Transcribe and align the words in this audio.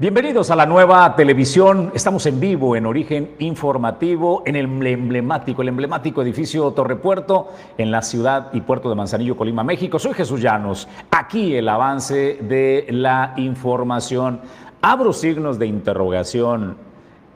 Bienvenidos 0.00 0.50
a 0.50 0.56
la 0.56 0.64
nueva 0.64 1.14
televisión. 1.14 1.92
Estamos 1.94 2.24
en 2.24 2.40
vivo 2.40 2.74
en 2.74 2.86
Origen 2.86 3.32
Informativo 3.38 4.42
en 4.46 4.56
el 4.56 4.64
emblemático, 4.86 5.60
el 5.60 5.68
emblemático 5.68 6.22
edificio 6.22 6.70
Torre 6.70 6.96
Puerto 6.96 7.48
en 7.76 7.90
la 7.90 8.00
ciudad 8.00 8.48
y 8.54 8.62
puerto 8.62 8.88
de 8.88 8.94
Manzanillo, 8.94 9.36
Colima, 9.36 9.62
México. 9.62 9.98
Soy 9.98 10.14
Jesús 10.14 10.40
Llanos. 10.40 10.88
Aquí 11.10 11.54
el 11.54 11.68
avance 11.68 12.38
de 12.40 12.86
la 12.88 13.34
información. 13.36 14.40
Abro 14.80 15.12
signos 15.12 15.58
de 15.58 15.66
interrogación. 15.66 16.78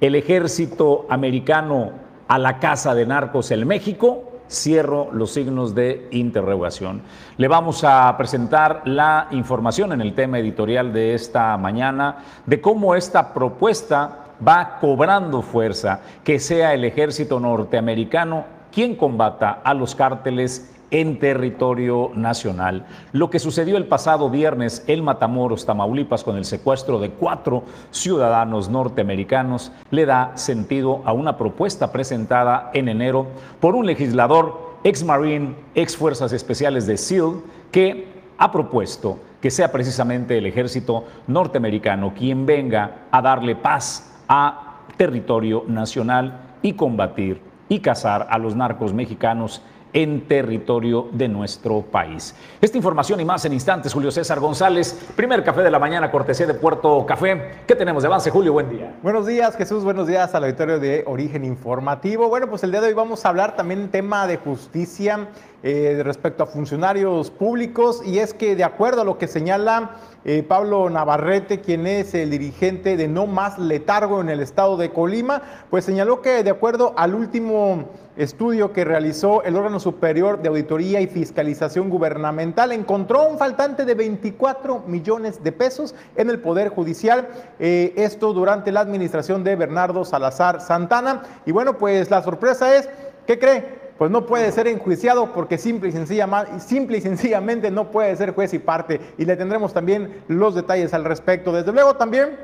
El 0.00 0.14
ejército 0.14 1.04
americano 1.10 1.90
a 2.28 2.38
la 2.38 2.60
casa 2.60 2.94
de 2.94 3.04
narcos 3.04 3.50
en 3.50 3.66
México 3.66 4.33
cierro 4.54 5.10
los 5.12 5.32
signos 5.32 5.74
de 5.74 6.08
interrogación. 6.10 7.02
Le 7.36 7.48
vamos 7.48 7.84
a 7.84 8.16
presentar 8.16 8.82
la 8.86 9.28
información 9.30 9.92
en 9.92 10.00
el 10.00 10.14
tema 10.14 10.38
editorial 10.38 10.92
de 10.92 11.14
esta 11.14 11.56
mañana 11.56 12.18
de 12.46 12.60
cómo 12.60 12.94
esta 12.94 13.34
propuesta 13.34 14.20
va 14.46 14.78
cobrando 14.80 15.42
fuerza, 15.42 16.00
que 16.22 16.38
sea 16.38 16.74
el 16.74 16.84
ejército 16.84 17.38
norteamericano 17.40 18.44
quien 18.72 18.96
combata 18.96 19.60
a 19.62 19.72
los 19.72 19.94
cárteles 19.94 20.73
en 20.94 21.18
territorio 21.18 22.12
nacional. 22.14 22.86
Lo 23.10 23.28
que 23.28 23.40
sucedió 23.40 23.76
el 23.76 23.86
pasado 23.86 24.30
viernes 24.30 24.84
en 24.86 25.02
Matamoros, 25.02 25.66
Tamaulipas, 25.66 26.22
con 26.22 26.36
el 26.36 26.44
secuestro 26.44 27.00
de 27.00 27.10
cuatro 27.10 27.64
ciudadanos 27.90 28.68
norteamericanos, 28.68 29.72
le 29.90 30.06
da 30.06 30.36
sentido 30.36 31.02
a 31.04 31.12
una 31.12 31.36
propuesta 31.36 31.90
presentada 31.90 32.70
en 32.74 32.88
enero 32.88 33.26
por 33.58 33.74
un 33.74 33.86
legislador 33.86 34.76
ex 34.84 35.02
Marine, 35.02 35.56
ex 35.74 35.96
Fuerzas 35.96 36.32
Especiales 36.32 36.86
de 36.86 36.96
SEAL, 36.96 37.40
que 37.72 38.06
ha 38.38 38.52
propuesto 38.52 39.18
que 39.40 39.50
sea 39.50 39.72
precisamente 39.72 40.38
el 40.38 40.46
ejército 40.46 41.06
norteamericano 41.26 42.14
quien 42.16 42.46
venga 42.46 43.06
a 43.10 43.20
darle 43.20 43.56
paz 43.56 44.12
a 44.28 44.76
territorio 44.96 45.64
nacional 45.66 46.54
y 46.62 46.74
combatir 46.74 47.40
y 47.68 47.80
cazar 47.80 48.28
a 48.30 48.38
los 48.38 48.54
narcos 48.54 48.94
mexicanos 48.94 49.60
en 49.94 50.26
territorio 50.26 51.08
de 51.12 51.28
nuestro 51.28 51.80
país. 51.80 52.34
Esta 52.60 52.76
información 52.76 53.20
y 53.20 53.24
más 53.24 53.44
en 53.44 53.52
instantes, 53.52 53.94
Julio 53.94 54.10
César 54.10 54.40
González, 54.40 54.98
primer 55.16 55.42
café 55.44 55.62
de 55.62 55.70
la 55.70 55.78
mañana, 55.78 56.10
cortesía 56.10 56.46
de 56.46 56.54
Puerto 56.54 57.06
Café. 57.06 57.60
¿Qué 57.66 57.76
tenemos 57.76 58.02
de 58.02 58.08
avance, 58.08 58.30
Julio? 58.30 58.52
Buen 58.52 58.68
día. 58.68 58.92
Buenos 59.02 59.26
días, 59.26 59.56
Jesús. 59.56 59.84
Buenos 59.84 60.08
días 60.08 60.34
al 60.34 60.44
auditorio 60.44 60.80
de 60.80 61.04
Origen 61.06 61.44
Informativo. 61.44 62.28
Bueno, 62.28 62.48
pues 62.48 62.64
el 62.64 62.72
día 62.72 62.80
de 62.80 62.88
hoy 62.88 62.94
vamos 62.94 63.24
a 63.24 63.28
hablar 63.28 63.54
también 63.54 63.88
tema 63.88 64.26
de 64.26 64.36
justicia 64.36 65.28
eh, 65.66 66.02
respecto 66.04 66.42
a 66.42 66.46
funcionarios 66.46 67.30
públicos 67.30 68.02
y 68.04 68.18
es 68.18 68.34
que 68.34 68.54
de 68.54 68.64
acuerdo 68.64 69.00
a 69.00 69.04
lo 69.06 69.16
que 69.16 69.26
señala 69.26 69.92
eh, 70.26 70.42
Pablo 70.42 70.90
Navarrete, 70.90 71.62
quien 71.62 71.86
es 71.86 72.12
el 72.12 72.28
dirigente 72.28 72.98
de 72.98 73.08
No 73.08 73.26
Más 73.26 73.58
Letargo 73.58 74.20
en 74.20 74.28
el 74.28 74.40
estado 74.40 74.76
de 74.76 74.90
Colima, 74.90 75.40
pues 75.70 75.86
señaló 75.86 76.20
que 76.20 76.42
de 76.44 76.50
acuerdo 76.50 76.92
al 76.98 77.14
último 77.14 77.88
estudio 78.18 78.74
que 78.74 78.84
realizó 78.84 79.42
el 79.42 79.56
órgano 79.56 79.80
superior 79.80 80.42
de 80.42 80.50
auditoría 80.50 81.00
y 81.00 81.06
fiscalización 81.06 81.88
gubernamental, 81.88 82.70
encontró 82.72 83.26
un 83.26 83.38
faltante 83.38 83.86
de 83.86 83.94
24 83.94 84.84
millones 84.86 85.42
de 85.42 85.52
pesos 85.52 85.94
en 86.16 86.28
el 86.28 86.40
Poder 86.40 86.68
Judicial, 86.68 87.26
eh, 87.58 87.94
esto 87.96 88.34
durante 88.34 88.70
la 88.70 88.80
administración 88.80 89.42
de 89.42 89.56
Bernardo 89.56 90.04
Salazar 90.04 90.60
Santana. 90.60 91.22
Y 91.46 91.52
bueno, 91.52 91.78
pues 91.78 92.10
la 92.10 92.22
sorpresa 92.22 92.76
es, 92.76 92.90
¿qué 93.26 93.38
cree? 93.38 93.83
Pues 93.98 94.10
no 94.10 94.26
puede 94.26 94.50
ser 94.52 94.66
enjuiciado 94.66 95.32
porque 95.32 95.58
simple 95.58 95.88
y, 95.88 96.96
y 96.96 97.00
sencillamente 97.00 97.70
no 97.70 97.90
puede 97.90 98.14
ser 98.16 98.34
juez 98.34 98.52
y 98.54 98.58
parte. 98.58 99.00
Y 99.18 99.24
le 99.24 99.36
tendremos 99.36 99.72
también 99.72 100.22
los 100.28 100.54
detalles 100.54 100.94
al 100.94 101.04
respecto. 101.04 101.52
Desde 101.52 101.72
luego 101.72 101.94
también 101.94 102.36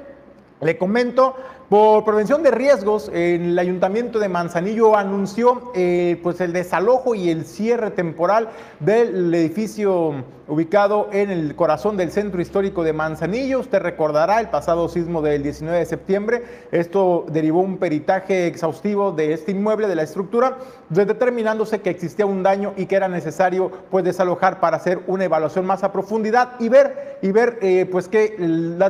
le 0.61 0.79
comento 0.79 1.35
por 1.71 2.05
prevención 2.05 2.43
de 2.43 2.51
riesgos, 2.51 3.09
el 3.15 3.57
Ayuntamiento 3.57 4.19
de 4.19 4.29
Manzanillo 4.29 4.97
anunció 4.97 5.71
eh, 5.77 6.19
pues 6.21 6.41
el 6.41 6.53
desalojo 6.53 7.15
y 7.15 7.31
el 7.31 7.45
cierre 7.45 7.93
temporal 7.93 8.49
del 8.81 9.33
edificio 9.33 10.25
ubicado 10.51 11.09
en 11.13 11.31
el 11.31 11.55
corazón 11.55 11.97
del 11.97 12.11
centro 12.11 12.43
histórico 12.43 12.83
de 12.83 12.93
Manzanillo. 12.93 13.61
Usted 13.61 13.81
recordará 13.81 14.41
el 14.41 14.49
pasado 14.49 14.89
sismo 14.89 15.23
del 15.23 15.45
19 15.45 15.79
de 15.79 15.87
septiembre. 15.87 16.43
Esto 16.73 17.25
derivó 17.31 17.61
un 17.61 17.79
peritaje 17.79 18.49
exhaustivo 18.49 19.13
de 19.13 19.33
este 19.33 19.53
inmueble, 19.53 19.87
de 19.87 19.95
la 19.95 20.03
estructura, 20.03 20.59
determinándose 20.89 21.81
que 21.81 21.91
existía 21.91 22.27
un 22.27 22.43
daño 22.43 22.75
y 22.77 22.87
que 22.87 22.97
era 22.97 23.07
necesario 23.07 23.71
pues 23.91 24.05
desalojar 24.05 24.59
para 24.59 24.77
hacer 24.77 25.01
una 25.07 25.25
evaluación 25.25 25.65
más 25.67 25.85
a 25.85 25.93
profundidad 25.93 26.55
y 26.59 26.69
ver 26.69 27.19
y 27.23 27.31
ver 27.31 27.59
eh, 27.63 27.87
pues 27.91 28.09
qué 28.09 28.37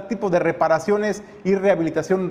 tipo 0.09 0.31
de 0.31 0.39
reparaciones 0.39 1.23
y 1.45 1.55
rehabilitación 1.55 2.31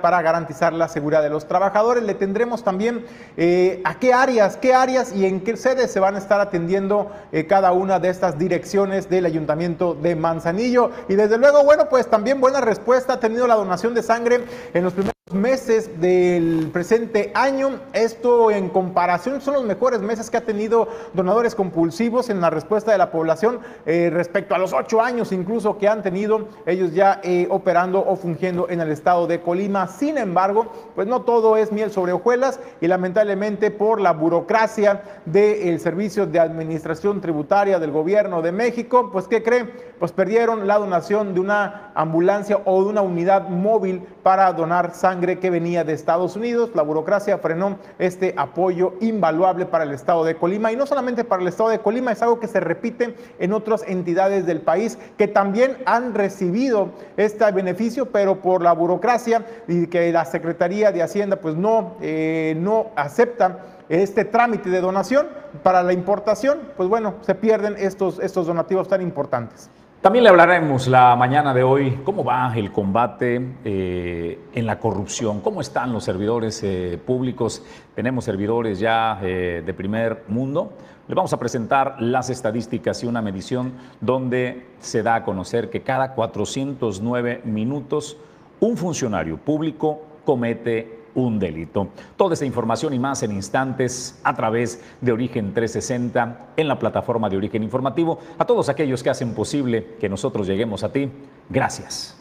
para 0.00 0.22
garantizar 0.22 0.72
la 0.72 0.88
seguridad 0.88 1.22
de 1.22 1.30
los 1.30 1.46
trabajadores. 1.46 2.02
Le 2.02 2.14
tendremos 2.14 2.62
también 2.62 3.04
eh, 3.36 3.80
a 3.84 3.98
qué 3.98 4.12
áreas, 4.12 4.56
qué 4.56 4.74
áreas 4.74 5.12
y 5.12 5.26
en 5.26 5.40
qué 5.40 5.56
sedes 5.56 5.90
se 5.90 6.00
van 6.00 6.14
a 6.14 6.18
estar 6.18 6.40
atendiendo 6.40 7.10
eh, 7.32 7.46
cada 7.46 7.72
una 7.72 7.98
de 7.98 8.08
estas 8.08 8.38
direcciones 8.38 9.10
del 9.10 9.26
Ayuntamiento 9.26 9.94
de 9.94 10.16
Manzanillo. 10.16 10.90
Y 11.08 11.14
desde 11.14 11.38
luego, 11.38 11.64
bueno, 11.64 11.88
pues 11.88 12.08
también 12.08 12.40
buena 12.40 12.60
respuesta 12.60 13.14
ha 13.14 13.20
tenido 13.20 13.46
la 13.46 13.54
donación 13.54 13.94
de 13.94 14.02
sangre 14.02 14.44
en 14.72 14.84
los 14.84 14.92
primeros 14.92 15.12
meses 15.30 16.00
del 16.00 16.68
presente 16.72 17.30
año. 17.34 17.78
Esto 17.92 18.50
en 18.50 18.68
comparación 18.68 19.40
son 19.40 19.54
los 19.54 19.64
mejores 19.64 20.00
meses 20.00 20.28
que 20.28 20.36
ha 20.36 20.40
tenido 20.40 20.88
donadores 21.14 21.54
compulsivos 21.54 22.28
en 22.28 22.40
la 22.40 22.50
respuesta 22.50 22.90
de 22.90 22.98
la 22.98 23.12
población 23.12 23.60
eh, 23.86 24.10
respecto 24.12 24.56
a 24.56 24.58
los 24.58 24.72
ocho 24.72 25.00
años 25.00 25.30
incluso 25.30 25.78
que 25.78 25.86
han 25.86 26.02
tenido 26.02 26.48
ellos 26.66 26.92
ya 26.92 27.20
eh, 27.22 27.46
operando 27.50 28.04
o 28.04 28.16
fungiendo 28.16 28.68
en 28.68 28.80
el 28.80 28.90
estado 28.90 29.28
de 29.28 29.40
Colima. 29.40 29.86
Sin 29.86 30.18
embargo, 30.18 30.66
pues 30.96 31.06
no 31.06 31.22
todo 31.22 31.56
es 31.56 31.70
miel 31.70 31.92
sobre 31.92 32.12
hojuelas 32.12 32.58
y 32.80 32.88
lamentablemente 32.88 33.70
por 33.70 34.00
la 34.00 34.12
burocracia 34.12 35.02
del 35.24 35.78
Servicio 35.78 36.26
de 36.26 36.40
Administración 36.40 37.20
Tributaria 37.20 37.78
del 37.78 37.92
Gobierno 37.92 38.42
de 38.42 38.50
México, 38.50 39.10
pues 39.12 39.28
¿qué 39.28 39.42
creen? 39.42 39.72
Pues 40.00 40.10
perdieron 40.10 40.66
la 40.66 40.78
donación 40.78 41.32
de 41.32 41.38
una 41.38 41.92
ambulancia 41.94 42.60
o 42.64 42.82
de 42.82 42.90
una 42.90 43.02
unidad 43.02 43.48
móvil 43.48 44.02
para 44.24 44.52
donar 44.52 44.92
sangre 44.94 45.11
que 45.20 45.50
venía 45.50 45.84
de 45.84 45.92
Estados 45.92 46.36
Unidos. 46.36 46.70
La 46.74 46.82
burocracia 46.82 47.36
frenó 47.38 47.78
este 47.98 48.34
apoyo 48.36 48.94
invaluable 49.00 49.66
para 49.66 49.84
el 49.84 49.92
estado 49.92 50.24
de 50.24 50.36
Colima 50.36 50.72
y 50.72 50.76
no 50.76 50.86
solamente 50.86 51.22
para 51.22 51.42
el 51.42 51.48
estado 51.48 51.68
de 51.68 51.80
Colima, 51.80 52.12
es 52.12 52.22
algo 52.22 52.40
que 52.40 52.48
se 52.48 52.60
repite 52.60 53.14
en 53.38 53.52
otras 53.52 53.84
entidades 53.86 54.46
del 54.46 54.62
país 54.62 54.98
que 55.18 55.28
también 55.28 55.76
han 55.84 56.14
recibido 56.14 56.88
este 57.16 57.50
beneficio, 57.52 58.10
pero 58.10 58.40
por 58.40 58.62
la 58.62 58.72
burocracia 58.72 59.44
y 59.68 59.86
que 59.86 60.10
la 60.12 60.24
Secretaría 60.24 60.92
de 60.92 61.02
Hacienda 61.02 61.36
pues 61.36 61.56
no, 61.56 61.96
eh, 62.00 62.54
no 62.58 62.86
acepta 62.96 63.58
este 63.90 64.24
trámite 64.24 64.70
de 64.70 64.80
donación 64.80 65.26
para 65.62 65.82
la 65.82 65.92
importación, 65.92 66.60
pues 66.76 66.88
bueno, 66.88 67.14
se 67.20 67.34
pierden 67.34 67.76
estos, 67.78 68.18
estos 68.18 68.46
donativos 68.46 68.88
tan 68.88 69.02
importantes. 69.02 69.68
También 70.02 70.24
le 70.24 70.30
hablaremos 70.30 70.88
la 70.88 71.14
mañana 71.14 71.54
de 71.54 71.62
hoy 71.62 72.00
cómo 72.02 72.24
va 72.24 72.52
el 72.56 72.72
combate 72.72 73.40
eh, 73.64 74.36
en 74.52 74.66
la 74.66 74.80
corrupción, 74.80 75.40
cómo 75.40 75.60
están 75.60 75.92
los 75.92 76.02
servidores 76.02 76.60
eh, 76.64 76.98
públicos. 77.06 77.62
Tenemos 77.94 78.24
servidores 78.24 78.80
ya 78.80 79.20
eh, 79.22 79.62
de 79.64 79.74
primer 79.74 80.24
mundo. 80.26 80.72
Le 81.06 81.14
vamos 81.14 81.32
a 81.32 81.38
presentar 81.38 82.02
las 82.02 82.30
estadísticas 82.30 83.04
y 83.04 83.06
una 83.06 83.22
medición 83.22 83.74
donde 84.00 84.66
se 84.80 85.04
da 85.04 85.14
a 85.14 85.24
conocer 85.24 85.70
que 85.70 85.82
cada 85.82 86.14
409 86.14 87.42
minutos 87.44 88.16
un 88.58 88.76
funcionario 88.76 89.36
público 89.36 90.02
comete 90.24 91.01
un 91.14 91.38
delito. 91.38 91.88
Toda 92.16 92.34
esta 92.34 92.46
información 92.46 92.94
y 92.94 92.98
más 92.98 93.22
en 93.22 93.32
instantes 93.32 94.20
a 94.24 94.34
través 94.34 94.82
de 95.00 95.12
Origen 95.12 95.52
360 95.54 96.52
en 96.56 96.68
la 96.68 96.78
plataforma 96.78 97.28
de 97.28 97.36
Origen 97.36 97.62
Informativo. 97.62 98.18
A 98.38 98.44
todos 98.44 98.68
aquellos 98.68 99.02
que 99.02 99.10
hacen 99.10 99.34
posible 99.34 99.96
que 100.00 100.08
nosotros 100.08 100.46
lleguemos 100.46 100.84
a 100.84 100.92
ti, 100.92 101.10
gracias. 101.48 102.16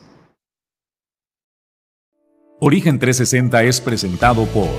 Origen 2.60 3.00
360 3.00 3.64
es 3.64 3.82
presentado 3.82 4.46
por 4.46 4.70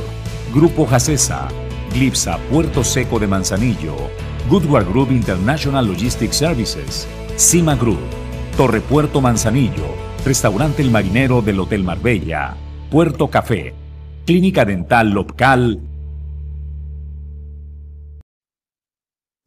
Grupo 0.54 0.86
Jacesa, 0.86 1.48
Glipsa 1.92 2.38
Puerto 2.50 2.84
Seco 2.84 3.18
de 3.18 3.26
Manzanillo, 3.26 3.96
Goodward 4.48 4.88
Group 4.88 5.10
International 5.10 5.86
Logistics 5.86 6.36
Services, 6.36 7.08
Cima 7.36 7.74
Group, 7.74 7.98
Torre 8.56 8.80
Puerto 8.80 9.20
Manzanillo, 9.20 9.86
Restaurante 10.24 10.82
El 10.82 10.92
Marinero 10.92 11.42
del 11.42 11.58
Hotel 11.58 11.82
Marbella, 11.82 12.54
Puerto 12.88 13.28
Café, 13.28 13.74
Clínica 14.24 14.64
Dental 14.64 15.10
Local. 15.10 15.80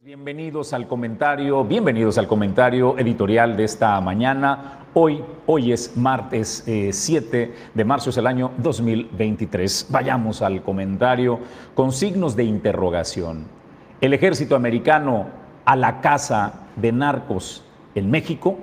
Bienvenidos 0.00 0.74
al 0.74 0.86
comentario, 0.86 1.64
bienvenidos 1.64 2.18
al 2.18 2.28
comentario 2.28 2.98
editorial 2.98 3.56
de 3.56 3.64
esta 3.64 3.98
mañana. 4.02 4.80
Hoy, 4.92 5.24
hoy 5.46 5.72
es 5.72 5.96
martes 5.96 6.62
7 6.90 7.42
eh, 7.42 7.54
de 7.72 7.84
marzo, 7.86 8.10
es 8.10 8.18
el 8.18 8.26
año 8.26 8.52
2023. 8.58 9.86
Vayamos 9.88 10.42
al 10.42 10.62
comentario 10.62 11.40
con 11.74 11.90
signos 11.90 12.36
de 12.36 12.44
interrogación. 12.44 13.46
El 14.02 14.12
ejército 14.12 14.56
americano 14.56 15.28
a 15.64 15.74
la 15.74 16.02
casa 16.02 16.66
de 16.76 16.92
narcos 16.92 17.64
en 17.94 18.10
México 18.10 18.58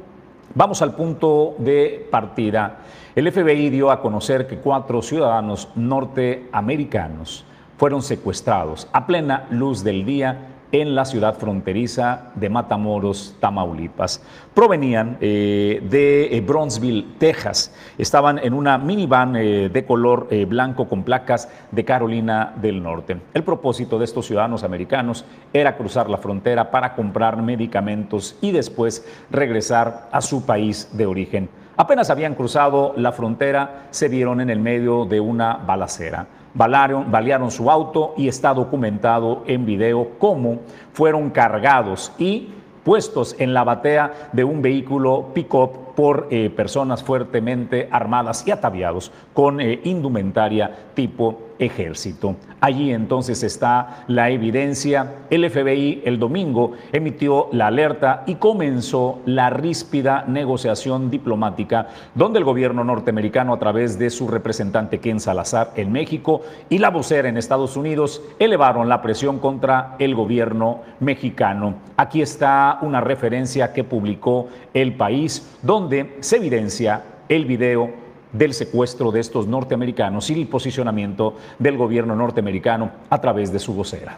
Vamos 0.55 0.83
al 0.83 0.93
punto 0.93 1.55
de 1.57 2.07
partida. 2.11 2.77
El 3.15 3.31
FBI 3.31 3.69
dio 3.69 3.91
a 3.91 4.01
conocer 4.01 4.47
que 4.47 4.57
cuatro 4.57 5.03
ciudadanos 5.03 5.69
norteamericanos 5.75 7.45
fueron 7.77 8.01
secuestrados 8.01 8.87
a 8.91 9.05
plena 9.05 9.45
luz 9.51 9.83
del 9.83 10.03
día 10.03 10.47
en 10.71 10.95
la 10.95 11.05
ciudad 11.05 11.37
fronteriza 11.37 12.31
de 12.33 12.49
Matamoros, 12.49 13.35
Tamaulipas. 13.39 14.23
Provenían 14.55 15.19
eh, 15.21 15.79
de 15.87 16.35
eh, 16.35 16.41
Bronzeville, 16.41 17.05
Texas. 17.19 17.71
Estaban 17.99 18.39
en 18.39 18.55
una 18.55 18.79
minivan 18.79 19.35
eh, 19.35 19.69
de 19.69 19.85
color 19.85 20.27
blanco 20.47 20.89
con 20.89 21.03
placas 21.03 21.49
de 21.69 21.85
Carolina 21.85 22.55
del 22.59 22.81
Norte. 22.81 23.17
El 23.35 23.43
propósito 23.43 23.99
de 23.99 24.05
estos 24.05 24.25
ciudadanos 24.25 24.63
americanos 24.63 25.23
era 25.53 25.77
cruzar 25.77 26.09
la 26.09 26.17
frontera 26.17 26.71
para 26.71 26.95
comprar 26.95 27.39
medicamentos 27.39 28.35
y 28.41 28.49
después 28.49 29.07
regresar 29.29 30.09
a 30.11 30.19
su 30.19 30.47
país 30.47 30.89
de 30.93 31.05
origen. 31.05 31.62
Apenas 31.75 32.09
habían 32.11 32.35
cruzado 32.35 32.93
la 32.97 33.11
frontera, 33.11 33.87
se 33.89 34.07
vieron 34.07 34.41
en 34.41 34.49
el 34.51 34.59
medio 34.59 35.05
de 35.05 35.19
una 35.19 35.55
balacera. 35.55 36.27
Balearon, 36.53 37.11
balearon 37.11 37.49
su 37.49 37.71
auto 37.71 38.13
y 38.15 38.27
está 38.27 38.53
documentado 38.53 39.43
en 39.47 39.65
video 39.65 40.11
cómo 40.19 40.59
fueron 40.93 41.31
cargados 41.31 42.11
y 42.19 42.49
puestos 42.83 43.35
en 43.39 43.55
la 43.55 43.63
batea 43.63 44.29
de 44.33 44.43
un 44.43 44.61
vehículo 44.61 45.31
pick-up 45.33 45.95
por 45.95 46.27
eh, 46.29 46.49
personas 46.49 47.03
fuertemente 47.03 47.87
armadas 47.91 48.45
y 48.47 48.51
ataviados 48.51 49.11
con 49.33 49.59
eh, 49.59 49.81
indumentaria 49.83 50.89
tipo 50.93 51.39
ejército. 51.59 52.35
Allí 52.59 52.91
entonces 52.91 53.43
está 53.43 54.05
la 54.07 54.29
evidencia. 54.29 55.15
El 55.29 55.49
FBI 55.49 56.01
el 56.05 56.19
domingo 56.19 56.73
emitió 56.91 57.49
la 57.51 57.67
alerta 57.67 58.23
y 58.25 58.35
comenzó 58.35 59.19
la 59.25 59.49
ríspida 59.49 60.25
negociación 60.27 61.09
diplomática 61.09 61.87
donde 62.15 62.39
el 62.39 62.45
gobierno 62.45 62.83
norteamericano 62.83 63.53
a 63.53 63.59
través 63.59 63.99
de 63.99 64.09
su 64.09 64.27
representante 64.27 64.99
Ken 64.99 65.19
Salazar 65.19 65.71
en 65.75 65.91
México 65.91 66.41
y 66.69 66.77
la 66.77 66.89
vocera 66.89 67.29
en 67.29 67.37
Estados 67.37 67.77
Unidos 67.77 68.21
elevaron 68.39 68.89
la 68.89 69.01
presión 69.01 69.39
contra 69.39 69.95
el 69.99 70.15
gobierno 70.15 70.81
mexicano. 70.99 71.75
Aquí 71.97 72.21
está 72.21 72.79
una 72.81 73.01
referencia 73.01 73.73
que 73.73 73.83
publicó 73.83 74.47
El 74.73 74.95
País 74.95 75.57
donde 75.61 76.17
se 76.21 76.37
evidencia 76.37 77.03
el 77.29 77.45
video 77.45 78.02
del 78.33 78.53
secuestro 78.53 79.11
de 79.11 79.19
estos 79.19 79.47
norteamericanos 79.47 80.29
y 80.29 80.33
el 80.33 80.47
posicionamiento 80.47 81.37
del 81.59 81.77
gobierno 81.77 82.15
norteamericano 82.15 82.91
a 83.09 83.21
través 83.21 83.53
de 83.53 83.59
su 83.59 83.73
vocera. 83.73 84.17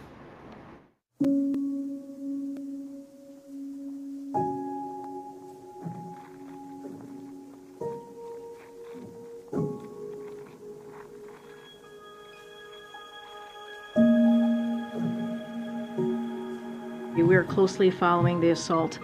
We 17.35 17.35
are 17.35 17.43
closely 17.43 17.91
following 17.91 18.39
the 18.39 18.51
assault 18.51 18.99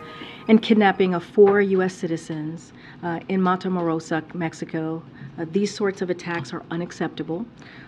and 0.47 0.61
kidnapping 0.61 1.13
of 1.13 1.23
four 1.23 1.59
U.S. 1.61 1.93
citizens 1.93 2.71
uh, 3.03 3.19
in 3.29 3.41
Matamoros, 3.41 4.33
Mexico. 4.33 5.03
Uh, 5.37 5.45
these 5.51 5.73
sorts 5.73 6.01
of 6.01 6.09
attacks 6.09 6.53
are 6.53 6.63
unacceptable. 6.71 7.45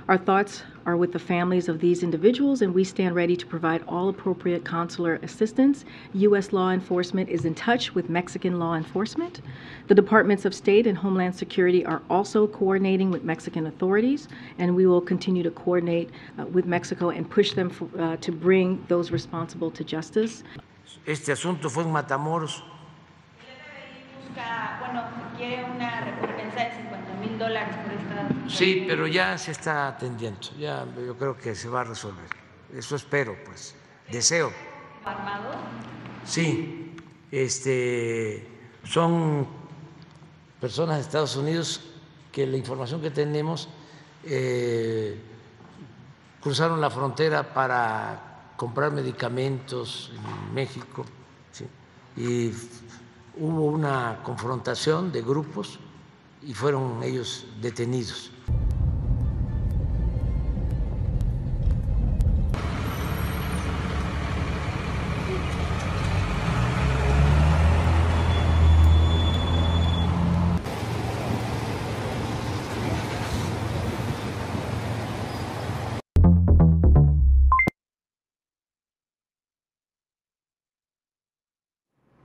Our 0.08 0.18
thoughts 0.18 0.64
are 0.86 0.98
with 0.98 1.14
the 1.14 1.20
families 1.20 1.70
of 1.70 1.80
these 1.80 2.04
individuals, 2.04 2.62
and 2.62 2.74
we 2.74 2.84
stand 2.84 3.16
ready 3.16 3.38
to 3.38 3.46
provide 3.46 3.84
all 3.88 4.10
appropriate 4.10 4.66
consular 4.66 5.20
assistance. 5.24 5.86
U.S. 6.14 6.52
law 6.52 6.72
enforcement 6.72 7.30
is 7.30 7.46
in 7.46 7.56
touch 7.56 7.96
with 7.96 8.10
Mexican 8.10 8.60
law 8.60 8.76
enforcement. 8.76 9.42
The 9.88 9.96
Departments 9.96 10.46
of 10.46 10.54
State 10.54 10.88
and 10.88 10.98
Homeland 10.98 11.36
Security 11.36 11.86
are 11.86 12.02
also 12.10 12.48
coordinating 12.48 13.12
with 13.12 13.24
Mexican 13.24 13.68
authorities, 13.68 14.28
and 14.58 14.76
we 14.76 14.86
will 14.86 15.02
continue 15.02 15.44
to 15.44 15.52
coordinate 15.52 16.10
uh, 16.38 16.46
with 16.48 16.66
Mexico 16.66 17.10
and 17.10 17.30
push 17.30 17.54
them 17.54 17.70
for, 17.70 17.88
uh, 18.00 18.18
to 18.18 18.32
bring 18.32 18.84
those 18.88 19.12
responsible 19.12 19.72
to 19.72 19.84
justice. 19.84 20.44
Este 21.06 21.30
asunto 21.30 21.70
fue 21.70 21.84
en 21.84 21.92
Matamoros. 21.92 22.64
Busca, 24.34 24.78
bueno, 24.80 25.04
quiere 25.38 25.64
una 25.64 26.02
recompensa 26.02 26.64
de 26.64 26.76
50 26.76 27.14
mil 27.22 27.38
dólares 27.38 27.76
por 27.84 27.94
esta. 27.94 28.50
Sí, 28.50 28.86
pero 28.88 29.08
ya 29.08 29.38
se 29.38 29.52
está 29.52 29.88
atendiendo, 29.88 30.40
ya 30.58 30.86
yo 31.06 31.18
creo 31.18 31.38
que 31.38 31.56
se 31.56 31.70
va 31.70 31.82
a 31.82 31.84
resolver. 31.84 32.28
Eso 32.74 32.96
espero, 32.96 33.36
pues, 33.46 33.76
deseo. 34.12 34.52
armado. 35.06 35.52
Sí, 36.26 36.96
este, 37.32 38.48
son 38.84 39.48
personas 40.60 40.98
de 40.98 41.02
Estados 41.02 41.36
Unidos 41.36 41.82
que 42.32 42.48
la 42.48 42.58
información 42.58 43.02
que 43.02 43.12
tenemos 43.12 43.70
eh, 44.24 45.22
cruzaron 46.42 46.80
la 46.82 46.90
frontera 46.90 47.54
para 47.54 48.52
comprar 48.56 48.92
medicamentos 48.92 50.12
en 50.16 50.54
México 50.54 51.06
¿sí? 51.52 51.68
y 52.16 52.52
hubo 53.38 53.66
una 53.66 54.20
confrontación 54.24 55.12
de 55.12 55.22
grupos 55.22 55.80
y 56.42 56.54
fueron 56.54 57.02
ellos 57.04 57.46
detenidos. 57.62 58.33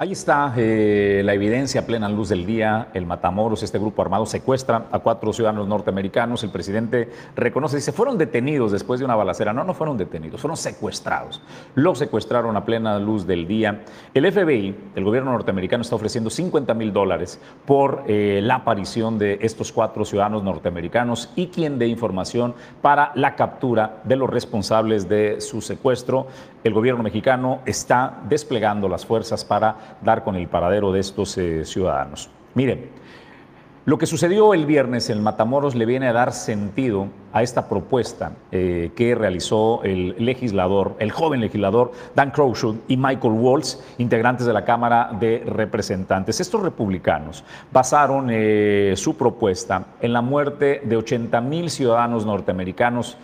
Ahí 0.01 0.13
está 0.13 0.55
eh, 0.57 1.23
la 1.25 1.35
evidencia 1.35 1.85
plena 1.85 2.09
luz 2.09 2.29
del 2.29 2.47
día. 2.47 2.87
El 2.95 3.05
Matamoros, 3.05 3.65
este 3.65 3.81
grupo 3.81 4.01
armado, 4.01 4.27
secuestra 4.27 4.87
a 4.93 5.01
cuatro 5.01 5.33
ciudadanos 5.33 5.67
norteamericanos. 5.67 6.45
El 6.45 6.51
presidente 6.51 7.11
reconoce, 7.35 7.79
dice, 7.79 7.91
fueron 7.91 8.17
detenidos 8.17 8.71
después 8.71 9.01
de 9.01 9.07
una 9.07 9.17
balacera. 9.17 9.53
No, 9.53 9.65
no 9.65 9.75
fueron 9.75 9.99
detenidos, 9.99 10.41
fueron 10.41 10.57
secuestrados. 10.57 11.43
Los 11.75 11.99
secuestraron 11.99 12.57
a 12.57 12.65
plena 12.65 12.97
luz 13.01 13.27
del 13.27 13.49
día. 13.49 13.83
El 14.15 14.31
FBI, 14.31 14.77
el 14.95 15.03
gobierno 15.03 15.33
norteamericano, 15.33 15.83
está 15.83 15.97
ofreciendo 15.97 16.31
50 16.31 16.75
mil 16.75 16.93
dólares 16.93 17.41
por 17.67 18.05
eh, 18.07 18.39
la 18.41 18.55
aparición 18.55 19.19
de 19.19 19.41
estos 19.43 19.73
cuatro 19.73 20.05
ciudadanos 20.05 20.45
norteamericanos 20.45 21.31
y 21.35 21.49
quien 21.49 21.77
dé 21.77 21.89
información 21.89 22.55
para 22.83 23.11
la 23.17 23.35
captura 23.35 24.01
de 24.05 24.15
los 24.15 24.31
responsables 24.31 25.09
de 25.09 25.41
su 25.41 25.61
secuestro. 25.61 26.29
El 26.63 26.73
gobierno 26.73 27.03
mexicano 27.03 27.63
está 27.67 28.21
desplegando 28.29 28.89
las 28.89 29.05
fuerzas 29.05 29.45
para 29.45 29.88
dar 30.03 30.25
con 30.25 30.37
el 30.37 30.49
paradero 30.49 30.93
de 30.93 31.01
estos 31.01 31.37
eh, 31.39 31.65
ciudadanos. 31.65 32.31
Miren, 32.55 32.91
lo 33.89 33.97
que 33.97 34.05
sucedió 34.05 34.53
el 34.53 34.67
viernes 34.67 35.09
en 35.09 35.23
Matamoros 35.23 35.75
le 35.75 35.87
viene 35.87 36.09
a 36.09 36.13
dar 36.13 36.35
sentido 36.35 37.07
a 37.33 37.43
esta 37.43 37.71
propuesta 37.71 38.33
eh, 38.53 38.91
que 38.95 39.15
realizó 39.15 39.83
el 39.83 40.15
legislador, 40.19 40.95
el 40.99 41.11
joven 41.11 41.41
legislador 41.41 41.93
Dan 42.15 42.31
Crowshaw 42.31 42.77
y 42.87 42.99
Michael 42.99 43.33
Waltz, 43.33 43.83
integrantes 43.97 44.47
de 44.47 44.53
la 44.53 44.67
Cámara 44.67 45.13
de 45.19 45.43
Representantes. 45.47 46.39
Estos 46.39 46.63
republicanos 46.63 47.45
basaron 47.73 48.29
eh, 48.31 48.93
su 48.95 49.17
propuesta 49.17 49.87
en 50.03 50.13
la 50.13 50.21
muerte 50.21 50.83
de 50.85 50.97
80 50.99 51.41
mil 51.41 51.71
ciudadanos 51.71 52.27
norteamericanos 52.27 53.17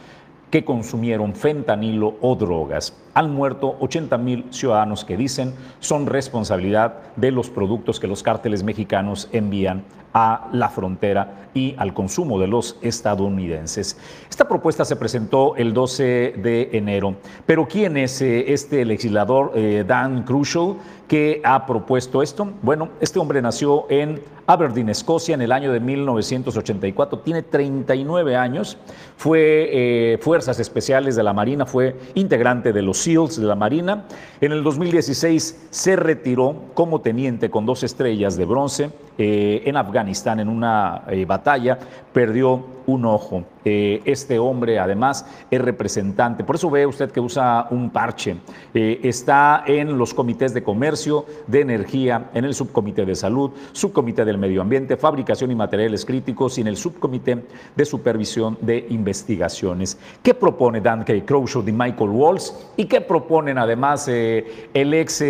que 0.55 0.65
consumieron 0.65 1.35
fentanilo 1.35 2.15
o 2.21 2.37
drogas. 2.37 2.97
Han 3.15 3.35
muerto 3.35 3.77
80 3.81 4.17
mil 4.19 4.45
ciudadanos 4.51 5.05
que 5.05 5.17
dicen 5.17 5.53
son 5.81 6.07
responsabilidad 6.07 6.95
de 7.17 7.33
los 7.33 7.51
productos 7.51 7.99
que 7.99 8.07
los 8.07 8.23
cárteles 8.23 8.63
mexicanos 8.63 9.29
envían 9.33 9.83
a 10.13 10.49
la 10.53 10.69
frontera 10.69 11.49
y 11.55 11.75
al 11.77 11.93
consumo 11.93 12.39
de 12.39 12.47
los 12.47 12.79
estadounidenses. 12.83 13.99
Esta 14.31 14.47
propuesta 14.47 14.85
se 14.85 14.95
presentó 14.95 15.57
el 15.57 15.75
12 15.75 16.35
de 16.39 16.71
enero, 16.73 17.17
pero 17.47 17.67
¿quién 17.67 17.97
es 17.97 18.23
eh, 18.23 18.53
este 18.53 18.85
legislador 18.85 19.51
eh, 19.57 19.85
Dan 19.85 20.23
Crucial 20.23 20.77
que 21.09 21.41
ha 21.45 21.67
propuesto 21.67 22.23
esto? 22.23 22.51
Bueno, 22.63 22.89
este 23.01 23.19
hombre 23.19 23.43
nació 23.43 23.87
en 23.91 24.23
Aberdeen, 24.47 24.91
Escocia, 24.91 25.35
en 25.35 25.43
el 25.43 25.53
año 25.53 25.73
de 25.73 25.81
1984, 25.81 27.21
tiene 27.21 27.43
39 27.43 28.37
años, 28.37 28.77
fue 29.17 29.69
eh, 29.73 30.19
Fuerzas 30.21 30.61
Especiales 30.61 31.17
de 31.17 31.23
la 31.23 31.33
Marina, 31.33 31.65
fue 31.65 31.97
integrante 32.15 32.73
de 32.73 32.83
los 32.83 32.99
SEALs 32.99 33.41
de 33.41 33.47
la 33.47 33.55
Marina. 33.55 34.05
En 34.41 34.53
el 34.53 34.63
2016 34.63 35.69
se 35.71 35.97
retiró 35.97 36.57
como 36.75 37.01
teniente 37.01 37.51
con 37.51 37.65
dos 37.65 37.83
estrellas 37.83 38.37
de 38.37 38.45
bronce 38.45 38.91
en 39.17 39.77
Afganistán 39.77 40.41
en 40.41 40.49
una 40.49 41.03
batalla, 41.27 41.79
perdió 42.13 42.75
un 42.87 43.05
ojo. 43.05 43.45
Eh, 43.65 44.03
este 44.05 44.39
hombre 44.39 44.79
además 44.79 45.27
es 45.51 45.61
representante, 45.61 46.45
por 46.45 46.57
eso 46.57 46.71
ve 46.71 46.87
usted 46.87 47.11
que 47.11 47.21
usa 47.21 47.67
un 47.71 47.91
parche. 47.91 48.37
Eh, 48.75 49.01
está 49.03 49.65
en 49.67 49.97
los 49.97 50.13
comités 50.13 50.53
de 50.53 50.63
comercio 50.63 51.25
de 51.47 51.61
energía, 51.61 52.31
en 52.35 52.45
el 52.45 52.55
subcomité 52.55 53.05
de 53.05 53.15
salud, 53.15 53.51
subcomité 53.73 54.25
del 54.25 54.39
medio 54.39 54.61
ambiente, 54.61 54.97
fabricación 54.97 55.51
y 55.51 55.55
materiales 55.55 56.05
críticos 56.05 56.59
y 56.59 56.61
en 56.61 56.69
el 56.69 56.77
subcomité 56.77 57.45
de 57.75 57.85
supervisión 57.85 58.59
de 58.61 58.87
investigaciones. 58.91 59.99
¿Qué 60.23 60.35
propone 60.35 60.81
Dan 60.81 61.05
K. 61.05 61.13
Crowshaw 61.25 61.67
y 61.67 61.73
Michael 61.73 62.11
Walls? 62.11 62.55
¿Y 62.77 62.85
qué 62.85 63.01
proponen 63.01 63.59
además 63.59 64.07
eh, 64.09 64.69
el 64.75 64.95
ex... 64.95 65.25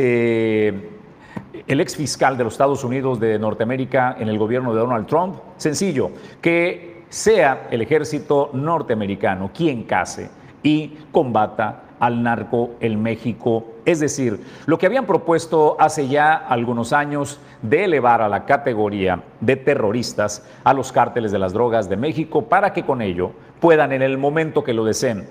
El 1.67 1.81
ex 1.81 1.97
fiscal 1.97 2.37
de 2.37 2.45
los 2.45 2.55
Estados 2.55 2.85
Unidos 2.85 3.19
de 3.21 3.39
Norteamérica 3.39 4.17
en 4.19 4.29
el 4.29 4.39
gobierno 4.39 4.75
de 4.75 4.81
Donald 4.81 5.07
Trump? 5.07 5.37
Sencillo, 5.57 6.11
que 6.41 7.05
sea 7.09 7.69
el 7.71 7.81
ejército 7.81 8.51
norteamericano 8.53 9.51
quien 9.55 9.85
case 9.85 10.31
y 10.63 10.99
combata 11.13 11.85
al 12.01 12.23
narco 12.23 12.73
en 12.81 13.03
México. 13.03 13.65
Es 13.85 14.01
decir, 14.01 14.41
lo 14.67 14.79
que 14.79 14.87
habían 14.87 15.07
propuesto 15.07 15.77
hace 15.79 16.09
ya 16.09 16.35
algunos 16.35 16.93
años 16.93 17.41
de 17.63 17.85
elevar 17.85 18.21
a 18.21 18.29
la 18.29 18.45
categoría 18.45 19.23
de 19.41 19.57
terroristas 19.57 20.45
a 20.65 20.75
los 20.75 20.93
cárteles 20.93 21.33
de 21.33 21.39
las 21.39 21.53
drogas 21.53 21.89
de 21.89 21.97
México 21.97 22.47
para 22.47 22.73
que 22.73 22.85
con 22.85 23.01
ello 23.01 23.33
puedan 23.61 23.93
en 23.93 24.03
el 24.03 24.19
momento 24.19 24.65
que 24.65 24.75
lo 24.75 24.85
deseen 24.85 25.27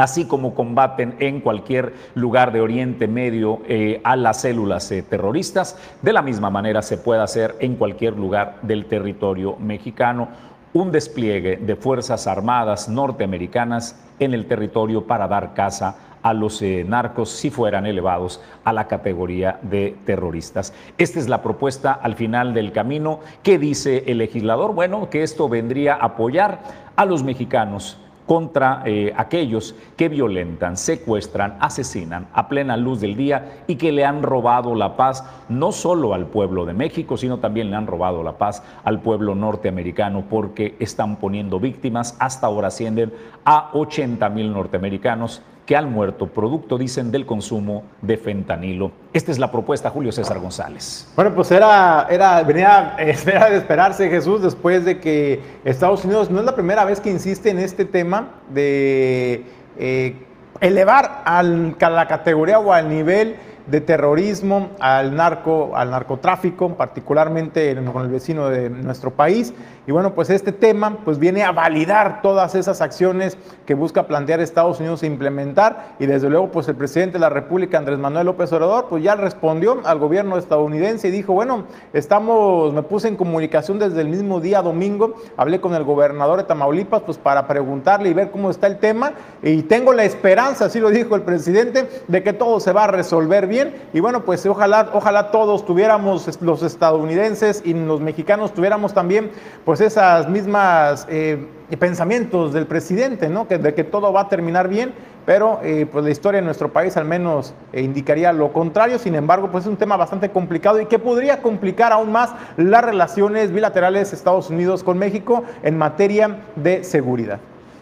así 0.00 0.24
como 0.24 0.54
combaten 0.54 1.14
en 1.18 1.40
cualquier 1.40 1.92
lugar 2.14 2.52
de 2.52 2.60
Oriente 2.60 3.06
Medio 3.06 3.60
eh, 3.68 4.00
a 4.02 4.16
las 4.16 4.40
células 4.40 4.90
eh, 4.90 5.02
terroristas, 5.02 5.76
de 6.02 6.12
la 6.12 6.22
misma 6.22 6.48
manera 6.48 6.82
se 6.82 6.98
puede 6.98 7.20
hacer 7.20 7.56
en 7.60 7.76
cualquier 7.76 8.16
lugar 8.16 8.58
del 8.62 8.86
territorio 8.86 9.56
mexicano 9.56 10.28
un 10.72 10.90
despliegue 10.90 11.56
de 11.56 11.76
Fuerzas 11.76 12.26
Armadas 12.26 12.88
norteamericanas 12.88 14.00
en 14.18 14.34
el 14.34 14.46
territorio 14.46 15.06
para 15.06 15.28
dar 15.28 15.52
caza 15.52 15.96
a 16.22 16.32
los 16.32 16.62
eh, 16.62 16.84
narcos 16.86 17.30
si 17.30 17.50
fueran 17.50 17.86
elevados 17.86 18.40
a 18.64 18.72
la 18.72 18.86
categoría 18.86 19.58
de 19.62 19.96
terroristas. 20.04 20.72
Esta 20.96 21.18
es 21.18 21.28
la 21.28 21.42
propuesta 21.42 21.92
al 21.92 22.14
final 22.14 22.54
del 22.54 22.72
camino. 22.72 23.20
¿Qué 23.42 23.58
dice 23.58 24.04
el 24.06 24.18
legislador? 24.18 24.74
Bueno, 24.74 25.10
que 25.10 25.22
esto 25.22 25.48
vendría 25.48 25.94
a 25.94 26.06
apoyar 26.06 26.60
a 26.96 27.04
los 27.04 27.22
mexicanos 27.22 27.98
contra 28.30 28.84
eh, 28.86 29.12
aquellos 29.16 29.74
que 29.96 30.08
violentan, 30.08 30.76
secuestran, 30.76 31.56
asesinan 31.58 32.28
a 32.32 32.48
plena 32.48 32.76
luz 32.76 33.00
del 33.00 33.16
día 33.16 33.64
y 33.66 33.74
que 33.74 33.90
le 33.90 34.04
han 34.04 34.22
robado 34.22 34.76
la 34.76 34.96
paz 34.96 35.24
no 35.48 35.72
solo 35.72 36.14
al 36.14 36.26
pueblo 36.26 36.64
de 36.64 36.72
México, 36.72 37.16
sino 37.16 37.38
también 37.38 37.70
le 37.70 37.76
han 37.76 37.88
robado 37.88 38.22
la 38.22 38.38
paz 38.38 38.62
al 38.84 39.00
pueblo 39.00 39.34
norteamericano 39.34 40.26
porque 40.30 40.76
están 40.78 41.16
poniendo 41.16 41.58
víctimas, 41.58 42.16
hasta 42.20 42.46
ahora 42.46 42.68
ascienden 42.68 43.12
a 43.44 43.70
80 43.72 44.28
mil 44.28 44.52
norteamericanos 44.52 45.42
que 45.70 45.76
han 45.76 45.88
muerto 45.88 46.26
producto, 46.26 46.78
dicen, 46.78 47.12
del 47.12 47.24
consumo 47.24 47.84
de 48.02 48.16
fentanilo. 48.16 48.90
Esta 49.12 49.30
es 49.30 49.38
la 49.38 49.52
propuesta, 49.52 49.88
Julio 49.88 50.10
César 50.10 50.40
González. 50.40 51.08
Bueno, 51.14 51.32
pues 51.32 51.48
era, 51.52 52.08
era, 52.10 52.42
venía, 52.42 52.96
era 52.98 53.48
de 53.48 53.58
esperarse 53.58 54.10
Jesús 54.10 54.42
después 54.42 54.84
de 54.84 54.98
que 54.98 55.40
Estados 55.64 56.04
Unidos 56.04 56.28
no 56.28 56.40
es 56.40 56.44
la 56.44 56.56
primera 56.56 56.84
vez 56.84 56.98
que 57.00 57.08
insiste 57.08 57.50
en 57.50 57.60
este 57.60 57.84
tema 57.84 58.30
de 58.52 59.44
eh, 59.78 60.16
elevar 60.60 61.22
a 61.24 61.40
la 61.40 62.08
categoría 62.08 62.58
o 62.58 62.72
al 62.72 62.88
nivel 62.88 63.36
de 63.68 63.80
terrorismo, 63.80 64.70
al 64.80 65.14
narco, 65.14 65.76
al 65.76 65.92
narcotráfico, 65.92 66.74
particularmente 66.74 67.76
con 67.92 68.02
el 68.02 68.10
vecino 68.10 68.48
de 68.48 68.70
nuestro 68.70 69.12
país. 69.12 69.54
Y 69.86 69.92
bueno, 69.92 70.14
pues 70.14 70.30
este 70.30 70.52
tema 70.52 70.98
pues 71.04 71.18
viene 71.18 71.42
a 71.42 71.52
validar 71.52 72.22
todas 72.22 72.54
esas 72.54 72.80
acciones 72.80 73.38
que 73.66 73.74
busca 73.74 74.06
plantear 74.06 74.40
Estados 74.40 74.78
Unidos 74.78 75.02
e 75.02 75.06
implementar. 75.06 75.94
Y 75.98 76.06
desde 76.06 76.28
luego 76.28 76.50
pues 76.50 76.68
el 76.68 76.76
presidente 76.76 77.14
de 77.14 77.20
la 77.20 77.28
República 77.28 77.78
Andrés 77.78 77.98
Manuel 77.98 78.26
López 78.26 78.52
Obrador 78.52 78.86
pues 78.88 79.02
ya 79.02 79.14
respondió 79.14 79.80
al 79.84 79.98
gobierno 79.98 80.36
estadounidense 80.36 81.08
y 81.08 81.10
dijo, 81.10 81.32
bueno, 81.32 81.64
estamos 81.92 82.72
me 82.72 82.82
puse 82.82 83.08
en 83.08 83.16
comunicación 83.16 83.78
desde 83.78 84.00
el 84.00 84.08
mismo 84.08 84.40
día 84.40 84.62
domingo, 84.62 85.14
hablé 85.36 85.60
con 85.60 85.74
el 85.74 85.84
gobernador 85.84 86.38
de 86.38 86.44
Tamaulipas 86.44 87.02
pues 87.02 87.18
para 87.18 87.46
preguntarle 87.46 88.10
y 88.10 88.14
ver 88.14 88.30
cómo 88.30 88.50
está 88.50 88.66
el 88.66 88.78
tema. 88.78 89.12
Y 89.42 89.62
tengo 89.62 89.92
la 89.92 90.04
esperanza, 90.04 90.66
así 90.66 90.78
lo 90.78 90.90
dijo 90.90 91.16
el 91.16 91.22
presidente, 91.22 91.88
de 92.06 92.22
que 92.22 92.32
todo 92.32 92.60
se 92.60 92.72
va 92.72 92.84
a 92.84 92.88
resolver 92.88 93.46
bien 93.46 93.74
y 93.92 94.00
bueno, 94.00 94.24
pues 94.24 94.44
ojalá 94.46 94.90
ojalá 94.92 95.30
todos 95.30 95.64
tuviéramos 95.64 96.40
los 96.40 96.62
estadounidenses 96.62 97.62
y 97.64 97.74
los 97.74 98.00
mexicanos 98.00 98.52
tuviéramos 98.52 98.94
también 98.94 99.30
pues, 99.70 99.80
esas 99.82 100.28
mismas 100.28 101.06
eh, 101.08 101.46
pensamientos 101.78 102.52
del 102.52 102.66
presidente, 102.66 103.28
¿no? 103.28 103.46
Que, 103.46 103.56
de 103.56 103.72
que 103.72 103.84
todo 103.84 104.12
va 104.12 104.22
a 104.22 104.28
terminar 104.28 104.66
bien, 104.66 104.92
pero 105.24 105.60
eh, 105.62 105.86
pues 105.88 106.04
la 106.04 106.10
historia 106.10 106.40
de 106.40 106.44
nuestro 106.44 106.72
país 106.72 106.96
al 106.96 107.04
menos 107.04 107.54
eh, 107.72 107.80
indicaría 107.80 108.32
lo 108.32 108.52
contrario. 108.52 108.98
Sin 108.98 109.14
embargo, 109.14 109.48
pues 109.52 109.66
es 109.66 109.70
un 109.70 109.76
tema 109.76 109.96
bastante 109.96 110.30
complicado 110.30 110.80
y 110.80 110.86
que 110.86 110.98
podría 110.98 111.40
complicar 111.40 111.92
aún 111.92 112.10
más 112.10 112.34
las 112.56 112.82
relaciones 112.82 113.52
bilaterales 113.52 114.12
Estados 114.12 114.50
Unidos 114.50 114.82
con 114.82 114.98
México 114.98 115.44
en 115.62 115.78
materia 115.78 116.38
de 116.56 116.82
seguridad. 116.82 117.38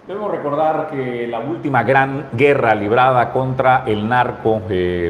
Debemos 0.06 0.30
recordar 0.30 0.90
que 0.90 1.26
la 1.26 1.38
última 1.40 1.84
gran 1.84 2.28
guerra 2.34 2.74
librada 2.74 3.32
contra 3.32 3.84
el 3.86 4.06
narco 4.06 4.60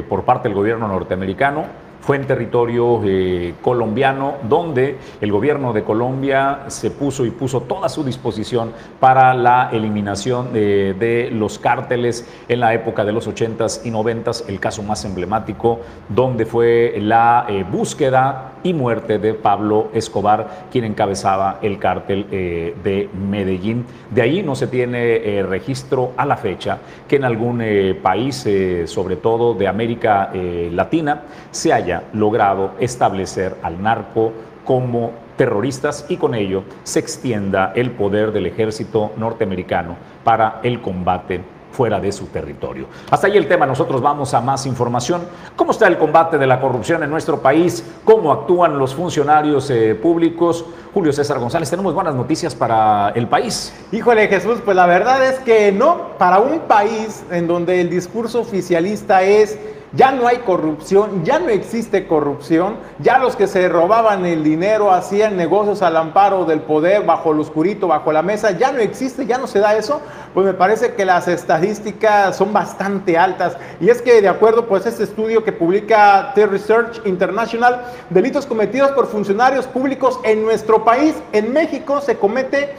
por 0.07 0.23
parte 0.23 0.47
del 0.47 0.55
gobierno 0.55 0.87
norteamericano 0.87 1.88
fue 2.09 2.15
en 2.15 2.25
territorio 2.25 3.01
eh, 3.05 3.53
colombiano, 3.61 4.37
donde 4.49 4.97
el 5.21 5.31
gobierno 5.31 5.73
de 5.73 5.83
Colombia 5.83 6.61
se 6.65 6.89
puso 6.89 7.23
y 7.23 7.29
puso 7.29 7.61
toda 7.61 7.87
su 7.87 8.03
disposición 8.03 8.71
para 8.99 9.35
la 9.35 9.69
eliminación 9.71 10.51
de, 10.51 11.29
los 11.31 11.59
cárteles 11.59 12.27
en 12.47 12.61
la 12.61 12.73
época 12.73 13.05
de 13.05 13.11
los 13.11 13.29
80s 13.29 13.81
y 13.85 13.91
90s, 13.91 14.45
el 14.47 14.59
caso 14.59 14.81
más 14.81 15.05
emblemático, 15.05 15.81
donde 16.07 16.47
fue 16.47 16.95
la 16.99 17.45
eh, 17.47 17.63
búsqueda 17.63 18.53
y 18.63 18.73
muerte 18.73 19.19
de 19.19 19.35
Pablo 19.35 19.89
Escobar, 19.93 20.65
quien 20.71 20.85
encabezaba 20.85 21.59
el 21.61 21.77
cártel 21.77 22.25
eh, 22.31 22.75
de 22.83 23.07
Medellín. 23.13 23.85
De 24.09 24.23
ahí 24.23 24.41
no 24.41 24.55
se 24.55 24.65
tiene 24.65 25.43
registro 25.43 26.13
a 26.17 26.25
la 26.25 26.37
fecha 26.37 26.79
que 27.07 27.17
en 27.17 27.23
algún 27.23 27.63
país, 28.01 28.47
sobre 28.85 29.15
todo 29.15 29.53
de 29.53 29.67
América 29.67 30.31
Latina, 30.71 31.21
se 31.51 31.71
haya 31.71 31.98
logrado 32.13 32.71
establecer 32.79 33.55
al 33.63 33.81
narco 33.81 34.31
como 34.65 35.11
terroristas 35.35 36.05
y 36.09 36.17
con 36.17 36.35
ello 36.35 36.63
se 36.83 36.99
extienda 36.99 37.71
el 37.75 37.91
poder 37.91 38.31
del 38.31 38.45
ejército 38.45 39.11
norteamericano 39.17 39.95
para 40.23 40.59
el 40.63 40.81
combate 40.81 41.41
fuera 41.71 41.99
de 41.99 42.11
su 42.11 42.25
territorio. 42.27 42.87
Hasta 43.09 43.27
ahí 43.27 43.37
el 43.37 43.47
tema, 43.47 43.65
nosotros 43.65 44.01
vamos 44.01 44.33
a 44.33 44.41
más 44.41 44.65
información. 44.65 45.21
¿Cómo 45.55 45.71
está 45.71 45.87
el 45.87 45.97
combate 45.97 46.37
de 46.37 46.45
la 46.45 46.59
corrupción 46.59 47.03
en 47.03 47.09
nuestro 47.09 47.41
país? 47.41 47.83
¿Cómo 48.03 48.31
actúan 48.31 48.77
los 48.77 48.93
funcionarios 48.93 49.69
eh, 49.69 49.95
públicos? 49.95 50.65
Julio 50.93 51.13
César 51.13 51.39
González, 51.39 51.69
tenemos 51.69 51.93
buenas 51.93 52.15
noticias 52.15 52.53
para 52.53 53.11
el 53.15 53.27
país. 53.27 53.73
Híjole 53.91 54.27
Jesús, 54.27 54.59
pues 54.65 54.75
la 54.75 54.87
verdad 54.87 55.25
es 55.25 55.39
que 55.39 55.71
no, 55.71 56.17
para 56.17 56.39
un 56.39 56.59
país 56.61 57.23
en 57.31 57.47
donde 57.47 57.79
el 57.79 57.89
discurso 57.89 58.41
oficialista 58.41 59.21
es 59.21 59.57
ya 59.93 60.11
no 60.11 60.27
hay 60.27 60.37
corrupción, 60.37 61.23
ya 61.23 61.39
no 61.39 61.49
existe 61.49 62.07
corrupción, 62.07 62.75
ya 62.99 63.17
los 63.17 63.35
que 63.35 63.47
se 63.47 63.67
robaban 63.69 64.25
el 64.25 64.43
dinero 64.43 64.91
hacían 64.91 65.35
negocios 65.35 65.81
al 65.81 65.97
amparo 65.97 66.45
del 66.45 66.61
poder, 66.61 67.05
bajo 67.05 67.31
el 67.31 67.39
oscurito, 67.39 67.87
bajo 67.87 68.11
la 68.11 68.21
mesa, 68.21 68.51
ya 68.51 68.71
no 68.71 68.79
existe, 68.79 69.25
ya 69.25 69.37
no 69.37 69.47
se 69.47 69.59
da 69.59 69.75
eso, 69.75 70.01
pues 70.33 70.45
me 70.45 70.53
parece 70.53 70.93
que 70.93 71.05
las 71.05 71.27
estadísticas 71.27 72.37
son 72.37 72.53
bastante 72.53 73.17
altas. 73.17 73.57
Y 73.79 73.89
es 73.89 74.01
que 74.01 74.21
de 74.21 74.29
acuerdo 74.29 74.67
pues 74.67 74.85
este 74.85 75.03
estudio 75.03 75.43
que 75.43 75.51
publica 75.51 76.31
The 76.35 76.45
Research 76.45 77.01
International, 77.05 77.81
delitos 78.09 78.45
cometidos 78.45 78.91
por 78.91 79.07
funcionarios 79.07 79.65
públicos 79.65 80.19
en 80.23 80.43
nuestro 80.43 80.83
país, 80.83 81.15
en 81.33 81.51
México 81.51 82.01
se 82.01 82.17
comete 82.17 82.75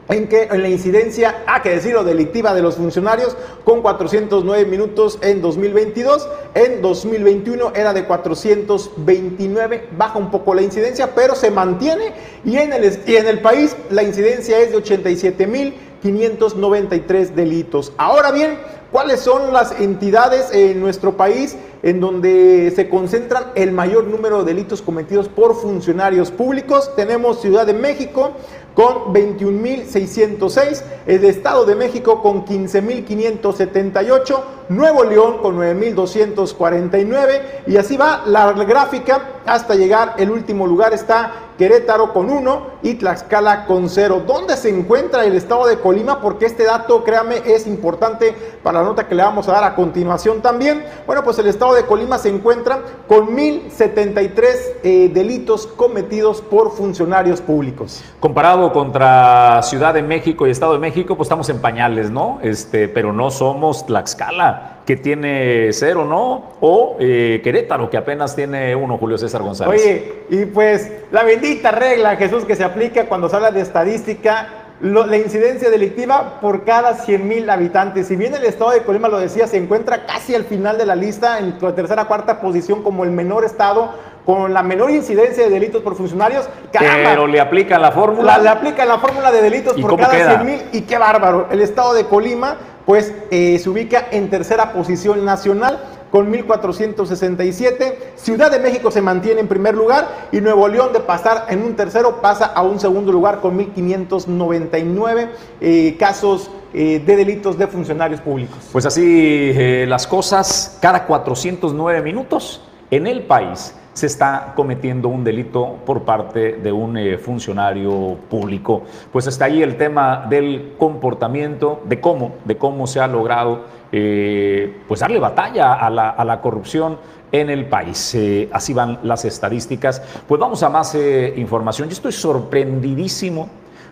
en 0.09 0.27
que 0.27 0.43
en 0.43 0.63
la 0.63 0.69
incidencia, 0.69 1.43
hay 1.45 1.61
que 1.61 1.69
decirlo, 1.69 2.03
delictiva 2.03 2.55
de 2.55 2.63
los 2.63 2.75
funcionarios, 2.75 3.37
con 3.63 3.81
409 3.81 4.65
minutos 4.65 5.19
en 5.21 5.39
2022, 5.39 6.27
en 6.55 6.81
2021 6.81 7.73
era 7.75 7.93
de 7.93 8.05
429, 8.05 9.89
baja 9.95 10.17
un 10.17 10.31
poco 10.31 10.55
la 10.55 10.63
incidencia, 10.63 11.13
pero 11.13 11.35
se 11.35 11.51
mantiene 11.51 12.13
y 12.43 12.57
en 12.57 12.73
el, 12.73 12.99
y 13.05 13.15
en 13.17 13.27
el 13.27 13.39
país 13.39 13.75
la 13.91 14.01
incidencia 14.01 14.59
es 14.59 14.71
de 14.71 14.77
87 14.77 15.45
mil 15.45 15.75
593 16.01 17.35
delitos. 17.35 17.93
Ahora 17.97 18.31
bien, 18.31 18.57
¿cuáles 18.91 19.19
son 19.19 19.53
las 19.53 19.79
entidades 19.79 20.51
en 20.53 20.79
nuestro 20.79 21.17
país 21.17 21.57
en 21.83 21.99
donde 21.99 22.71
se 22.75 22.89
concentran 22.89 23.45
el 23.55 23.71
mayor 23.71 24.05
número 24.05 24.39
de 24.39 24.53
delitos 24.53 24.81
cometidos 24.81 25.27
por 25.27 25.55
funcionarios 25.55 26.31
públicos? 26.31 26.95
Tenemos 26.95 27.41
Ciudad 27.41 27.65
de 27.65 27.73
México 27.73 28.31
con 28.75 29.13
21.606, 29.13 30.83
el 31.05 31.25
Estado 31.25 31.65
de 31.65 31.75
México 31.75 32.21
con 32.21 32.45
15.578, 32.45 34.39
Nuevo 34.69 35.03
León 35.03 35.39
con 35.41 35.57
9.249 35.57 37.41
y 37.67 37.75
así 37.75 37.97
va 37.97 38.23
la 38.25 38.53
gráfica 38.53 39.41
hasta 39.45 39.75
llegar, 39.75 40.15
el 40.17 40.31
último 40.31 40.65
lugar 40.65 40.93
está 40.93 41.48
Querétaro 41.59 42.13
con 42.13 42.29
1 42.29 42.61
y 42.83 42.93
Tlaxcala 42.93 43.65
con 43.65 43.89
0. 43.89 44.23
¿Dónde 44.25 44.55
se 44.55 44.69
encuentra 44.69 45.25
el 45.25 45.35
estado 45.35 45.67
de 45.67 45.77
Colima? 45.77 46.21
Porque 46.21 46.45
este 46.45 46.63
dato, 46.63 47.03
créame, 47.03 47.41
es 47.45 47.67
importante 47.67 48.33
para 48.63 48.79
la 48.79 48.85
nota 48.85 49.09
que 49.09 49.13
le 49.13 49.23
vamos 49.23 49.49
a 49.49 49.51
dar 49.51 49.65
a 49.65 49.75
continuación 49.75 50.41
también. 50.41 50.85
Bueno, 51.05 51.21
pues 51.21 51.37
el 51.37 51.47
estado 51.47 51.73
de 51.73 51.85
Colima 51.85 52.17
se 52.17 52.29
encuentra 52.29 52.79
con 53.09 53.35
1.073 53.35 54.43
eh, 54.83 55.11
delitos 55.13 55.67
cometidos 55.67 56.39
por 56.39 56.71
funcionarios 56.71 57.41
públicos. 57.41 58.01
Comparado 58.21 58.71
contra 58.71 59.61
Ciudad 59.61 59.93
de 59.93 60.01
México 60.01 60.47
y 60.47 60.51
Estado 60.51 60.71
de 60.71 60.79
México, 60.79 61.17
pues 61.17 61.25
estamos 61.25 61.49
en 61.49 61.59
pañales, 61.59 62.09
¿no? 62.09 62.39
Este, 62.41 62.87
pero 62.87 63.11
no 63.11 63.31
somos 63.31 63.85
Tlaxcala 63.85 64.78
que 64.89 64.97
tiene 64.97 65.69
cero, 65.71 66.03
¿no? 66.03 66.53
O 66.61 66.97
eh, 66.99 67.41
Querétaro, 67.43 67.91
que 67.91 67.97
apenas 67.97 68.35
tiene 68.35 68.75
uno, 68.75 68.97
Julio 68.97 69.19
César 69.19 69.43
González. 69.43 69.79
Oye, 69.79 70.23
y 70.31 70.45
pues 70.45 70.91
la 71.11 71.23
bendita 71.23 71.69
regla, 71.69 72.15
Jesús, 72.15 72.43
que 72.43 72.55
se 72.55 72.63
aplica 72.63 73.05
cuando 73.05 73.29
se 73.29 73.35
habla 73.35 73.51
de 73.51 73.61
estadística, 73.61 74.47
la 74.81 75.15
incidencia 75.15 75.69
delictiva 75.69 76.39
por 76.41 76.63
cada 76.63 76.95
100 76.95 77.27
mil 77.27 77.47
habitantes. 77.51 78.07
Si 78.07 78.15
bien 78.15 78.33
el 78.33 78.43
estado 78.45 78.71
de 78.71 78.81
Colima, 78.81 79.09
lo 79.09 79.19
decía, 79.19 79.45
se 79.45 79.57
encuentra 79.57 80.07
casi 80.07 80.33
al 80.33 80.45
final 80.45 80.79
de 80.79 80.87
la 80.87 80.95
lista, 80.95 81.37
en 81.37 81.53
la 81.61 81.75
tercera 81.75 82.05
cuarta 82.05 82.41
posición 82.41 82.81
como 82.81 83.03
el 83.03 83.11
menor 83.11 83.45
estado, 83.45 83.91
con 84.25 84.55
la 84.55 84.63
menor 84.63 84.89
incidencia 84.89 85.43
de 85.43 85.51
delitos 85.51 85.83
por 85.83 85.97
funcionarios. 85.97 86.49
Pero 86.71 87.27
le 87.27 87.39
aplica 87.39 87.77
la 87.77 87.91
fórmula. 87.91 88.39
le 88.39 88.49
aplica 88.49 88.85
la 88.85 88.97
fórmula 88.97 89.31
de 89.31 89.43
delitos 89.43 89.79
por 89.79 89.99
cada 89.99 90.37
100 90.37 90.45
mil 90.47 90.61
y 90.71 90.81
qué 90.81 90.97
bárbaro. 90.97 91.47
El 91.51 91.61
estado 91.61 91.93
de 91.93 92.05
Colima 92.05 92.57
pues 92.89 93.13
eh, 93.29 93.59
se 93.59 93.69
ubica 93.69 94.07
en 94.09 94.31
tercera 94.31 94.73
posición 94.73 95.23
nacional 95.23 95.79
con 96.09 96.33
1.467. 96.33 97.93
Ciudad 98.15 98.49
de 98.49 98.57
México 98.57 98.89
se 98.89 98.99
mantiene 98.99 99.41
en 99.41 99.47
primer 99.47 99.75
lugar 99.75 100.07
y 100.31 100.41
Nuevo 100.41 100.67
León 100.67 100.91
de 100.91 100.99
pasar 100.99 101.45
en 101.49 101.61
un 101.61 101.75
tercero 101.75 102.19
pasa 102.19 102.47
a 102.47 102.63
un 102.63 102.79
segundo 102.79 103.11
lugar 103.11 103.41
con 103.41 103.59
1.599 103.59 105.27
eh, 105.61 105.97
casos 105.99 106.49
eh, 106.73 106.99
de 107.05 107.15
delitos 107.15 107.59
de 107.59 107.67
funcionarios 107.67 108.21
públicos. 108.21 108.57
Pues 108.71 108.87
así 108.87 109.53
las 109.85 110.07
cosas, 110.07 110.79
cada 110.81 111.05
409 111.05 112.01
minutos 112.01 112.63
en 112.89 113.05
el 113.05 113.21
país 113.21 113.75
se 113.99 114.05
está 114.05 114.53
cometiendo 114.55 115.09
un 115.09 115.25
delito 115.25 115.75
por 115.85 116.03
parte 116.03 116.53
de 116.53 116.71
un 116.71 116.97
eh, 116.97 117.17
funcionario 117.17 118.17
público. 118.29 118.83
Pues 119.11 119.27
está 119.27 119.45
ahí 119.45 119.61
el 119.61 119.75
tema 119.75 120.25
del 120.29 120.75
comportamiento, 120.77 121.81
de 121.83 121.99
cómo, 121.99 122.35
de 122.45 122.55
cómo 122.55 122.87
se 122.87 123.01
ha 123.01 123.07
logrado 123.07 123.65
eh, 123.91 124.73
pues 124.87 125.01
darle 125.01 125.19
batalla 125.19 125.73
a 125.73 125.89
la, 125.89 126.41
corrupción 126.41 126.97
en 127.33 127.49
el 127.49 127.65
país. 127.65 128.15
Eh, 128.15 128.47
así 128.53 128.73
van 128.73 128.99
las 129.03 129.25
estadísticas. 129.25 130.01
Pues 130.25 130.39
vamos 130.39 130.63
a 130.63 130.69
más 130.69 130.95
información. 131.35 131.89
Yo 131.89 131.93
estoy 131.93 132.13
sorprendidísimo, 132.13 133.49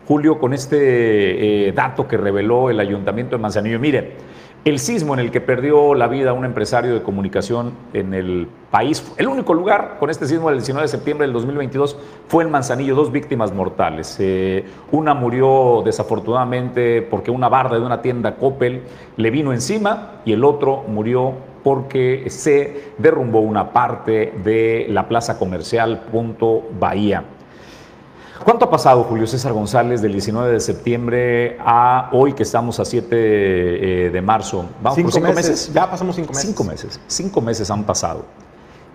Julio, 0.07 0.39
con 0.39 0.53
este 0.53 1.73
dato 1.75 2.07
que 2.07 2.15
reveló 2.15 2.69
el 2.69 2.79
Ayuntamiento 2.79 3.35
de 3.35 3.41
Manzanillo. 3.41 3.77
Mire, 3.77 4.15
el 4.65 4.79
sismo 4.79 5.13
en 5.13 5.21
el 5.21 5.31
que 5.31 5.39
perdió 5.39 5.93
la 5.95 6.07
vida 6.07 6.33
un 6.33 6.43
empresario 6.43 6.93
de 6.93 7.01
comunicación 7.01 7.71
en 7.93 8.13
el 8.13 8.47
país, 8.69 9.03
el 9.17 9.27
único 9.27 9.53
lugar 9.53 9.95
con 9.99 10.09
este 10.09 10.27
sismo 10.27 10.49
del 10.49 10.59
19 10.59 10.83
de 10.83 10.87
septiembre 10.89 11.25
del 11.25 11.33
2022 11.33 11.97
fue 12.27 12.43
en 12.43 12.51
Manzanillo, 12.51 12.93
dos 12.95 13.11
víctimas 13.11 13.53
mortales. 13.53 14.17
Eh, 14.19 14.65
una 14.91 15.13
murió 15.13 15.81
desafortunadamente 15.85 17.01
porque 17.01 17.31
una 17.31 17.47
barda 17.47 17.79
de 17.79 17.85
una 17.85 18.01
tienda 18.01 18.35
Coppel 18.35 18.83
le 19.15 19.31
vino 19.31 19.53
encima 19.53 20.21
y 20.25 20.33
el 20.33 20.43
otro 20.43 20.83
murió 20.87 21.33
porque 21.63 22.29
se 22.29 22.93
derrumbó 22.97 23.39
una 23.39 23.71
parte 23.71 24.33
de 24.43 24.87
la 24.89 25.07
plaza 25.07 25.37
comercial 25.39 26.01
Punto 26.11 26.63
Bahía. 26.79 27.23
¿Cuánto 28.43 28.65
ha 28.65 28.69
pasado, 28.69 29.03
Julio 29.03 29.27
César 29.27 29.53
González, 29.53 30.01
del 30.01 30.11
19 30.11 30.51
de 30.51 30.59
septiembre 30.59 31.57
a 31.59 32.09
hoy 32.11 32.33
que 32.33 32.43
estamos 32.43 32.79
a 32.79 32.85
7 32.85 33.07
eh, 33.11 34.09
de 34.11 34.21
marzo? 34.21 34.65
¿Vamos 34.81 34.99
por 34.99 35.11
cinco 35.11 35.33
meses? 35.33 35.73
Ya 35.73 35.89
pasamos 35.89 36.15
cinco 36.15 36.33
meses. 36.33 36.45
Cinco 36.45 36.63
meses. 36.63 36.99
Cinco 37.07 37.41
meses 37.41 37.71
han 37.71 37.83
pasado. 37.83 38.25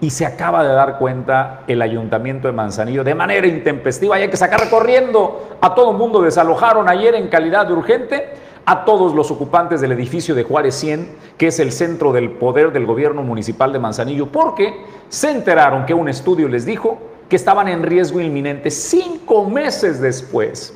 Y 0.00 0.10
se 0.10 0.26
acaba 0.26 0.64
de 0.64 0.72
dar 0.72 0.98
cuenta 0.98 1.62
el 1.66 1.80
ayuntamiento 1.80 2.48
de 2.48 2.52
Manzanillo 2.52 3.04
de 3.04 3.14
manera 3.14 3.46
intempestiva. 3.46 4.16
Hay 4.16 4.28
que 4.28 4.36
sacar 4.36 4.68
corriendo 4.68 5.56
a 5.60 5.74
todo 5.74 5.92
el 5.92 5.96
mundo. 5.96 6.22
Desalojaron 6.22 6.88
ayer 6.88 7.14
en 7.14 7.28
calidad 7.28 7.66
de 7.66 7.72
urgente 7.72 8.34
a 8.64 8.84
todos 8.84 9.14
los 9.14 9.30
ocupantes 9.30 9.80
del 9.80 9.92
edificio 9.92 10.34
de 10.34 10.44
Juárez 10.44 10.74
100, 10.76 11.08
que 11.36 11.48
es 11.48 11.58
el 11.58 11.72
centro 11.72 12.12
del 12.12 12.30
poder 12.30 12.72
del 12.72 12.86
gobierno 12.86 13.22
municipal 13.22 13.72
de 13.72 13.78
Manzanillo, 13.78 14.26
porque 14.26 14.84
se 15.08 15.30
enteraron 15.30 15.84
que 15.84 15.94
un 15.94 16.08
estudio 16.08 16.48
les 16.48 16.64
dijo 16.64 16.98
que 17.32 17.36
estaban 17.36 17.66
en 17.66 17.82
riesgo 17.82 18.20
inminente 18.20 18.70
cinco 18.70 19.48
meses 19.48 20.02
después. 20.02 20.74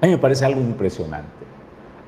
A 0.00 0.06
mí 0.06 0.12
me 0.12 0.18
parece 0.18 0.44
algo 0.44 0.60
impresionante 0.60 1.40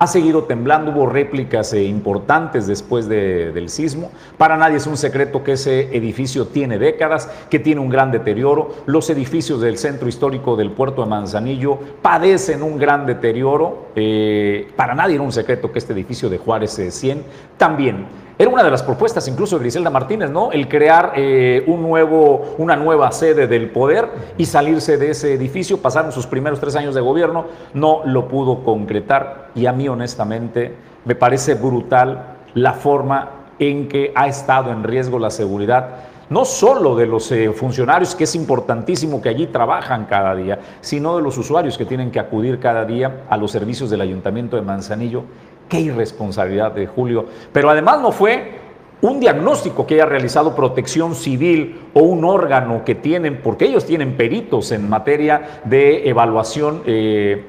ha 0.02 0.08
seguido 0.08 0.42
temblando, 0.42 0.90
hubo 0.90 1.06
réplicas 1.06 1.72
eh, 1.74 1.84
importantes 1.84 2.66
después 2.66 3.08
del 3.08 3.68
sismo. 3.68 4.10
Para 4.36 4.56
nadie 4.56 4.78
es 4.78 4.88
un 4.88 4.96
secreto 4.96 5.44
que 5.44 5.52
ese 5.52 5.96
edificio 5.96 6.48
tiene 6.48 6.76
décadas, 6.76 7.30
que 7.48 7.60
tiene 7.60 7.80
un 7.80 7.88
gran 7.88 8.10
deterioro. 8.10 8.74
Los 8.86 9.10
edificios 9.10 9.60
del 9.60 9.78
centro 9.78 10.08
histórico 10.08 10.56
del 10.56 10.72
puerto 10.72 11.02
de 11.02 11.08
Manzanillo 11.08 11.78
padecen 12.02 12.64
un 12.64 12.78
gran 12.78 13.06
deterioro. 13.06 13.90
Eh, 13.94 14.72
para 14.74 14.96
nadie 14.96 15.14
era 15.14 15.22
un 15.22 15.30
secreto 15.30 15.70
que 15.70 15.78
este 15.78 15.92
edificio 15.92 16.28
de 16.28 16.38
Juárez 16.38 16.80
100 16.90 17.18
eh, 17.18 17.22
también 17.56 18.06
era 18.38 18.50
una 18.50 18.62
de 18.62 18.70
las 18.70 18.82
propuestas 18.82 19.28
incluso 19.28 19.56
de 19.56 19.62
Griselda 19.62 19.90
Martínez, 19.90 20.30
¿no? 20.30 20.52
El 20.52 20.68
crear 20.68 21.12
eh, 21.16 21.64
un 21.66 21.82
nuevo, 21.82 22.54
una 22.58 22.76
nueva 22.76 23.12
sede 23.12 23.46
del 23.46 23.70
poder 23.70 24.08
y 24.38 24.46
salirse 24.46 24.96
de 24.96 25.10
ese 25.10 25.34
edificio. 25.34 25.78
Pasaron 25.78 26.12
sus 26.12 26.26
primeros 26.26 26.58
tres 26.58 26.74
años 26.76 26.94
de 26.94 27.00
gobierno, 27.00 27.46
no 27.74 28.02
lo 28.04 28.28
pudo 28.28 28.64
concretar 28.64 29.50
y 29.54 29.66
a 29.66 29.72
mí 29.72 29.88
honestamente 29.88 30.74
me 31.04 31.14
parece 31.14 31.54
brutal 31.54 32.38
la 32.54 32.72
forma 32.72 33.30
en 33.58 33.88
que 33.88 34.12
ha 34.14 34.26
estado 34.26 34.72
en 34.72 34.82
riesgo 34.82 35.18
la 35.18 35.30
seguridad 35.30 35.88
no 36.32 36.46
solo 36.46 36.96
de 36.96 37.06
los 37.06 37.30
eh, 37.30 37.52
funcionarios, 37.52 38.14
que 38.14 38.24
es 38.24 38.34
importantísimo 38.34 39.20
que 39.20 39.28
allí 39.28 39.48
trabajan 39.48 40.06
cada 40.06 40.34
día, 40.34 40.58
sino 40.80 41.16
de 41.16 41.22
los 41.22 41.36
usuarios 41.36 41.76
que 41.76 41.84
tienen 41.84 42.10
que 42.10 42.18
acudir 42.18 42.58
cada 42.58 42.86
día 42.86 43.24
a 43.28 43.36
los 43.36 43.50
servicios 43.50 43.90
del 43.90 44.00
Ayuntamiento 44.00 44.56
de 44.56 44.62
Manzanillo 44.62 45.24
Qué 45.72 45.80
irresponsabilidad 45.80 46.72
de 46.72 46.86
Julio. 46.86 47.24
Pero 47.50 47.70
además 47.70 47.98
no 47.98 48.12
fue 48.12 48.58
un 49.00 49.20
diagnóstico 49.20 49.86
que 49.86 49.94
haya 49.94 50.04
realizado 50.04 50.54
protección 50.54 51.14
civil 51.14 51.80
o 51.94 52.00
un 52.00 52.26
órgano 52.26 52.84
que 52.84 52.94
tienen, 52.94 53.40
porque 53.42 53.64
ellos 53.64 53.86
tienen 53.86 54.18
peritos 54.18 54.70
en 54.72 54.86
materia 54.86 55.62
de 55.64 56.10
evaluación 56.10 56.82
eh, 56.84 57.46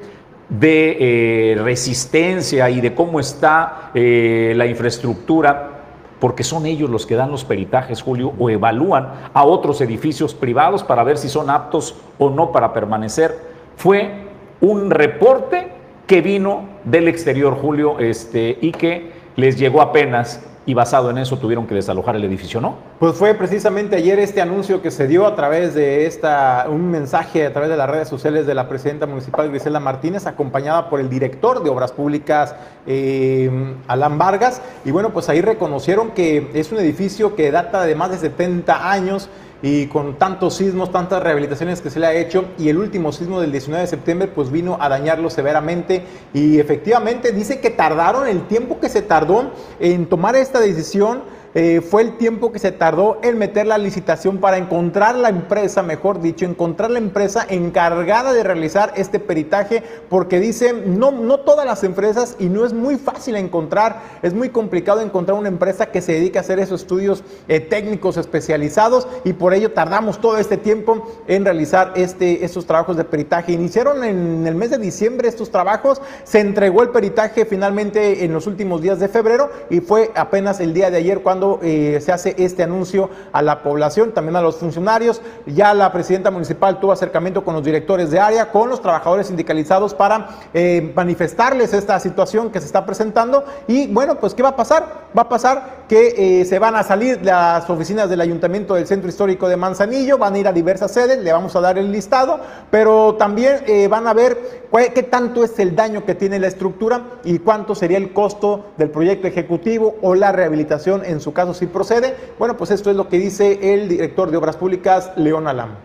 de 0.47 1.51
eh, 1.51 1.55
resistencia 1.61 2.69
y 2.69 2.79
de 2.79 2.95
cómo 2.95 3.19
está 3.19 3.91
eh, 3.93 4.53
la 4.55 4.67
infraestructura 4.67 5.81
porque 6.21 6.45
son 6.45 6.65
ellos 6.65 6.89
los 6.89 7.05
que 7.05 7.15
dan 7.15 7.29
los 7.29 7.43
peritajes, 7.43 8.01
Julio, 8.01 8.31
o 8.39 8.49
evalúan 8.49 9.09
a 9.33 9.43
otros 9.43 9.81
edificios 9.81 10.33
privados 10.33 10.81
para 10.81 11.03
ver 11.03 11.17
si 11.17 11.27
son 11.27 11.49
aptos 11.49 11.97
o 12.17 12.29
no 12.29 12.53
para 12.53 12.71
permanecer. 12.71 13.37
Fue 13.75 14.29
un 14.61 14.91
reporte 14.91 15.73
que 16.07 16.21
vino 16.21 16.72
del 16.85 17.07
exterior, 17.07 17.55
Julio, 17.55 17.99
este, 17.99 18.57
y 18.61 18.71
que 18.71 19.11
les 19.35 19.57
llegó 19.57 19.81
apenas 19.81 20.41
y 20.65 20.73
basado 20.73 21.09
en 21.09 21.17
eso 21.17 21.37
tuvieron 21.37 21.67
que 21.67 21.75
desalojar 21.75 22.15
el 22.15 22.23
edificio, 22.23 22.61
¿no? 22.61 22.75
Pues 22.99 23.15
fue 23.15 23.33
precisamente 23.33 23.97
ayer 23.97 24.17
este 24.19 24.41
anuncio 24.41 24.81
que 24.81 24.91
se 24.91 25.07
dio 25.07 25.27
a 25.27 25.35
través 25.35 25.73
de 25.73 26.05
esta, 26.05 26.67
un 26.69 26.89
mensaje 26.89 27.45
a 27.45 27.51
través 27.51 27.69
de 27.69 27.75
las 27.75 27.89
redes 27.89 28.07
sociales 28.07 28.47
de 28.47 28.53
la 28.53 28.69
presidenta 28.69 29.05
municipal 29.05 29.49
Grisela 29.49 29.81
Martínez, 29.81 30.25
acompañada 30.25 30.89
por 30.89 31.01
el 31.01 31.09
director 31.09 31.63
de 31.63 31.69
Obras 31.69 31.91
Públicas, 31.91 32.55
eh, 32.87 33.51
Alan 33.87 34.17
Vargas. 34.17 34.61
Y 34.85 34.91
bueno, 34.91 35.09
pues 35.09 35.27
ahí 35.27 35.41
reconocieron 35.41 36.11
que 36.11 36.49
es 36.53 36.71
un 36.71 36.79
edificio 36.79 37.35
que 37.35 37.51
data 37.51 37.83
de 37.83 37.95
más 37.95 38.11
de 38.11 38.17
70 38.17 38.89
años 38.89 39.29
y 39.63 39.87
con 39.87 40.19
tantos 40.19 40.55
sismos, 40.57 40.91
tantas 40.91 41.23
rehabilitaciones 41.23 41.81
que 41.81 41.89
se 41.89 41.97
le 41.97 42.05
ha 42.05 42.13
hecho 42.13 42.49
y 42.59 42.67
el 42.67 42.77
último 42.77 43.13
sismo 43.13 43.39
del 43.39 43.53
19 43.53 43.81
de 43.81 43.87
septiembre 43.87 44.27
pues 44.27 44.51
vino 44.51 44.77
a 44.79 44.89
dañarlo 44.89 45.29
severamente. 45.29 46.03
Y 46.33 46.59
efectivamente 46.59 47.31
dice 47.31 47.61
que 47.61 47.69
tardaron 47.69 48.27
el 48.27 48.45
tiempo 48.47 48.81
que 48.81 48.89
se 48.89 49.01
tardó 49.01 49.51
en 49.79 50.07
tomar 50.07 50.35
esta 50.35 50.59
decisión 50.59 51.23
eh, 51.53 51.81
fue 51.81 52.01
el 52.01 52.17
tiempo 52.17 52.51
que 52.51 52.59
se 52.59 52.71
tardó 52.71 53.19
en 53.23 53.37
meter 53.37 53.67
la 53.67 53.77
licitación 53.77 54.39
para 54.39 54.57
encontrar 54.57 55.15
la 55.15 55.29
empresa, 55.29 55.83
mejor 55.83 56.21
dicho, 56.21 56.45
encontrar 56.45 56.91
la 56.91 56.99
empresa 56.99 57.45
encargada 57.47 58.33
de 58.33 58.43
realizar 58.43 58.93
este 58.95 59.19
peritaje, 59.19 59.83
porque 60.09 60.39
dice, 60.39 60.73
no, 60.73 61.11
no 61.11 61.41
todas 61.41 61.65
las 61.65 61.83
empresas, 61.83 62.35
y 62.39 62.45
no 62.45 62.65
es 62.65 62.73
muy 62.73 62.97
fácil 62.97 63.35
encontrar, 63.35 64.01
es 64.21 64.33
muy 64.33 64.49
complicado 64.49 65.01
encontrar 65.01 65.37
una 65.37 65.47
empresa 65.47 65.87
que 65.87 66.01
se 66.01 66.13
dedique 66.13 66.37
a 66.37 66.41
hacer 66.41 66.59
esos 66.59 66.81
estudios 66.81 67.23
eh, 67.47 67.59
técnicos 67.59 68.17
especializados, 68.17 69.07
y 69.23 69.33
por 69.33 69.53
ello 69.53 69.71
tardamos 69.71 70.19
todo 70.19 70.37
este 70.37 70.57
tiempo 70.57 71.07
en 71.27 71.45
realizar 71.45 71.93
este, 71.95 72.43
estos 72.43 72.65
trabajos 72.65 72.97
de 72.97 73.03
peritaje. 73.03 73.51
Iniciaron 73.51 74.03
en 74.03 74.47
el 74.47 74.55
mes 74.55 74.71
de 74.71 74.77
diciembre 74.77 75.27
estos 75.27 75.51
trabajos, 75.51 76.01
se 76.23 76.39
entregó 76.39 76.81
el 76.81 76.89
peritaje 76.89 77.45
finalmente 77.45 78.25
en 78.25 78.33
los 78.33 78.47
últimos 78.47 78.81
días 78.81 78.99
de 78.99 79.07
febrero, 79.07 79.51
y 79.69 79.79
fue 79.79 80.11
apenas 80.15 80.59
el 80.59 80.73
día 80.73 80.89
de 80.89 80.97
ayer 80.97 81.21
cuando 81.21 81.42
eh, 81.61 81.99
se 82.01 82.11
hace 82.11 82.35
este 82.37 82.63
anuncio 82.63 83.09
a 83.31 83.41
la 83.41 83.63
población, 83.63 84.13
también 84.13 84.35
a 84.35 84.41
los 84.41 84.57
funcionarios. 84.57 85.21
Ya 85.45 85.73
la 85.73 85.91
presidenta 85.91 86.31
municipal 86.31 86.79
tuvo 86.79 86.91
acercamiento 86.91 87.43
con 87.43 87.53
los 87.53 87.63
directores 87.63 88.11
de 88.11 88.19
área, 88.19 88.51
con 88.51 88.69
los 88.69 88.81
trabajadores 88.81 89.27
sindicalizados 89.27 89.93
para 89.93 90.29
eh, 90.53 90.91
manifestarles 90.95 91.73
esta 91.73 91.99
situación 91.99 92.51
que 92.51 92.59
se 92.59 92.65
está 92.65 92.85
presentando. 92.85 93.43
Y 93.67 93.87
bueno, 93.87 94.15
pues 94.19 94.33
¿qué 94.33 94.43
va 94.43 94.49
a 94.49 94.55
pasar? 94.55 95.07
Va 95.17 95.23
a 95.23 95.29
pasar 95.29 95.83
que 95.87 96.41
eh, 96.41 96.45
se 96.45 96.59
van 96.59 96.75
a 96.75 96.83
salir 96.83 97.19
las 97.23 97.69
oficinas 97.69 98.09
del 98.09 98.21
Ayuntamiento 98.21 98.75
del 98.75 98.87
Centro 98.87 99.09
Histórico 99.09 99.47
de 99.47 99.57
Manzanillo, 99.57 100.17
van 100.17 100.35
a 100.35 100.39
ir 100.39 100.47
a 100.47 100.53
diversas 100.53 100.91
sedes, 100.91 101.19
le 101.19 101.31
vamos 101.31 101.55
a 101.55 101.61
dar 101.61 101.77
el 101.77 101.91
listado, 101.91 102.39
pero 102.71 103.15
también 103.15 103.61
van 103.89 104.07
a 104.07 104.13
ver 104.13 104.63
qué 104.93 105.03
tanto 105.03 105.43
es 105.43 105.59
el 105.59 105.75
daño 105.75 106.05
que 106.05 106.15
tiene 106.15 106.39
la 106.39 106.47
estructura 106.47 107.03
y 107.23 107.39
cuánto 107.39 107.75
sería 107.75 107.97
el 107.97 108.13
costo 108.13 108.65
del 108.77 108.89
proyecto 108.89 109.27
ejecutivo 109.27 109.95
o 110.01 110.15
la 110.15 110.31
rehabilitación 110.31 111.03
en 111.05 111.19
su 111.19 111.32
caso 111.33 111.53
si 111.53 111.67
procede. 111.67 112.15
Bueno, 112.39 112.55
pues 112.57 112.71
esto 112.71 112.89
es 112.89 112.95
lo 112.95 113.09
que 113.09 113.17
dice 113.17 113.73
el 113.73 113.89
director 113.89 114.31
de 114.31 114.37
Obras 114.37 114.57
Públicas, 114.57 115.11
León 115.15 115.47
Alam. 115.47 115.75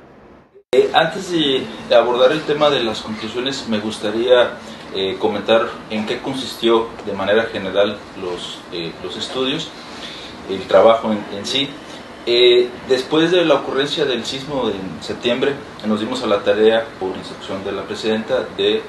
Eh, 0.70 0.90
antes 0.92 1.32
de 1.32 1.64
abordar 1.94 2.30
el 2.30 2.42
tema 2.42 2.68
de 2.68 2.82
las 2.82 3.00
conclusiones, 3.00 3.66
me 3.70 3.80
gustaría 3.80 4.50
eh, 4.94 5.16
comentar 5.18 5.66
en 5.88 6.04
qué 6.04 6.18
consistió 6.18 6.88
de 7.06 7.14
manera 7.14 7.44
general 7.44 7.96
los, 8.20 8.58
eh, 8.70 8.92
los 9.02 9.16
estudios, 9.16 9.70
el 10.50 10.60
trabajo 10.66 11.10
en, 11.10 11.46
sí. 11.46 11.70
después 12.86 13.30
de 13.30 13.46
la 13.46 13.54
ocurrencia 13.54 14.04
del 14.04 14.26
sismo 14.26 14.68
en 14.68 15.02
septiembre, 15.02 15.54
nos 15.86 16.00
dimos 16.00 16.22
a 16.22 16.26
la 16.26 16.40
tarea, 16.40 16.84
por 17.00 17.16
instrucción 17.16 17.64
de 17.64 17.72
la 17.72 17.84
presidenta, 17.84 18.46
de 18.58 18.82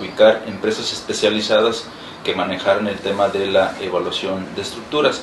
ubicar 0.00 0.44
empresas 0.46 0.90
especializadas 0.94 1.84
que 2.24 2.34
manejaran 2.34 2.88
el 2.88 2.98
tema 3.00 3.28
de 3.28 3.48
la 3.48 3.76
evaluación 3.82 4.46
de 4.56 4.62
estructuras. 4.62 5.22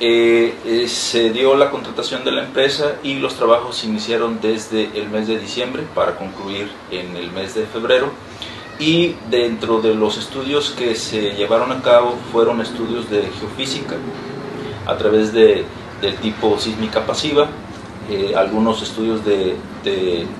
Eh, 0.00 0.54
eh, 0.64 0.86
se 0.86 1.30
dio 1.30 1.56
la 1.56 1.70
contratación 1.70 2.22
de 2.22 2.30
la 2.30 2.44
empresa 2.44 2.98
y 3.02 3.14
los 3.14 3.34
trabajos 3.34 3.78
se 3.78 3.88
iniciaron 3.88 4.38
desde 4.40 4.90
el 4.94 5.08
mes 5.08 5.26
de 5.26 5.40
diciembre 5.40 5.82
para 5.92 6.14
concluir 6.14 6.70
en 6.92 7.16
el 7.16 7.32
mes 7.32 7.56
de 7.56 7.66
febrero. 7.66 8.12
Y 8.78 9.16
dentro 9.28 9.80
de 9.80 9.96
los 9.96 10.16
estudios 10.16 10.70
que 10.70 10.94
se 10.94 11.32
llevaron 11.32 11.72
a 11.72 11.82
cabo 11.82 12.16
fueron 12.30 12.60
estudios 12.60 13.10
de 13.10 13.22
geofísica 13.40 13.96
a 14.86 14.96
través 14.96 15.32
de, 15.32 15.64
del 16.00 16.14
tipo 16.18 16.56
sísmica 16.60 17.04
pasiva, 17.04 17.48
eh, 18.08 18.34
algunos 18.36 18.80
estudios 18.82 19.24
de, 19.24 19.56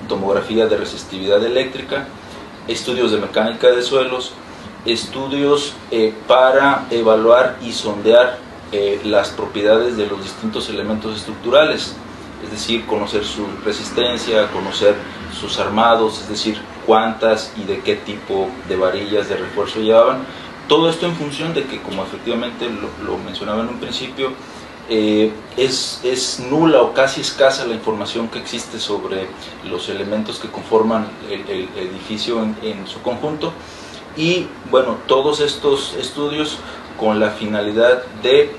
tomografía 0.07 0.67
de 0.67 0.77
resistividad 0.77 1.43
eléctrica, 1.43 2.07
estudios 2.69 3.11
de 3.11 3.17
mecánica 3.17 3.71
de 3.71 3.81
suelos, 3.81 4.31
estudios 4.85 5.73
para 6.27 6.85
evaluar 6.91 7.57
y 7.61 7.73
sondear 7.73 8.48
eh, 8.71 9.01
las 9.03 9.29
propiedades 9.29 9.97
de 9.97 10.07
los 10.07 10.21
distintos 10.23 10.69
elementos 10.69 11.17
estructurales, 11.17 11.95
es 12.43 12.51
decir, 12.51 12.85
conocer 12.85 13.25
su 13.25 13.45
resistencia, 13.65 14.47
conocer 14.51 14.95
sus 15.39 15.59
armados, 15.59 16.21
es 16.21 16.29
decir, 16.29 16.59
cuántas 16.85 17.53
y 17.57 17.63
de 17.65 17.79
qué 17.81 17.95
tipo 17.95 18.47
de 18.67 18.75
varillas 18.75 19.29
de 19.29 19.37
refuerzo 19.37 19.79
llevaban. 19.79 20.23
Todo 20.67 20.89
esto 20.89 21.05
en 21.05 21.15
función 21.15 21.53
de 21.53 21.65
que, 21.65 21.81
como 21.81 22.03
efectivamente 22.03 22.67
lo, 23.03 23.17
mencionaba 23.17 23.61
en 23.63 23.69
un 23.69 23.79
principio, 23.79 24.31
eh, 24.87 25.31
es, 25.57 26.01
es, 26.03 26.39
nula 26.39 26.81
o 26.81 26.93
casi 26.93 27.21
escasa 27.21 27.65
la 27.65 27.75
información 27.75 28.27
que 28.27 28.39
existe 28.39 28.79
sobre 28.79 29.27
los 29.69 29.89
elementos 29.89 30.39
que 30.39 30.47
conforman 30.47 31.07
el, 31.29 31.69
edificio 31.75 32.41
en, 32.41 32.87
su 32.87 33.01
conjunto. 33.01 33.51
Y 34.17 34.47
bueno, 34.71 34.97
todos 35.07 35.41
estos 35.41 35.93
estudios 35.93 36.57
con 36.99 37.19
la 37.19 37.31
finalidad 37.31 38.03
de 38.21 38.51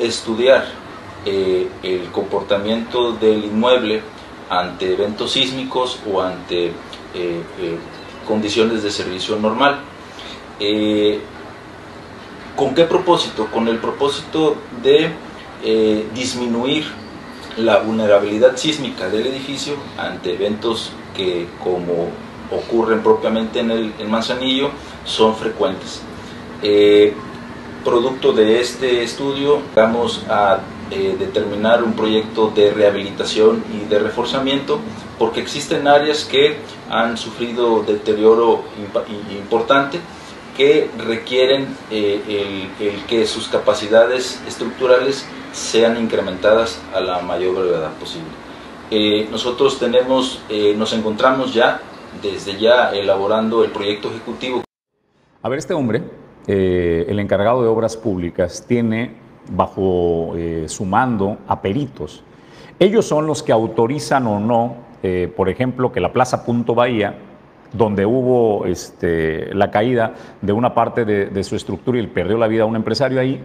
estudiar 0.00 0.66
eh, 1.24 1.68
el 1.82 2.10
comportamiento 2.10 3.12
del 3.12 3.44
inmueble 3.44 4.02
ante 4.50 4.92
eventos 4.92 5.32
sísmicos 5.32 5.98
o 6.12 6.20
ante 6.20 6.66
eh, 6.66 6.72
eh, 7.14 7.42
condiciones 8.28 8.82
de 8.82 8.90
servicio 8.90 9.36
normal. 9.36 9.80
¿Con 12.54 12.74
qué 12.74 12.84
propósito? 12.84 13.46
Con 13.46 13.68
el 13.68 13.78
propósito 13.78 14.56
de 14.82 15.10
disminuir 16.14 16.84
la 17.56 17.78
vulnerabilidad 17.78 18.56
sísmica 18.56 19.08
del 19.08 19.26
edificio 19.28 19.74
ante 19.96 20.34
eventos 20.34 20.92
que, 21.16 21.46
como 21.64 22.10
ocurren 22.50 23.02
propiamente 23.02 23.60
en 23.60 23.70
el 23.70 24.08
Manzanillo, 24.08 24.70
son 25.06 25.34
frecuentes 25.34 26.02
producto 27.84 28.32
de 28.32 28.60
este 28.60 29.02
estudio 29.02 29.60
vamos 29.74 30.24
a 30.28 30.60
eh, 30.90 31.16
determinar 31.18 31.82
un 31.82 31.94
proyecto 31.94 32.50
de 32.50 32.72
rehabilitación 32.72 33.62
y 33.72 33.88
de 33.88 33.98
reforzamiento 33.98 34.80
porque 35.18 35.40
existen 35.40 35.86
áreas 35.86 36.24
que 36.24 36.56
han 36.90 37.16
sufrido 37.16 37.82
deterioro 37.82 38.64
importante 39.30 40.00
que 40.56 40.90
requieren 40.98 41.68
eh, 41.90 42.68
el, 42.80 43.04
que 43.06 43.26
sus 43.26 43.48
capacidades 43.48 44.42
estructurales 44.46 45.26
sean 45.52 45.96
incrementadas 45.96 46.80
a 46.94 47.00
la 47.00 47.20
mayor 47.20 47.54
brevedad 47.54 47.92
posible. 47.94 48.28
Eh, 48.90 49.28
nosotros 49.30 49.78
tenemos, 49.78 50.42
nos 50.76 50.92
encontramos 50.92 51.54
ya, 51.54 51.80
desde 52.20 52.58
ya, 52.58 52.90
elaborando 52.90 53.62
el 53.62 53.70
proyecto 53.70 54.08
ejecutivo. 54.08 54.64
A 55.42 55.48
ver, 55.48 55.60
este 55.60 55.72
hombre 55.72 56.02
eh, 56.46 57.06
el 57.08 57.18
encargado 57.18 57.62
de 57.62 57.68
obras 57.68 57.96
públicas 57.96 58.64
tiene 58.66 59.12
bajo 59.50 60.32
eh, 60.36 60.64
su 60.68 60.84
mando 60.84 61.38
a 61.46 61.60
peritos. 61.60 62.22
Ellos 62.78 63.06
son 63.06 63.26
los 63.26 63.42
que 63.42 63.52
autorizan 63.52 64.26
o 64.26 64.40
no, 64.40 64.76
eh, 65.02 65.32
por 65.36 65.48
ejemplo, 65.48 65.92
que 65.92 66.00
la 66.00 66.12
Plaza 66.12 66.44
Punto 66.44 66.74
Bahía, 66.74 67.14
donde 67.72 68.06
hubo 68.06 68.64
este, 68.66 69.54
la 69.54 69.70
caída 69.70 70.14
de 70.40 70.52
una 70.52 70.74
parte 70.74 71.04
de, 71.04 71.44
su 71.44 71.56
estructura 71.56 71.98
y 71.98 72.06
perdió 72.06 72.36
la 72.36 72.48
vida 72.48 72.64
un 72.64 72.76
empresario 72.76 73.20
ahí, 73.20 73.40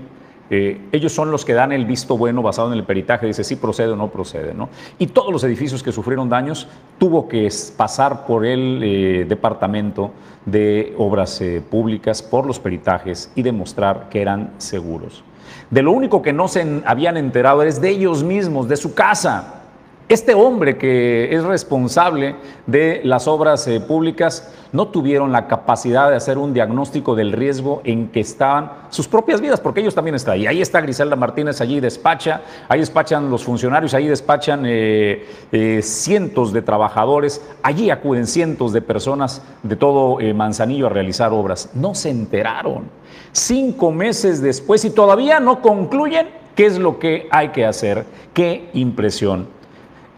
ellos 0.49 1.11
son 1.11 1.31
los 1.31 1.43
que 1.43 1.53
dan 1.53 1.71
el 1.71 1.85
visto 1.85 2.17
bueno 2.17 2.41
basado 2.41 2.71
en 2.71 2.77
el 2.77 2.83
peritaje, 2.83 3.25
dice 3.25 3.43
si 3.43 3.55
procede 3.55 3.91
o 3.91 3.95
no 3.95 4.09
procede. 4.09 4.53
Y 4.99 5.07
todos 5.07 5.31
los 5.31 5.43
edificios 5.43 5.81
que 5.81 5.91
sufrieron 5.91 6.29
daños 6.29 6.67
tuvo 6.97 7.27
que 7.27 7.49
pasar 7.77 8.25
por 8.25 8.45
el 8.45 9.25
departamento 9.27 10.11
de 10.45 10.93
obras 10.97 11.41
eh, 11.41 11.61
públicas 11.67 12.21
por 12.21 12.45
los 12.45 12.59
peritajes 12.59 13.31
y 13.35 13.41
demostrar 13.41 14.09
que 14.09 14.21
eran 14.21 14.51
seguros. 14.57 15.23
De 15.69 15.81
lo 15.81 15.91
único 15.91 16.21
que 16.21 16.33
no 16.33 16.47
se 16.47 16.81
habían 16.85 17.17
enterado 17.17 17.63
es 17.63 17.81
de 17.81 17.89
ellos 17.89 18.23
mismos, 18.23 18.67
de 18.67 18.77
su 18.77 18.93
casa, 18.93 19.64
Este 20.07 20.35
hombre 20.35 20.77
que 20.77 21.33
es 21.33 21.43
responsable 21.43 22.35
de 22.67 23.01
las 23.03 23.27
obras 23.27 23.67
eh, 23.67 23.81
públicas 23.81 24.53
no 24.71 24.89
tuvieron 24.89 25.31
la 25.31 25.47
capacidad 25.47 26.11
de 26.11 26.15
hacer 26.15 26.37
un 26.37 26.53
diagnóstico 26.53 27.15
del 27.15 27.31
riesgo 27.31 27.81
en 27.83 28.09
que 28.09 28.19
estaban 28.19 28.71
sus 28.89 29.07
propias 29.07 29.41
vidas, 29.41 29.59
porque 29.59 29.79
ellos 29.79 29.95
también 29.95 30.13
están 30.13 30.35
ahí. 30.35 30.45
Ahí 30.45 30.61
está 30.61 30.79
Griselda 30.81 31.15
Martínez, 31.15 31.59
allí 31.59 31.79
despacha, 31.79 32.41
ahí 32.69 32.81
despachan 32.81 33.31
los 33.31 33.43
funcionarios, 33.43 33.95
ahí 33.95 34.07
despachan 34.07 34.63
eh, 34.67 35.25
eh, 35.51 35.79
cientos 35.81 36.53
de 36.53 36.61
trabajadores, 36.61 37.41
allí 37.63 37.89
acuden 37.89 38.27
cientos 38.27 38.73
de 38.73 38.83
personas 38.83 39.41
de 39.63 39.75
todo 39.75 40.19
Manzanillo 40.35 40.85
a 40.85 40.89
realizar 40.89 41.33
obras. 41.33 41.71
No 41.73 41.95
se 41.95 42.11
enteraron. 42.11 42.83
Cinco 43.31 43.91
meses 43.91 44.39
después 44.39 44.85
y 44.85 44.91
todavía 44.91 45.39
no 45.39 45.63
concluyen 45.63 46.27
qué 46.53 46.67
es 46.67 46.77
lo 46.77 46.99
que 46.99 47.27
hay 47.31 47.49
que 47.49 47.65
hacer. 47.65 48.05
Qué 48.35 48.69
impresión. 48.73 49.55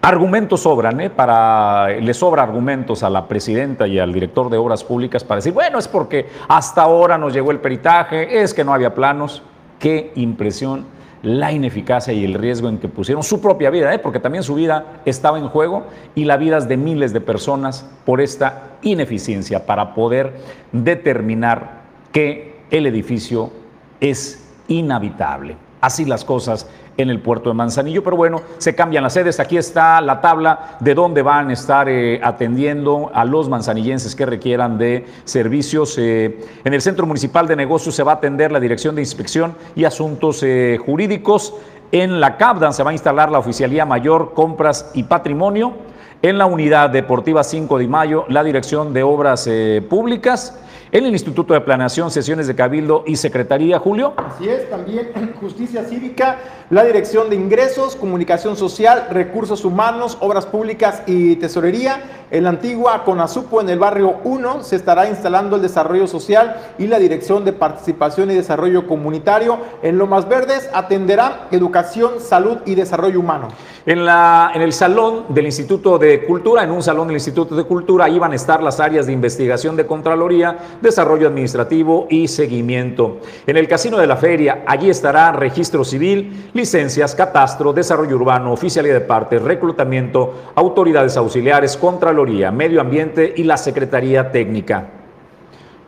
Argumentos 0.07 0.61
sobran, 0.61 1.01
¿eh? 1.01 1.09
Para, 1.09 1.89
le 1.89 2.13
sobra 2.13 2.41
argumentos 2.41 3.03
a 3.03 3.09
la 3.09 3.27
presidenta 3.27 3.87
y 3.87 3.99
al 3.99 4.13
director 4.13 4.49
de 4.49 4.55
obras 4.55 4.81
públicas 4.81 5.25
para 5.25 5.39
decir, 5.39 5.51
bueno, 5.51 5.77
es 5.79 5.89
porque 5.89 6.27
hasta 6.47 6.83
ahora 6.83 7.17
nos 7.17 7.33
llegó 7.33 7.51
el 7.51 7.59
peritaje, 7.59 8.41
es 8.41 8.53
que 8.53 8.63
no 8.63 8.73
había 8.73 8.95
planos. 8.95 9.43
Qué 9.79 10.13
impresión 10.15 10.85
la 11.23 11.51
ineficacia 11.51 12.13
y 12.13 12.23
el 12.23 12.35
riesgo 12.35 12.69
en 12.69 12.77
que 12.77 12.87
pusieron 12.87 13.21
su 13.21 13.41
propia 13.41 13.69
vida, 13.69 13.93
¿eh? 13.93 13.99
porque 13.99 14.21
también 14.21 14.45
su 14.45 14.55
vida 14.55 15.01
estaba 15.03 15.39
en 15.39 15.49
juego 15.49 15.83
y 16.15 16.23
la 16.23 16.37
vida 16.37 16.61
de 16.61 16.77
miles 16.77 17.11
de 17.11 17.19
personas 17.19 17.85
por 18.05 18.21
esta 18.21 18.77
ineficiencia 18.83 19.65
para 19.65 19.93
poder 19.93 20.37
determinar 20.71 21.81
que 22.13 22.61
el 22.71 22.85
edificio 22.85 23.51
es 23.99 24.55
inhabitable. 24.69 25.57
Así 25.81 26.05
las 26.05 26.23
cosas 26.23 26.69
en 26.97 27.09
el 27.09 27.19
puerto 27.19 27.49
de 27.49 27.55
Manzanillo. 27.55 28.03
Pero 28.03 28.17
bueno, 28.17 28.41
se 28.57 28.75
cambian 28.75 29.03
las 29.03 29.13
sedes. 29.13 29.39
Aquí 29.39 29.57
está 29.57 30.01
la 30.01 30.19
tabla 30.19 30.77
de 30.79 30.93
dónde 30.93 31.21
van 31.21 31.49
a 31.49 31.53
estar 31.53 31.87
eh, 31.87 32.19
atendiendo 32.23 33.11
a 33.13 33.23
los 33.23 33.47
manzanillenses 33.47 34.15
que 34.15 34.25
requieran 34.25 34.77
de 34.77 35.05
servicios. 35.23 35.95
Eh, 35.97 36.39
en 36.63 36.73
el 36.73 36.81
Centro 36.81 37.05
Municipal 37.05 37.47
de 37.47 37.55
Negocios 37.55 37.95
se 37.95 38.03
va 38.03 38.13
a 38.13 38.15
atender 38.15 38.51
la 38.51 38.59
Dirección 38.59 38.95
de 38.95 39.01
Inspección 39.01 39.55
y 39.75 39.85
Asuntos 39.85 40.41
eh, 40.43 40.77
Jurídicos. 40.83 41.53
En 41.91 42.19
la 42.19 42.35
CAPDAN 42.35 42.73
se 42.73 42.83
va 42.83 42.89
a 42.89 42.93
instalar 42.93 43.31
la 43.31 43.39
Oficialía 43.39 43.85
Mayor, 43.85 44.33
Compras 44.33 44.91
y 44.93 45.03
Patrimonio. 45.03 45.73
En 46.21 46.39
la 46.39 46.47
Unidad 46.47 46.89
Deportiva 46.89 47.43
5 47.43 47.77
de 47.77 47.87
Mayo, 47.87 48.25
la 48.27 48.43
Dirección 48.43 48.91
de 48.91 49.03
Obras 49.03 49.47
Públicas 49.87 50.59
en 50.91 51.05
el 51.05 51.11
Instituto 51.11 51.53
de 51.53 51.61
Planeación, 51.61 52.11
sesiones 52.11 52.47
de 52.47 52.55
Cabildo 52.55 53.03
y 53.05 53.17
Secretaría, 53.17 53.79
Julio. 53.79 54.13
Así 54.17 54.47
es, 54.47 54.69
también 54.69 55.11
Justicia 55.39 55.83
Cívica, 55.83 56.37
la 56.69 56.83
Dirección 56.83 57.29
de 57.29 57.35
Ingresos, 57.35 57.95
Comunicación 57.95 58.55
Social, 58.55 59.07
Recursos 59.11 59.65
Humanos, 59.65 60.17
Obras 60.21 60.45
Públicas 60.45 61.03
y 61.05 61.35
Tesorería. 61.37 62.01
En 62.31 62.43
la 62.43 62.49
antigua 62.49 63.03
Conasupo, 63.03 63.61
en 63.61 63.69
el 63.69 63.79
barrio 63.79 64.17
1, 64.23 64.63
se 64.63 64.75
estará 64.75 65.09
instalando 65.09 65.55
el 65.55 65.61
Desarrollo 65.61 66.07
Social 66.07 66.73
y 66.77 66.87
la 66.87 66.99
Dirección 66.99 67.45
de 67.45 67.53
Participación 67.53 68.31
y 68.31 68.35
Desarrollo 68.35 68.87
Comunitario. 68.87 69.59
En 69.81 69.97
Lomas 69.97 70.27
Verdes 70.27 70.69
atenderá 70.73 71.47
Educación, 71.51 72.19
Salud 72.19 72.57
y 72.65 72.75
Desarrollo 72.75 73.19
Humano. 73.19 73.49
En, 73.87 74.05
la, 74.05 74.51
en 74.53 74.61
el 74.61 74.73
salón 74.73 75.27
del 75.29 75.45
Instituto 75.45 75.97
de 75.97 76.25
Cultura, 76.25 76.61
en 76.61 76.71
un 76.71 76.83
salón 76.83 77.07
del 77.07 77.15
Instituto 77.15 77.55
de 77.55 77.63
Cultura, 77.63 78.03
ahí 78.03 78.19
van 78.19 78.33
a 78.33 78.35
estar 78.35 78.61
las 78.61 78.81
áreas 78.81 79.05
de 79.07 79.13
investigación 79.13 79.77
de 79.77 79.87
Contraloría, 79.87 80.57
desarrollo 80.81 81.25
administrativo 81.25 82.05
y 82.09 82.27
seguimiento. 82.27 83.21
En 83.45 83.55
el 83.55 83.65
Casino 83.65 83.97
de 83.97 84.05
la 84.05 84.17
Feria, 84.17 84.65
allí 84.67 84.89
estará 84.89 85.31
registro 85.31 85.85
civil, 85.85 86.49
licencias, 86.51 87.15
catastro, 87.15 87.71
desarrollo 87.71 88.17
urbano, 88.17 88.51
oficialía 88.51 88.93
de 88.93 88.99
partes, 88.99 89.41
reclutamiento, 89.41 90.51
autoridades 90.55 91.15
auxiliares, 91.15 91.77
Contraloría, 91.77 92.51
medio 92.51 92.81
ambiente 92.81 93.33
y 93.37 93.43
la 93.43 93.55
Secretaría 93.55 94.33
Técnica. 94.33 94.96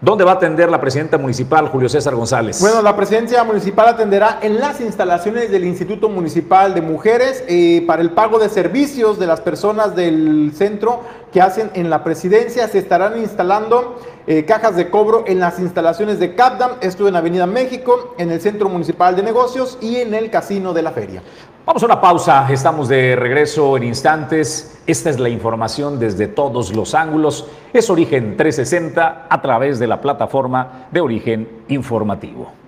¿Dónde 0.02 0.24
va 0.24 0.32
a 0.32 0.36
atender 0.36 0.72
la 0.72 0.80
presidenta 0.80 1.18
municipal, 1.18 1.68
Julio 1.68 1.90
César 1.90 2.16
González? 2.16 2.62
Bueno, 2.62 2.82
la 2.82 2.96
presidencia 2.96 3.44
municipal 3.44 3.90
atenderá 3.90 4.40
en 4.42 4.58
las 4.58 4.80
instalaciones 4.80 5.52
del 5.52 5.66
Instituto 5.66 6.08
Municipal 6.08 6.74
de 6.74 6.82
Mujeres 6.82 7.44
eh, 7.50 7.84
para 7.86 8.02
el 8.02 8.12
pago 8.12 8.40
de 8.40 8.48
servicios 8.48 9.20
de 9.20 9.28
las 9.28 9.42
personas 9.42 9.98
del 9.98 10.54
centro 10.56 11.02
que 11.34 11.42
hacen 11.42 11.70
en 11.74 11.90
la 11.90 12.02
presidencia. 12.06 12.70
Se 12.70 12.78
estarán 12.78 13.20
instalando 13.20 14.00
eh, 14.26 14.46
cajas 14.46 14.78
de 14.78 14.90
cobro 14.90 15.26
en 15.28 15.42
las 15.42 15.60
instalaciones 15.60 16.18
de 16.18 16.34
CAPDAM, 16.34 16.72
esto 16.80 17.06
en 17.10 17.18
Avenida 17.18 17.46
México, 17.46 18.16
en 18.18 18.32
el 18.32 18.40
Centro 18.40 18.70
Municipal 18.70 19.18
de 19.18 19.24
Negocios 19.24 19.78
y 19.82 19.98
en 19.98 20.14
el 20.14 20.30
Casino 20.30 20.72
de 20.72 20.82
la 20.82 20.92
Feria. 20.92 21.24
Vamos 21.70 21.84
a 21.84 21.86
una 21.86 22.02
pausa, 22.02 22.48
estamos 22.52 22.88
de 22.88 23.16
regreso 23.16 23.78
en 23.78 23.84
instantes. 23.84 24.82
Esta 24.88 25.12
es 25.12 25.20
la 25.20 25.30
información 25.30 26.00
desde 26.00 26.28
todos 26.28 26.76
los 26.76 26.96
ángulos. 26.96 27.46
Es 27.72 27.92
Origen 27.92 28.36
360 28.36 29.28
a 29.30 29.42
través 29.44 29.78
de 29.78 29.86
la 29.86 30.02
plataforma 30.02 30.88
de 30.90 31.00
Origen 31.00 31.48
Informativo. 31.68 32.59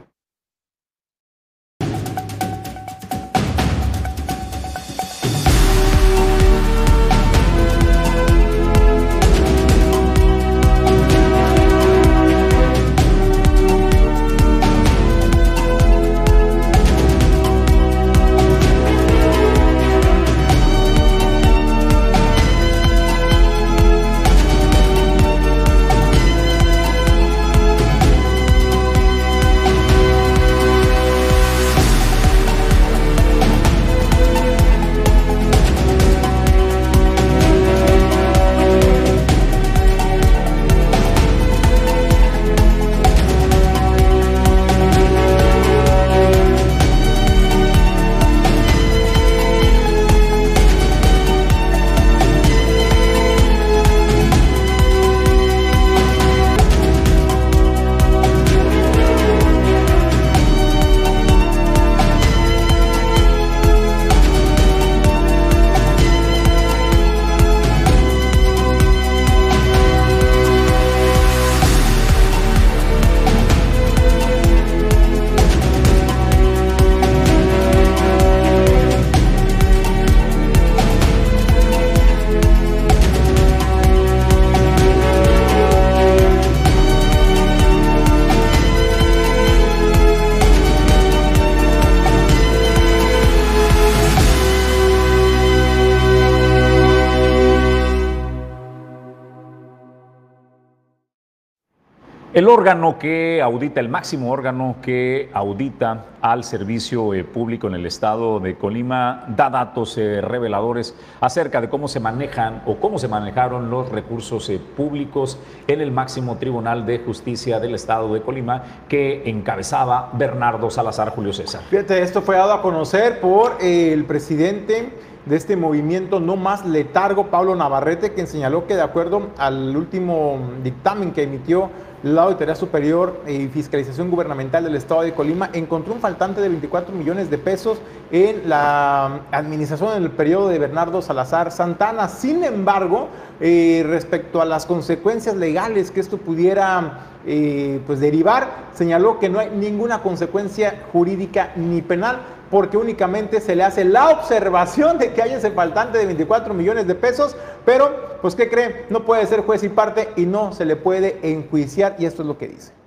El 102.42 102.48
órgano 102.48 102.98
que 102.98 103.40
audita, 103.40 103.80
el 103.80 103.88
máximo 103.88 104.32
órgano 104.32 104.78
que 104.82 105.30
audita 105.32 106.06
al 106.22 106.44
servicio 106.44 107.14
eh, 107.14 107.24
público 107.24 107.68
en 107.68 107.74
el 107.74 107.86
estado 107.86 108.40
de 108.40 108.56
Colima, 108.56 109.26
da 109.28 109.50
datos 109.50 109.98
eh, 109.98 110.22
reveladores 110.22 110.96
acerca 111.20 111.62
de 111.62 111.70
cómo 111.70 111.88
se 111.88 112.00
manejan 112.00 112.62
o 112.66 112.76
cómo 112.76 113.00
se 113.00 113.08
manejaron 113.08 113.70
los 113.70 113.90
recursos 113.90 114.50
eh, 114.50 114.60
públicos 114.60 115.40
en 115.68 115.82
el 115.82 115.92
máximo 115.92 116.38
Tribunal 116.38 116.86
de 116.86 117.00
Justicia 117.00 117.60
del 117.60 117.76
estado 117.76 118.14
de 118.14 118.22
Colima 118.22 118.64
que 118.88 119.24
encabezaba 119.30 120.10
Bernardo 120.14 120.70
Salazar 120.70 121.10
Julio 121.10 121.34
César. 121.34 121.62
Fíjate, 121.70 122.02
esto 122.02 122.22
fue 122.22 122.36
dado 122.36 122.54
a 122.54 122.62
conocer 122.62 123.20
por 123.20 123.58
el 123.62 124.06
presidente 124.06 124.90
de 125.26 125.36
este 125.36 125.56
movimiento 125.56 126.20
No 126.20 126.36
Más 126.36 126.66
Letargo, 126.66 127.28
Pablo 127.28 127.56
Navarrete, 127.56 128.14
quien 128.14 128.28
señaló 128.28 128.66
que 128.66 128.76
de 128.76 128.82
acuerdo 128.82 129.28
al 129.38 129.76
último 129.76 130.40
dictamen 130.64 131.12
que 131.12 131.24
emitió 131.24 131.70
la 132.04 132.24
Auditoría 132.24 132.56
Superior 132.56 133.22
y 133.28 133.48
Fiscalización 133.48 134.10
Gubernamental 134.10 134.64
del 134.64 134.76
Estado 134.76 135.02
de 135.02 135.14
Colima, 135.14 135.52
encontró 135.54 135.94
un 135.94 136.00
faltante 136.12 136.42
de 136.42 136.50
24 136.50 136.94
millones 136.94 137.30
de 137.30 137.38
pesos 137.38 137.78
en 138.12 138.50
la 138.50 139.22
administración 139.32 139.96
en 139.96 140.04
el 140.04 140.12
periodo 140.12 140.50
de 140.50 140.60
Bernardo 140.60 141.02
Salazar 141.02 141.52
Santana. 141.52 142.10
Sin 142.10 142.44
embargo, 142.44 143.08
eh, 143.40 143.86
respecto 143.88 144.42
a 144.42 144.46
las 144.46 144.66
consecuencias 144.66 145.38
legales 145.38 145.90
que 145.90 146.02
esto 146.02 146.18
pudiera 146.18 147.08
eh, 147.26 147.80
pues 147.88 148.02
derivar, 148.02 148.50
señaló 148.74 149.20
que 149.20 149.30
no 149.30 149.40
hay 149.40 149.52
ninguna 149.52 150.02
consecuencia 150.02 150.84
jurídica 150.92 151.54
ni 151.56 151.82
penal 151.82 152.20
porque 152.50 152.76
únicamente 152.76 153.40
se 153.40 153.56
le 153.56 153.64
hace 153.64 153.86
la 153.86 154.10
observación 154.10 154.98
de 154.98 155.14
que 155.14 155.22
hay 155.22 155.32
ese 155.32 155.52
faltante 155.52 155.98
de 155.98 156.08
24 156.08 156.54
millones 156.54 156.88
de 156.88 156.96
pesos, 156.96 157.38
pero 157.64 158.18
pues 158.22 158.36
¿qué 158.36 158.50
cree? 158.50 158.86
No 158.90 159.06
puede 159.06 159.26
ser 159.28 159.44
juez 159.44 159.64
y 159.64 159.70
parte 159.70 160.10
y 160.18 160.26
no 160.26 160.52
se 160.52 160.66
le 160.66 160.76
puede 160.76 161.20
enjuiciar 161.24 161.96
y 162.00 162.06
esto 162.06 162.24
es 162.24 162.28
lo 162.28 162.38
que 162.38 162.50
dice. 162.50 162.81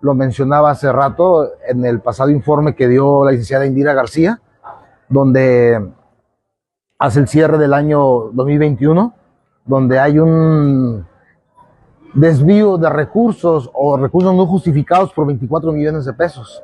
Lo 0.00 0.14
mencionaba 0.14 0.70
hace 0.70 0.90
rato 0.90 1.50
en 1.66 1.84
el 1.84 2.00
pasado 2.00 2.30
informe 2.30 2.74
que 2.74 2.88
dio 2.88 3.24
la 3.24 3.32
licenciada 3.32 3.66
Indira 3.66 3.92
García, 3.92 4.40
donde 5.08 5.92
hace 6.98 7.20
el 7.20 7.28
cierre 7.28 7.58
del 7.58 7.74
año 7.74 8.30
2021, 8.32 9.14
donde 9.64 9.98
hay 9.98 10.18
un 10.18 11.06
desvío 12.14 12.76
de 12.78 12.90
recursos 12.90 13.70
o 13.74 13.96
recursos 13.96 14.34
no 14.34 14.46
justificados 14.46 15.12
por 15.12 15.26
24 15.26 15.72
millones 15.72 16.04
de 16.04 16.12
pesos. 16.12 16.62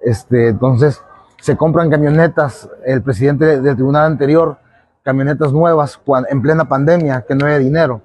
Este, 0.00 0.48
entonces, 0.48 1.02
se 1.40 1.56
compran 1.56 1.90
camionetas, 1.90 2.68
el 2.84 3.02
presidente 3.02 3.60
del 3.60 3.74
tribunal 3.74 4.04
anterior, 4.04 4.58
camionetas 5.02 5.52
nuevas 5.52 6.00
en 6.28 6.42
plena 6.42 6.68
pandemia, 6.68 7.24
que 7.26 7.34
no 7.34 7.46
había 7.46 7.58
dinero. 7.58 8.02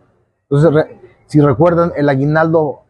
Entonces, 0.50 0.86
si 1.26 1.40
recuerdan, 1.42 1.92
el 1.96 2.10
aguinaldo 2.10 2.82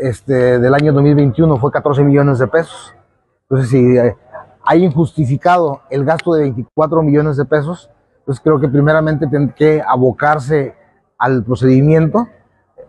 este, 0.00 0.58
del 0.58 0.74
año 0.74 0.92
2021 0.92 1.56
fue 1.58 1.70
14 1.70 2.02
millones 2.02 2.38
de 2.38 2.46
pesos. 2.46 2.94
Entonces, 3.42 3.70
si 3.70 3.96
eh, 3.96 4.16
hay 4.64 4.84
injustificado 4.84 5.82
el 5.90 6.04
gasto 6.04 6.34
de 6.34 6.42
24 6.42 7.02
millones 7.02 7.36
de 7.36 7.44
pesos, 7.44 7.90
pues 8.24 8.40
creo 8.40 8.60
que 8.60 8.68
primeramente 8.68 9.26
tiene 9.26 9.52
que 9.54 9.82
abocarse 9.86 10.74
al 11.18 11.44
procedimiento 11.44 12.28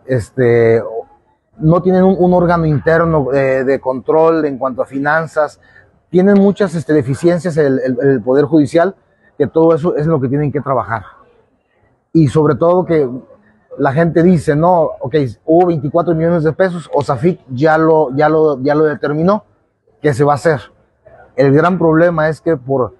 este, 0.05 0.81
no 1.57 1.81
tienen 1.81 2.03
un, 2.03 2.33
órgano 2.33 2.65
interno 2.65 3.29
de, 3.31 3.79
control 3.79 4.45
en 4.45 4.57
cuanto 4.57 4.81
a 4.81 4.85
finanzas, 4.85 5.59
tienen 6.09 6.35
muchas 6.35 6.75
este, 6.75 6.93
deficiencias 6.93 7.55
el, 7.57 7.79
el, 7.79 8.21
Poder 8.21 8.45
Judicial, 8.45 8.95
que 9.37 9.47
todo 9.47 9.73
eso 9.73 9.95
es 9.95 10.07
lo 10.07 10.19
que 10.19 10.27
tienen 10.27 10.51
que 10.51 10.61
trabajar. 10.61 11.03
Y 12.13 12.27
sobre 12.27 12.55
todo 12.55 12.85
que 12.85 13.09
la 13.77 13.93
gente 13.93 14.23
dice, 14.23 14.55
no, 14.55 14.91
ok, 14.99 15.15
hubo 15.45 15.67
24 15.67 16.13
millones 16.13 16.43
de 16.43 16.53
pesos, 16.53 16.89
OSAFIC 16.93 17.39
ya 17.49 17.77
lo, 17.77 18.13
ya 18.15 18.29
lo, 18.29 18.61
ya 18.61 18.75
lo 18.75 18.85
determinó, 18.85 19.45
¿qué 20.01 20.13
se 20.13 20.23
va 20.23 20.33
a 20.33 20.35
hacer? 20.35 20.61
El 21.35 21.53
gran 21.53 21.77
problema 21.77 22.29
es 22.29 22.41
que 22.41 22.57
por 22.57 22.95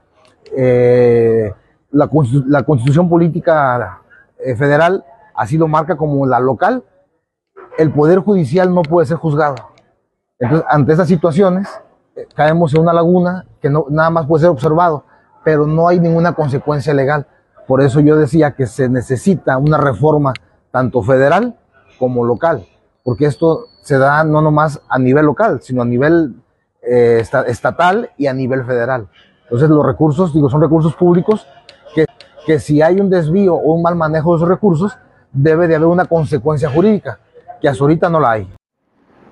eh, 0.56 1.54
la, 1.92 2.08
constitución 2.08 3.10
política 3.10 4.02
eh, 4.40 4.56
federal 4.56 5.06
así 5.36 5.58
lo 5.58 5.68
marca 5.68 5.98
como 5.98 6.26
la 6.26 6.40
local, 6.40 6.84
el 7.78 7.92
Poder 7.92 8.20
Judicial 8.20 8.74
no 8.74 8.82
puede 8.82 9.08
ser 9.08 9.18
juzgado. 9.18 9.56
Entonces, 10.40 10.68
ante 10.70 10.94
esas 10.94 11.08
situaciones, 11.08 11.68
eh, 12.16 12.28
caemos 12.36 12.74
en 12.74 12.82
una 12.82 12.94
laguna 12.94 13.46
que 13.62 13.70
nada 13.70 14.10
más 14.10 14.26
puede 14.26 14.42
ser 14.42 14.50
observado, 14.50 15.06
pero 15.44 15.68
no 15.68 15.88
hay 15.88 16.00
ninguna 16.00 16.34
consecuencia 16.34 16.94
legal. 16.94 17.28
Por 17.68 17.82
eso 17.82 18.00
yo 18.00 18.18
decía 18.18 18.52
que 18.52 18.66
se 18.68 18.90
necesita 18.90 19.58
una 19.58 19.78
reforma 19.78 20.34
tanto 20.72 21.02
federal 21.02 21.56
como 22.00 22.26
local, 22.26 22.66
porque 23.04 23.26
esto 23.26 23.66
se 23.82 23.98
da 23.98 24.24
no 24.24 24.42
nomás 24.42 24.82
a 24.90 24.98
nivel 24.98 25.26
local, 25.26 25.62
sino 25.62 25.82
a 25.82 25.86
nivel 25.86 26.36
eh, 26.82 27.24
estatal 27.48 28.10
y 28.18 28.28
a 28.28 28.34
nivel 28.34 28.66
federal. 28.66 29.08
Entonces 29.44 29.70
los 29.70 29.86
recursos, 29.86 30.34
digo, 30.34 30.50
son 30.50 30.62
recursos 30.62 30.96
públicos 30.96 31.46
que, 31.94 32.06
que 32.46 32.60
si 32.60 32.82
hay 32.82 33.00
un 33.00 33.10
desvío 33.10 33.56
o 33.56 33.74
un 33.74 33.82
mal 33.82 33.96
manejo 33.96 34.32
de 34.32 34.38
esos 34.38 34.50
recursos, 34.50 34.98
debe 35.32 35.68
de 35.68 35.76
haber 35.76 35.88
una 35.88 36.06
consecuencia 36.06 36.70
jurídica 36.70 37.20
que 37.62 37.70
hasta 37.70 37.84
ahorita 37.84 38.10
no 38.10 38.20
la 38.20 38.32
hay. 38.32 38.48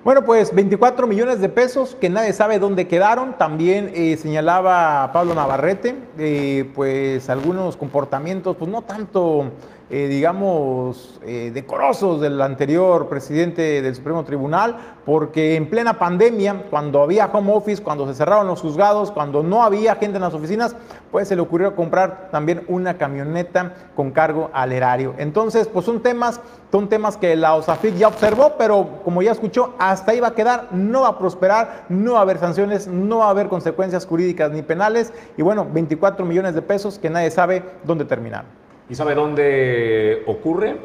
Bueno, 0.02 0.24
pues 0.24 0.54
24 0.54 1.06
millones 1.06 1.40
de 1.40 1.50
pesos 1.50 1.94
que 1.94 2.08
nadie 2.08 2.32
sabe 2.32 2.58
dónde 2.58 2.88
quedaron. 2.88 3.36
También 3.36 3.90
eh, 3.94 4.16
señalaba 4.16 5.10
Pablo 5.12 5.34
Navarrete, 5.34 5.94
eh, 6.16 6.70
pues 6.74 7.28
algunos 7.28 7.76
comportamientos, 7.76 8.56
pues 8.56 8.70
no 8.70 8.80
tanto 8.80 9.50
eh, 9.92 10.06
digamos, 10.06 11.18
eh, 11.26 11.50
decorosos 11.52 12.20
del 12.20 12.40
anterior 12.40 13.08
presidente 13.08 13.82
del 13.82 13.92
Supremo 13.96 14.22
Tribunal, 14.22 14.76
porque 15.04 15.56
en 15.56 15.68
plena 15.68 15.98
pandemia, 15.98 16.66
cuando 16.70 17.02
había 17.02 17.26
home 17.26 17.52
office, 17.52 17.82
cuando 17.82 18.06
se 18.06 18.14
cerraron 18.14 18.46
los 18.46 18.60
juzgados, 18.60 19.10
cuando 19.10 19.42
no 19.42 19.64
había 19.64 19.96
gente 19.96 20.18
en 20.18 20.22
las 20.22 20.32
oficinas, 20.32 20.76
pues 21.10 21.26
se 21.26 21.34
le 21.34 21.42
ocurrió 21.42 21.74
comprar 21.74 22.28
también 22.30 22.62
una 22.68 22.98
camioneta 22.98 23.74
con 23.96 24.12
cargo 24.12 24.48
al 24.52 24.70
erario. 24.70 25.14
Entonces, 25.18 25.66
pues 25.66 25.86
son 25.86 26.00
temas, 26.00 26.40
son 26.70 26.88
temas 26.88 27.16
que 27.16 27.34
la 27.34 27.56
OSAFIC 27.56 27.96
ya 27.96 28.06
observó, 28.06 28.54
pero 28.56 29.00
como 29.04 29.22
ya 29.22 29.32
escuchó, 29.32 29.74
hasta 29.80 30.12
ahí 30.12 30.20
va 30.20 30.28
a 30.28 30.34
quedar, 30.36 30.68
no 30.70 31.00
va 31.00 31.08
a 31.08 31.18
prosperar, 31.18 31.86
no 31.88 32.12
va 32.12 32.20
a 32.20 32.22
haber 32.22 32.38
sanciones, 32.38 32.86
no 32.86 33.18
va 33.18 33.26
a 33.26 33.30
haber 33.30 33.48
consecuencias 33.48 34.06
jurídicas 34.06 34.52
ni 34.52 34.62
penales, 34.62 35.12
y 35.36 35.42
bueno, 35.42 35.66
24 35.68 36.24
millones 36.24 36.54
de 36.54 36.62
pesos 36.62 36.96
que 36.96 37.10
nadie 37.10 37.32
sabe 37.32 37.64
dónde 37.82 38.04
terminar. 38.04 38.59
¿Y 38.90 38.96
sabe 38.96 39.14
dónde 39.14 40.24
ocurre? 40.26 40.76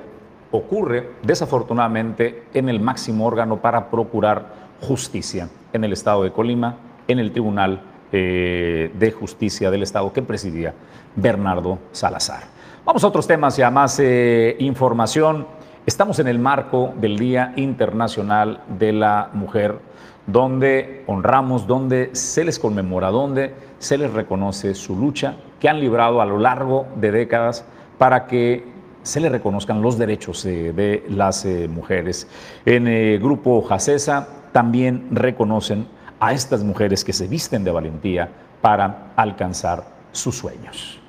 Ocurre, 0.52 1.10
desafortunadamente, 1.24 2.44
en 2.54 2.70
el 2.70 2.80
máximo 2.80 3.26
órgano 3.26 3.60
para 3.60 3.90
procurar 3.90 4.46
justicia 4.80 5.50
en 5.74 5.84
el 5.84 5.92
Estado 5.92 6.22
de 6.22 6.32
Colima, 6.32 6.78
en 7.08 7.18
el 7.18 7.32
Tribunal 7.32 7.82
eh, 8.12 8.92
de 8.94 9.12
Justicia 9.12 9.72
del 9.72 9.82
Estado 9.82 10.14
que 10.14 10.22
presidía 10.22 10.76
Bernardo 11.16 11.80
Salazar. 11.92 12.44
Vamos 12.86 13.04
a 13.04 13.08
otros 13.08 13.26
temas 13.26 13.58
y 13.58 13.64
a 13.64 13.72
más 13.72 14.00
eh, 14.00 14.56
información. 14.60 15.48
Estamos 15.88 16.20
en 16.20 16.28
el 16.28 16.38
marco 16.38 16.94
del 16.98 17.18
Día 17.18 17.54
Internacional 17.56 18.62
de 18.78 18.94
la 18.94 19.32
Mujer, 19.34 19.80
donde 20.28 21.04
honramos, 21.08 21.66
donde 21.66 22.12
se 22.14 22.44
les 22.44 22.60
conmemora, 22.60 23.10
donde 23.10 23.56
se 23.80 23.98
les 23.98 24.14
reconoce 24.14 24.76
su 24.76 24.96
lucha 24.96 25.38
que 25.60 25.70
han 25.70 25.80
librado 25.80 26.22
a 26.22 26.26
lo 26.28 26.38
largo 26.38 26.86
de 26.98 27.12
décadas 27.12 27.66
para 27.98 28.28
que 28.28 28.64
se 29.04 29.20
le 29.20 29.30
reconozcan 29.30 29.82
los 29.82 29.98
derechos 29.98 30.46
eh, 30.46 30.74
de 30.74 31.06
las 31.10 31.46
eh, 31.46 31.68
mujeres. 31.68 32.28
En 32.66 32.88
el 32.88 33.20
grupo 33.20 33.62
Jacesa 33.62 34.28
también 34.52 35.08
reconocen 35.12 35.88
a 36.20 36.34
estas 36.34 36.64
mujeres 36.64 37.04
que 37.04 37.14
se 37.14 37.28
visten 37.28 37.64
de 37.64 37.72
valentía 37.72 38.30
para 38.62 39.12
alcanzar 39.16 39.84
sus 40.12 40.36
sueños. 40.36 41.00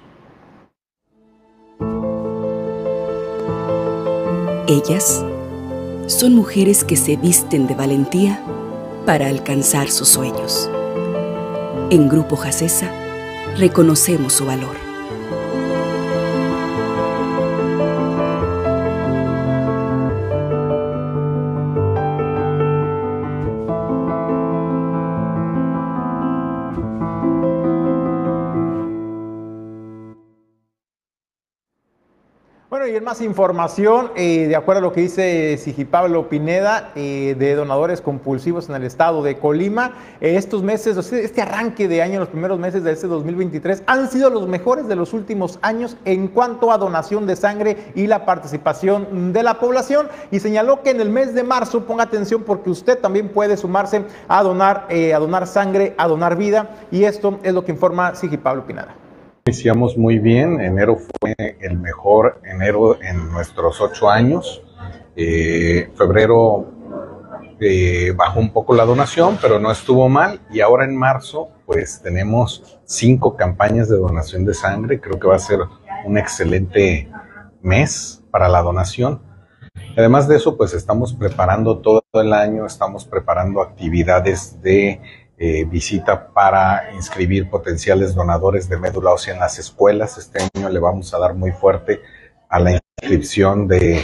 Ellas 4.68 5.25
son 6.07 6.35
mujeres 6.35 6.85
que 6.85 6.96
se 6.96 7.16
visten 7.16 7.66
de 7.66 7.75
valentía 7.75 8.40
para 9.07 9.29
alcanzar 9.29 9.88
sus 9.88 10.09
sueños. 10.09 10.68
En 11.90 12.09
Grupo 12.09 12.37
Jacesa 12.37 12.90
reconocemos 13.57 14.33
su 14.33 14.44
valor. 14.44 14.86
Más 33.01 33.21
información, 33.21 34.11
eh, 34.17 34.47
de 34.49 34.57
acuerdo 34.57 34.79
a 34.79 34.83
lo 34.83 34.93
que 34.93 35.03
dice 35.03 35.59
Pablo 35.91 36.29
Pineda, 36.29 36.93
eh, 36.95 37.35
de 37.39 37.55
donadores 37.55 38.01
compulsivos 38.01 38.69
en 38.69 38.77
el 38.77 38.85
estado 38.85 39.23
de 39.23 39.39
Colima, 39.39 39.93
eh, 40.21 40.37
estos 40.37 40.63
meses, 40.63 40.97
este 41.13 41.43
arranque 41.43 41.89
de 41.89 42.03
año, 42.03 42.21
los 42.21 42.29
primeros 42.29 42.59
meses 42.59 42.85
de 42.85 42.93
este 42.93 43.07
2023, 43.07 43.83
han 43.87 44.11
sido 44.11 44.31
los 44.31 44.49
mejores 44.49 44.89
de 44.89 44.97
los 44.97 45.13
últimos 45.13 45.59
años 45.63 45.97
en 46.05 46.29
cuanto 46.29 46.73
a 46.73 46.79
donación 46.79 47.27
de 47.27 47.37
sangre 47.37 47.93
y 47.95 48.07
la 48.07 48.25
participación 48.25 49.33
de 49.33 49.43
la 49.43 49.59
población. 49.59 50.09
Y 50.31 50.41
señaló 50.41 50.83
que 50.83 50.91
en 50.91 51.01
el 51.01 51.11
mes 51.11 51.35
de 51.35 51.43
marzo, 51.43 51.85
ponga 51.85 52.05
atención 52.05 52.43
porque 52.43 52.71
usted 52.71 52.99
también 52.99 53.29
puede 53.29 53.57
sumarse 53.57 54.05
a 54.29 54.43
donar, 54.43 54.87
a 54.91 55.19
donar 55.19 55.47
sangre, 55.47 55.95
a 55.99 56.09
donar 56.09 56.37
vida. 56.37 56.71
Y 56.91 57.05
esto 57.05 57.39
es 57.43 57.53
lo 57.53 57.65
que 57.65 57.73
informa 57.73 58.13
Pablo 58.43 58.67
Pineda. 58.67 59.06
Iniciamos 59.49 59.97
muy 59.97 60.19
bien, 60.19 60.61
enero 60.61 60.97
fue 60.99 61.37
el 61.61 61.79
mejor 61.79 62.41
enero 62.43 63.01
en 63.01 63.31
nuestros 63.31 63.81
ocho 63.81 64.11
años. 64.11 64.61
Eh, 65.15 65.88
febrero 65.94 66.67
eh, 67.61 68.13
bajó 68.17 68.40
un 68.40 68.53
poco 68.53 68.75
la 68.75 68.85
donación, 68.85 69.38
pero 69.40 69.61
no 69.61 69.71
estuvo 69.71 70.09
mal. 70.09 70.40
Y 70.51 70.63
ahora 70.63 70.85
en 70.85 70.97
marzo, 70.97 71.51
pues 71.65 72.03
tenemos 72.03 72.81
cinco 72.87 73.37
campañas 73.37 73.88
de 73.88 73.97
donación 73.97 74.44
de 74.44 74.53
sangre. 74.53 75.01
Creo 75.01 75.21
que 75.21 75.29
va 75.29 75.37
a 75.37 75.38
ser 75.38 75.61
un 76.05 76.19
excelente 76.19 77.09
mes 77.63 78.25
para 78.33 78.49
la 78.49 78.63
donación. 78.63 79.23
Además 79.97 80.27
de 80.27 80.38
eso, 80.38 80.57
pues 80.57 80.75
estamos 80.75 81.15
preparando 81.15 81.79
todo 81.79 82.03
el 82.15 82.33
año, 82.33 82.67
estamos 82.67 83.05
preparando 83.05 83.63
actividades 83.63 84.61
de 84.61 85.01
eh, 85.39 85.65
visita 85.67 86.33
para 86.33 86.95
inscribir 86.95 87.51
potenciales 87.51 88.15
donadores 88.15 88.71
de 88.71 88.79
médula 88.79 89.13
ósea 89.13 89.35
en 89.35 89.41
las 89.41 89.59
escuelas. 89.59 90.17
Este 90.17 90.39
año 90.43 90.71
le 90.71 90.79
vamos 90.79 91.13
a 91.13 91.19
dar 91.19 91.35
muy 91.35 91.53
fuerte 91.53 92.01
a 92.49 92.59
la 92.59 92.81
inscripción 93.03 93.69
de, 93.69 94.03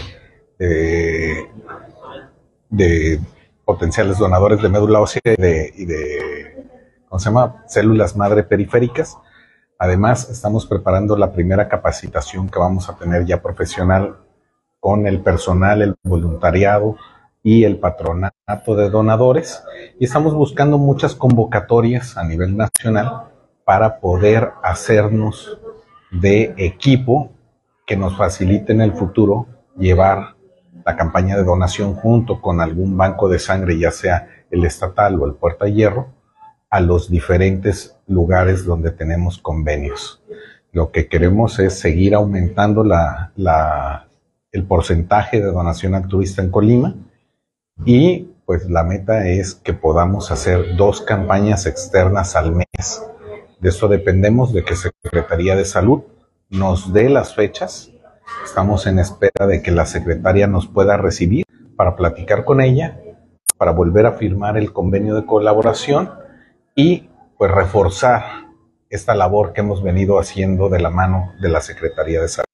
de, 2.68 3.20
potenciales 3.64 4.18
donadores 4.18 4.61
de 4.61 4.68
médula 4.68 5.01
ósea 5.01 5.22
y 5.24 5.41
de, 5.41 5.72
y 5.74 5.87
de, 5.87 6.68
¿cómo 7.09 7.18
se 7.18 7.30
llama? 7.30 7.64
Células 7.66 8.14
madre 8.14 8.43
periféricas. 8.43 9.16
Además, 9.78 10.28
estamos 10.28 10.66
preparando 10.66 11.16
la 11.16 11.33
primera 11.33 11.66
capacitación 11.66 12.51
que 12.51 12.59
vamos 12.59 12.91
a 12.91 12.97
tener 12.97 13.24
ya 13.24 13.41
profesional 13.41 14.18
con 14.80 15.07
el 15.07 15.20
personal, 15.22 15.80
el 15.80 15.95
voluntariado 16.03 16.97
y 17.43 17.64
el 17.64 17.78
patronato 17.78 18.76
de 18.76 18.88
donadores. 18.88 19.62
Y 19.99 20.05
estamos 20.05 20.34
buscando 20.34 20.78
muchas 20.78 21.14
convocatorias 21.14 22.16
a 22.16 22.24
nivel 22.24 22.57
nacional 22.57 23.24
para 23.64 24.01
poder 24.01 24.53
hacernos 24.62 25.59
de 26.11 26.55
equipo 26.57 27.32
que 27.86 27.97
nos 27.97 28.16
facilite 28.16 28.72
en 28.72 28.80
el 28.80 28.93
futuro 28.93 29.47
llevar 29.76 30.36
la 30.84 30.97
campaña 30.97 31.36
de 31.36 31.45
donación 31.45 31.95
junto 31.95 32.40
con 32.40 32.61
algún 32.61 32.97
banco 32.97 33.28
de 33.28 33.38
sangre, 33.38 33.78
ya 33.78 33.90
sea 33.90 34.28
el 34.51 34.64
estatal 34.64 35.20
o 35.20 35.26
el 35.26 35.34
Puerta 35.34 35.66
Hierro, 35.66 36.09
a 36.70 36.80
los 36.80 37.11
diferentes 37.11 37.97
lugares 38.07 38.64
donde 38.64 38.90
tenemos 38.90 39.38
convenios. 39.38 40.22
Lo 40.72 40.90
que 40.90 41.07
queremos 41.07 41.59
es 41.59 41.78
seguir 41.78 42.14
aumentando 42.14 42.82
la, 42.82 43.32
la, 43.36 44.09
el 44.53 44.64
porcentaje 44.64 45.40
de 45.40 45.53
donación 45.53 45.95
altruista 45.95 46.43
en 46.43 46.51
Colima 46.51 46.95
y 47.84 48.28
pues 48.46 48.68
la 48.68 48.84
meta 48.84 49.28
es 49.28 49.54
que 49.54 49.72
podamos 49.72 50.30
hacer 50.30 50.76
dos 50.76 51.00
campañas 51.00 51.66
externas 51.66 52.36
al 52.36 52.52
mes. 52.52 53.02
De 53.60 53.68
eso 53.68 53.88
dependemos 53.88 54.52
de 54.52 54.64
que 54.64 54.76
Secretaría 54.76 55.56
de 55.56 55.64
Salud 55.64 56.02
nos 56.50 56.92
dé 56.92 57.08
las 57.08 57.34
fechas. 57.34 57.90
Estamos 58.44 58.86
en 58.86 58.98
espera 58.98 59.46
de 59.46 59.62
que 59.62 59.70
la 59.70 59.86
secretaria 59.86 60.46
nos 60.46 60.66
pueda 60.66 60.96
recibir 60.96 61.44
para 61.76 61.96
platicar 61.96 62.44
con 62.44 62.60
ella, 62.60 63.00
para 63.56 63.72
volver 63.72 64.06
a 64.06 64.12
firmar 64.12 64.58
el 64.58 64.72
convenio 64.72 65.14
de 65.14 65.24
colaboración 65.24 66.10
y 66.74 67.08
pues 67.38 67.50
reforzar 67.50 68.22
esta 68.90 69.14
labor 69.14 69.52
que 69.52 69.62
hemos 69.62 69.82
venido 69.82 70.18
haciendo 70.18 70.68
de 70.68 70.80
la 70.80 70.90
mano 70.90 71.32
de 71.40 71.48
la 71.48 71.60
Secretaría 71.60 72.20
de 72.20 72.28
Salud. 72.28 72.51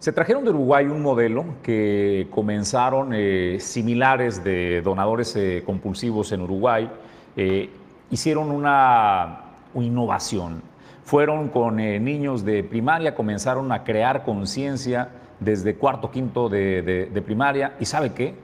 Se 0.00 0.12
trajeron 0.12 0.44
de 0.44 0.50
Uruguay 0.50 0.86
un 0.86 1.02
modelo 1.02 1.44
que 1.60 2.28
comenzaron 2.30 3.10
eh, 3.12 3.56
similares 3.58 4.44
de 4.44 4.80
donadores 4.80 5.34
eh, 5.34 5.64
compulsivos 5.66 6.30
en 6.30 6.42
Uruguay. 6.42 6.88
Eh, 7.36 7.68
hicieron 8.08 8.52
una, 8.52 9.40
innovación. 9.74 10.62
Fueron 11.04 11.48
con 11.48 11.76
niños 11.76 12.44
de 12.44 12.62
primaria, 12.62 13.14
comenzaron 13.14 13.72
a 13.72 13.82
crear 13.82 14.24
conciencia 14.24 15.08
desde 15.40 15.74
cuarto, 15.74 16.10
quinto 16.10 16.48
de, 16.48 16.82
de, 16.82 17.06
de 17.06 17.22
primaria. 17.22 17.74
¿Y 17.80 17.84
sabe 17.84 18.12
qué? 18.12 18.34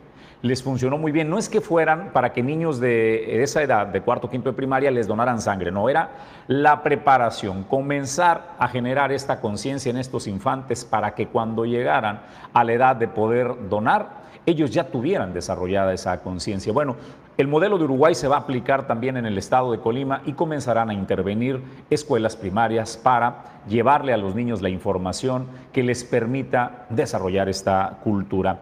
Les 0.45 0.63
funcionó 0.63 0.99
muy 0.99 1.11
bien. 1.11 1.31
No 1.31 1.39
es 1.39 1.49
que 1.49 1.63
fueran 1.63 2.11
para 2.13 2.35
que 2.35 2.43
niños 2.43 2.79
de 2.79 3.43
esa 3.43 3.63
edad, 3.63 3.87
de 3.87 4.03
cuarto, 4.03 4.29
quinto 4.29 4.51
de 4.51 4.55
primaria, 4.55 4.91
les 4.91 5.07
donaran 5.07 5.41
sangre, 5.41 5.71
no, 5.71 5.89
era 5.89 6.11
la 6.49 6.83
preparación, 6.83 7.65
comenzar 7.65 8.51
a 8.59 8.69
generar 8.69 9.11
esta 9.11 9.41
conciencia 9.41 9.89
en 9.89 9.97
estos 9.97 10.27
infantes 10.27 10.85
para 10.85 11.15
que 11.15 11.29
cuando 11.29 11.65
llegaran 11.65 12.21
a 12.53 12.63
la 12.63 12.73
edad 12.75 12.95
de 12.95 13.09
poder 13.09 13.55
donar, 13.71 14.23
ellos 14.45 14.71
ya 14.71 14.85
tuvieran 14.85 15.33
desarrollada 15.33 15.95
esa 15.95 16.21
conciencia. 16.21 16.75
Bueno, 16.75 16.97
el 17.39 17.49
modelo 17.49 17.79
de 17.79 17.85
Uruguay 17.85 18.15
se 18.15 18.29
va 18.29 18.37
a 18.37 18.41
aplicar 18.41 18.87
también 18.87 19.17
en 19.17 19.25
el 19.25 19.39
estado 19.39 19.73
de 19.73 19.81
Colima 19.81 20.21
y 20.27 20.35
comenzarán 20.35 20.91
a 20.91 20.95
intervenir 20.95 21.63
escuelas 21.89 22.37
primarias 22.37 22.99
para 22.99 23.63
llevarle 23.67 24.13
a 24.13 24.19
los 24.19 24.35
niños 24.35 24.61
la 24.61 24.69
información 24.69 25.47
que 25.73 25.83
les 25.83 26.05
permita 26.05 26.85
desarrollar 26.91 27.49
esta 27.49 27.99
cultura. 28.05 28.61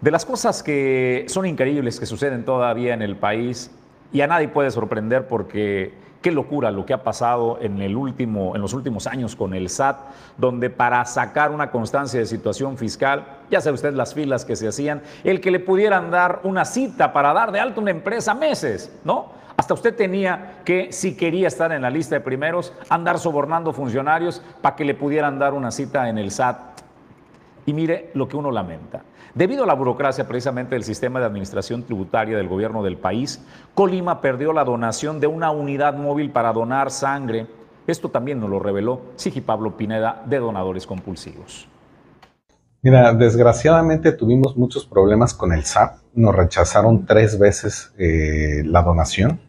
De 0.00 0.12
las 0.12 0.24
cosas 0.24 0.62
que 0.62 1.24
son 1.28 1.44
increíbles 1.44 1.98
que 1.98 2.06
suceden 2.06 2.44
todavía 2.44 2.94
en 2.94 3.02
el 3.02 3.16
país 3.16 3.70
y 4.12 4.20
a 4.20 4.28
nadie 4.28 4.46
puede 4.46 4.70
sorprender 4.70 5.26
porque 5.26 5.92
qué 6.22 6.30
locura 6.30 6.70
lo 6.70 6.86
que 6.86 6.92
ha 6.92 7.02
pasado 7.02 7.58
en, 7.60 7.80
el 7.80 7.96
último, 7.96 8.54
en 8.54 8.62
los 8.62 8.74
últimos 8.74 9.08
años 9.08 9.34
con 9.34 9.54
el 9.54 9.68
SAT, 9.68 9.98
donde 10.36 10.70
para 10.70 11.04
sacar 11.04 11.50
una 11.50 11.72
constancia 11.72 12.20
de 12.20 12.26
situación 12.26 12.76
fiscal, 12.76 13.24
ya 13.50 13.60
sabe 13.60 13.74
usted 13.74 13.92
las 13.94 14.14
filas 14.14 14.44
que 14.44 14.54
se 14.54 14.68
hacían, 14.68 15.02
el 15.24 15.40
que 15.40 15.50
le 15.50 15.58
pudieran 15.58 16.12
dar 16.12 16.40
una 16.44 16.64
cita 16.64 17.12
para 17.12 17.32
dar 17.32 17.50
de 17.50 17.58
alta 17.58 17.80
una 17.80 17.90
empresa 17.90 18.34
meses, 18.34 18.92
¿no? 19.04 19.36
Hasta 19.56 19.74
usted 19.74 19.96
tenía 19.96 20.60
que, 20.64 20.92
si 20.92 21.16
quería 21.16 21.48
estar 21.48 21.72
en 21.72 21.82
la 21.82 21.90
lista 21.90 22.14
de 22.14 22.20
primeros, 22.20 22.72
andar 22.88 23.18
sobornando 23.18 23.72
funcionarios 23.72 24.40
para 24.62 24.76
que 24.76 24.84
le 24.84 24.94
pudieran 24.94 25.40
dar 25.40 25.54
una 25.54 25.72
cita 25.72 26.08
en 26.08 26.18
el 26.18 26.30
SAT. 26.30 26.56
Y 27.66 27.72
mire 27.72 28.12
lo 28.14 28.28
que 28.28 28.36
uno 28.36 28.52
lamenta. 28.52 29.02
Debido 29.34 29.64
a 29.64 29.66
la 29.66 29.74
burocracia 29.74 30.26
precisamente 30.26 30.74
del 30.74 30.84
sistema 30.84 31.20
de 31.20 31.26
administración 31.26 31.82
tributaria 31.82 32.36
del 32.36 32.48
gobierno 32.48 32.82
del 32.82 32.96
país, 32.96 33.44
Colima 33.74 34.20
perdió 34.20 34.52
la 34.52 34.64
donación 34.64 35.20
de 35.20 35.26
una 35.26 35.50
unidad 35.50 35.94
móvil 35.94 36.30
para 36.30 36.52
donar 36.52 36.90
sangre. 36.90 37.46
Esto 37.86 38.10
también 38.10 38.40
nos 38.40 38.50
lo 38.50 38.58
reveló 38.58 39.00
Sigi 39.16 39.40
Pablo 39.40 39.76
Pineda 39.76 40.22
de 40.26 40.38
Donadores 40.38 40.86
Compulsivos. 40.86 41.68
Mira, 42.80 43.12
desgraciadamente 43.12 44.12
tuvimos 44.12 44.56
muchos 44.56 44.86
problemas 44.86 45.34
con 45.34 45.52
el 45.52 45.64
SAP. 45.64 45.98
Nos 46.14 46.34
rechazaron 46.34 47.06
tres 47.06 47.38
veces 47.38 47.92
eh, 47.98 48.62
la 48.64 48.82
donación 48.82 49.40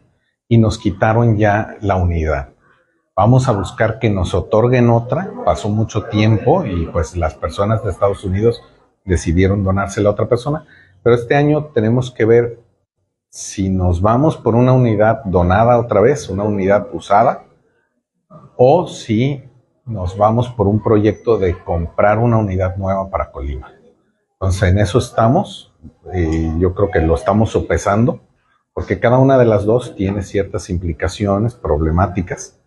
y 0.48 0.58
nos 0.58 0.78
quitaron 0.78 1.36
ya 1.36 1.76
la 1.80 1.96
unidad. 1.96 2.50
Vamos 3.14 3.48
a 3.48 3.52
buscar 3.52 3.98
que 3.98 4.10
nos 4.10 4.34
otorguen 4.34 4.90
otra. 4.90 5.30
Pasó 5.44 5.68
mucho 5.68 6.04
tiempo 6.04 6.64
y 6.64 6.86
pues 6.86 7.16
las 7.16 7.34
personas 7.34 7.84
de 7.84 7.90
Estados 7.90 8.24
Unidos 8.24 8.62
decidieron 9.04 9.64
donársela 9.64 10.08
a 10.08 10.12
otra 10.12 10.28
persona, 10.28 10.66
pero 11.02 11.14
este 11.14 11.34
año 11.34 11.66
tenemos 11.66 12.10
que 12.10 12.24
ver 12.24 12.60
si 13.28 13.70
nos 13.70 14.02
vamos 14.02 14.36
por 14.36 14.54
una 14.54 14.72
unidad 14.72 15.22
donada 15.24 15.78
otra 15.78 16.00
vez, 16.00 16.28
una 16.28 16.42
unidad 16.42 16.88
usada, 16.92 17.44
o 18.56 18.86
si 18.86 19.44
nos 19.86 20.16
vamos 20.16 20.48
por 20.48 20.66
un 20.66 20.82
proyecto 20.82 21.38
de 21.38 21.58
comprar 21.58 22.18
una 22.18 22.38
unidad 22.38 22.76
nueva 22.76 23.08
para 23.08 23.30
Colima. 23.30 23.72
Entonces, 24.32 24.70
en 24.70 24.78
eso 24.78 24.98
estamos, 24.98 25.74
y 26.14 26.58
yo 26.58 26.74
creo 26.74 26.90
que 26.90 27.00
lo 27.00 27.14
estamos 27.14 27.50
sopesando, 27.50 28.20
porque 28.72 29.00
cada 29.00 29.18
una 29.18 29.38
de 29.38 29.44
las 29.44 29.64
dos 29.64 29.94
tiene 29.94 30.22
ciertas 30.22 30.70
implicaciones, 30.70 31.54
problemáticas, 31.54 32.60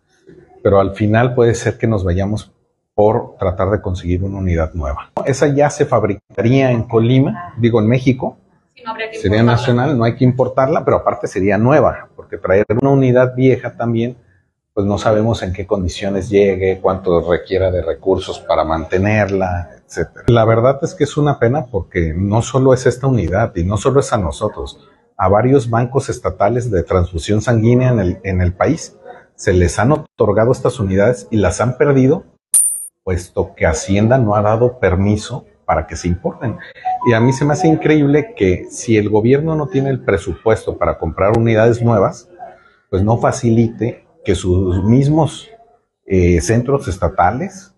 pero 0.62 0.80
al 0.80 0.96
final 0.96 1.36
puede 1.36 1.56
ser 1.56 1.78
que 1.78 1.88
nos 1.88 2.04
vayamos 2.04 2.53
por 2.96 3.36
tratar 3.38 3.72
de 3.72 3.82
conseguir 3.82 4.24
una 4.24 4.38
unidad 4.38 4.74
nueva. 4.74 5.12
Esa 5.26 5.48
ya 5.48 5.70
se 5.70 5.86
fabricaría 5.86 6.72
en 6.72 6.84
Colima, 6.84 7.54
digo 7.58 7.80
en 7.80 7.88
México, 7.88 8.38
sí, 8.76 8.84
no 8.86 8.94
sería 9.20 9.44
nacional, 9.44 9.98
no 9.98 10.04
hay 10.04 10.16
que 10.16 10.26
importarla, 10.26 10.86
pero 10.86 10.98
aparte 10.98 11.28
sería 11.28 11.58
nueva, 11.58 12.10
porque 12.16 12.38
traer 12.38 12.66
una 12.82 12.92
unidad 12.92 13.36
vieja 13.36 13.76
también, 13.76 14.18
pues 14.74 14.86
no 14.88 14.98
sabemos 14.98 15.44
en 15.44 15.54
qué 15.54 15.68
condiciones 15.68 16.30
llegue, 16.30 16.80
cuánto 16.82 17.30
requiera 17.30 17.72
de 17.72 17.82
recursos 17.82 18.40
para 18.40 18.64
mantenerla, 18.64 19.70
etc. 19.78 20.10
La 20.28 20.46
verdad 20.46 20.80
es 20.82 20.96
que 20.96 21.04
es 21.04 21.18
una 21.18 21.40
pena 21.40 21.66
porque 21.66 22.14
no 22.16 22.42
solo 22.42 22.74
es 22.74 22.86
esta 22.86 23.08
unidad 23.08 23.56
y 23.56 23.64
no 23.64 23.78
solo 23.78 24.00
es 24.00 24.12
a 24.14 24.18
nosotros, 24.18 24.80
a 25.16 25.28
varios 25.30 25.70
bancos 25.70 26.10
estatales 26.10 26.72
de 26.72 26.84
transfusión 26.84 27.42
sanguínea 27.42 27.90
en 27.90 28.00
el, 28.00 28.20
en 28.24 28.42
el 28.42 28.54
país 28.54 28.98
se 29.36 29.54
les 29.54 29.80
han 29.80 29.92
otorgado 29.92 30.52
estas 30.52 30.80
unidades 30.80 31.28
y 31.32 31.38
las 31.38 31.60
han 31.62 31.78
perdido 31.78 32.24
puesto 33.04 33.54
que 33.56 33.66
Hacienda 33.66 34.18
no 34.18 34.36
ha 34.36 34.42
dado 34.42 34.80
permiso 34.80 35.46
para 35.66 35.88
que 35.88 35.96
se 35.96 36.08
importen. 36.08 36.58
Y 37.06 37.14
a 37.14 37.20
mí 37.20 37.34
se 37.34 37.46
me 37.46 37.54
hace 37.54 37.68
increíble 37.68 38.34
que 38.36 38.66
si 38.70 38.98
el 38.98 39.10
gobierno 39.10 39.56
no 39.56 39.68
tiene 39.68 39.90
el 39.90 40.04
presupuesto 40.04 40.78
para 40.78 40.98
comprar 40.98 41.38
unidades 41.38 41.82
nuevas, 41.82 42.30
pues 42.90 43.04
no 43.04 43.18
facilite 43.18 44.06
que 44.24 44.36
sus 44.36 44.84
mismos 44.84 45.50
eh, 46.06 46.42
centros 46.42 46.88
estatales 46.88 47.74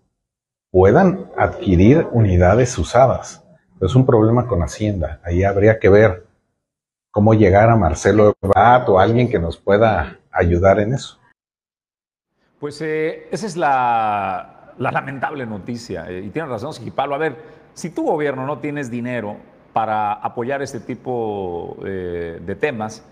puedan 0.70 1.30
adquirir 1.36 2.06
unidades 2.12 2.76
usadas. 2.78 3.42
Es 3.80 3.94
un 3.94 4.06
problema 4.06 4.46
con 4.46 4.62
Hacienda. 4.62 5.20
Ahí 5.24 5.44
habría 5.44 5.78
que 5.78 5.88
ver 5.88 6.26
cómo 7.10 7.34
llegar 7.34 7.70
a 7.70 7.76
Marcelo 7.76 8.34
Ebrard 8.42 8.88
o 8.90 8.98
alguien 8.98 9.28
que 9.28 9.38
nos 9.38 9.56
pueda 9.56 10.18
ayudar 10.30 10.80
en 10.80 10.94
eso. 10.94 11.18
Pues 12.58 12.80
eh, 12.80 13.26
esa 13.30 13.46
es 13.46 13.56
la, 13.56 14.55
la 14.78 14.90
lamentable 14.90 15.46
noticia. 15.46 16.08
Eh, 16.08 16.24
y 16.26 16.30
tiene 16.30 16.48
razón, 16.48 16.72
Pablo. 16.94 17.14
A 17.14 17.18
ver, 17.18 17.36
si 17.74 17.90
tu 17.90 18.04
gobierno 18.04 18.46
no 18.46 18.58
tienes 18.58 18.90
dinero 18.90 19.36
para 19.72 20.14
apoyar 20.14 20.62
este 20.62 20.80
tipo 20.80 21.76
eh, 21.84 22.40
de 22.44 22.54
temas 22.54 23.04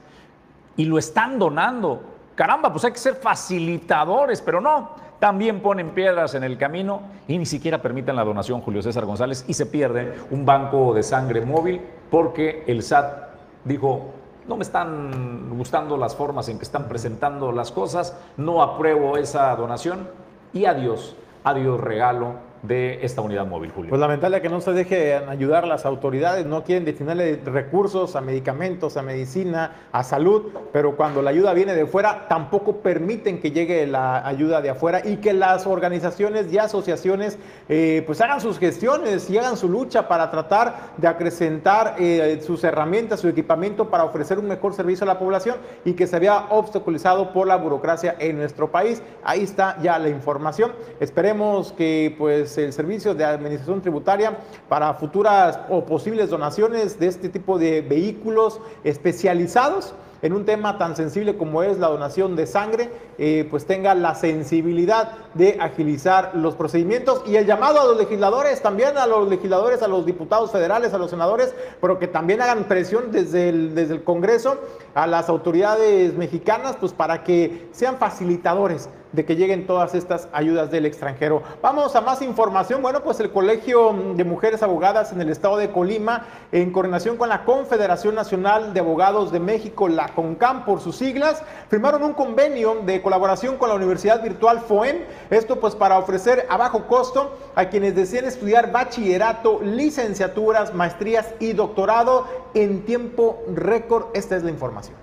y 0.76 0.86
lo 0.86 0.98
están 0.98 1.38
donando, 1.38 2.02
caramba, 2.34 2.72
pues 2.72 2.84
hay 2.84 2.92
que 2.92 2.98
ser 2.98 3.14
facilitadores, 3.16 4.40
pero 4.40 4.60
no. 4.60 5.04
También 5.20 5.60
ponen 5.60 5.90
piedras 5.90 6.34
en 6.34 6.44
el 6.44 6.58
camino 6.58 7.02
y 7.28 7.38
ni 7.38 7.46
siquiera 7.46 7.80
permiten 7.80 8.16
la 8.16 8.24
donación, 8.24 8.60
Julio 8.60 8.82
César 8.82 9.04
González, 9.04 9.44
y 9.48 9.54
se 9.54 9.66
pierde 9.66 10.14
un 10.30 10.44
banco 10.44 10.92
de 10.92 11.02
sangre 11.02 11.40
móvil 11.42 11.80
porque 12.10 12.64
el 12.66 12.82
SAT 12.82 13.28
dijo, 13.64 14.12
no 14.46 14.56
me 14.56 14.62
están 14.62 15.56
gustando 15.56 15.96
las 15.96 16.14
formas 16.14 16.48
en 16.48 16.58
que 16.58 16.64
están 16.64 16.88
presentando 16.88 17.52
las 17.52 17.72
cosas, 17.72 18.18
no 18.36 18.62
apruebo 18.62 19.16
esa 19.16 19.54
donación 19.56 20.08
y 20.52 20.66
adiós, 20.66 21.16
adiós 21.44 21.78
regalo 21.80 22.34
de 22.66 23.04
esta 23.04 23.20
unidad 23.20 23.46
móvil, 23.46 23.70
Julio. 23.70 23.90
Pues 23.90 24.00
lamentable 24.00 24.40
que 24.40 24.48
no 24.48 24.60
se 24.60 24.72
dejen 24.72 25.28
ayudar 25.28 25.66
las 25.66 25.84
autoridades, 25.84 26.46
no 26.46 26.64
quieren 26.64 26.84
destinarle 26.84 27.40
recursos 27.44 28.16
a 28.16 28.20
medicamentos, 28.20 28.96
a 28.96 29.02
medicina, 29.02 29.88
a 29.92 30.02
salud, 30.02 30.50
pero 30.72 30.96
cuando 30.96 31.20
la 31.20 31.30
ayuda 31.30 31.52
viene 31.52 31.74
de 31.74 31.86
fuera, 31.86 32.26
tampoco 32.28 32.78
permiten 32.78 33.40
que 33.40 33.50
llegue 33.50 33.86
la 33.86 34.26
ayuda 34.26 34.62
de 34.62 34.70
afuera 34.70 35.02
y 35.04 35.16
que 35.18 35.34
las 35.34 35.66
organizaciones 35.66 36.50
y 36.52 36.58
asociaciones 36.58 37.38
eh, 37.68 38.02
pues 38.06 38.20
hagan 38.20 38.40
sus 38.40 38.58
gestiones 38.58 39.28
y 39.28 39.36
hagan 39.36 39.56
su 39.56 39.68
lucha 39.68 40.08
para 40.08 40.30
tratar 40.30 40.92
de 40.96 41.06
acrecentar 41.06 41.96
eh, 41.98 42.40
sus 42.44 42.64
herramientas, 42.64 43.20
su 43.20 43.28
equipamiento 43.28 43.90
para 43.90 44.04
ofrecer 44.04 44.38
un 44.38 44.48
mejor 44.48 44.74
servicio 44.74 45.04
a 45.04 45.06
la 45.06 45.18
población 45.18 45.56
y 45.84 45.92
que 45.92 46.06
se 46.06 46.16
había 46.16 46.46
obstaculizado 46.50 47.32
por 47.32 47.46
la 47.46 47.56
burocracia 47.56 48.16
en 48.18 48.38
nuestro 48.38 48.70
país. 48.70 49.02
Ahí 49.22 49.42
está 49.42 49.76
ya 49.82 49.98
la 49.98 50.08
información. 50.08 50.72
Esperemos 51.00 51.72
que 51.72 52.14
pues 52.16 52.53
el 52.58 52.72
servicio 52.72 53.14
de 53.14 53.24
administración 53.24 53.80
tributaria 53.80 54.38
para 54.68 54.94
futuras 54.94 55.58
o 55.68 55.84
posibles 55.84 56.30
donaciones 56.30 56.98
de 56.98 57.06
este 57.06 57.28
tipo 57.28 57.58
de 57.58 57.82
vehículos 57.82 58.60
especializados 58.82 59.94
en 60.24 60.32
un 60.32 60.46
tema 60.46 60.78
tan 60.78 60.96
sensible 60.96 61.36
como 61.36 61.62
es 61.62 61.78
la 61.78 61.88
donación 61.88 62.34
de 62.34 62.46
sangre, 62.46 62.90
eh, 63.18 63.46
pues 63.50 63.66
tenga 63.66 63.94
la 63.94 64.14
sensibilidad 64.14 65.12
de 65.34 65.58
agilizar 65.60 66.30
los 66.34 66.54
procedimientos 66.54 67.22
y 67.26 67.36
el 67.36 67.44
llamado 67.44 67.78
a 67.78 67.84
los 67.84 67.98
legisladores, 67.98 68.62
también 68.62 68.96
a 68.96 69.06
los 69.06 69.28
legisladores, 69.28 69.82
a 69.82 69.88
los 69.88 70.06
diputados 70.06 70.50
federales, 70.50 70.94
a 70.94 70.98
los 70.98 71.10
senadores, 71.10 71.54
pero 71.78 71.98
que 71.98 72.08
también 72.08 72.40
hagan 72.40 72.64
presión 72.64 73.12
desde 73.12 73.50
el, 73.50 73.74
desde 73.74 73.96
el 73.96 74.02
Congreso 74.02 74.56
a 74.94 75.06
las 75.06 75.28
autoridades 75.28 76.14
mexicanas, 76.14 76.76
pues 76.80 76.94
para 76.94 77.22
que 77.22 77.68
sean 77.72 77.98
facilitadores 77.98 78.88
de 79.14 79.24
que 79.24 79.36
lleguen 79.36 79.66
todas 79.66 79.94
estas 79.94 80.28
ayudas 80.32 80.70
del 80.70 80.86
extranjero. 80.86 81.42
Vamos 81.62 81.94
a 81.94 82.00
más 82.00 82.20
información. 82.20 82.82
Bueno, 82.82 83.02
pues 83.02 83.20
el 83.20 83.30
Colegio 83.30 83.94
de 84.16 84.24
Mujeres 84.24 84.62
Abogadas 84.62 85.12
en 85.12 85.20
el 85.20 85.30
estado 85.30 85.56
de 85.56 85.70
Colima, 85.70 86.26
en 86.50 86.72
coordinación 86.72 87.16
con 87.16 87.28
la 87.28 87.44
Confederación 87.44 88.16
Nacional 88.16 88.74
de 88.74 88.80
Abogados 88.80 89.30
de 89.30 89.38
México, 89.38 89.88
la 89.88 90.08
CONCAM 90.14 90.64
por 90.64 90.80
sus 90.80 90.96
siglas, 90.96 91.42
firmaron 91.68 92.02
un 92.02 92.12
convenio 92.14 92.76
de 92.86 93.02
colaboración 93.02 93.56
con 93.56 93.68
la 93.68 93.74
Universidad 93.74 94.22
Virtual 94.22 94.60
FOEM. 94.60 95.04
Esto 95.30 95.60
pues 95.60 95.74
para 95.74 95.98
ofrecer 95.98 96.46
a 96.48 96.56
bajo 96.56 96.86
costo 96.86 97.36
a 97.54 97.66
quienes 97.66 97.94
deseen 97.94 98.24
estudiar 98.24 98.72
bachillerato, 98.72 99.60
licenciaturas, 99.60 100.72
maestrías 100.74 101.34
y 101.40 101.52
doctorado 101.52 102.26
en 102.54 102.84
tiempo 102.84 103.42
récord. 103.54 104.06
Esta 104.14 104.36
es 104.36 104.42
la 104.42 104.50
información. 104.50 104.96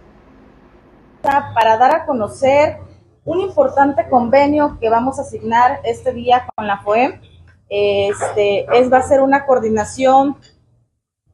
Para 1.22 1.78
dar 1.78 1.96
a 1.96 2.06
conocer 2.06 2.80
un 3.24 3.40
importante 3.40 4.10
convenio 4.10 4.78
que 4.80 4.90
vamos 4.90 5.20
a 5.20 5.22
asignar 5.22 5.80
este 5.84 6.14
día 6.14 6.48
con 6.56 6.68
la 6.68 6.82
FOEM. 6.82 7.22
Este, 7.70 8.66
es, 8.78 8.92
va 8.92 8.98
a 8.98 9.04
ser 9.04 9.22
una 9.22 9.46
coordinación 9.46 10.36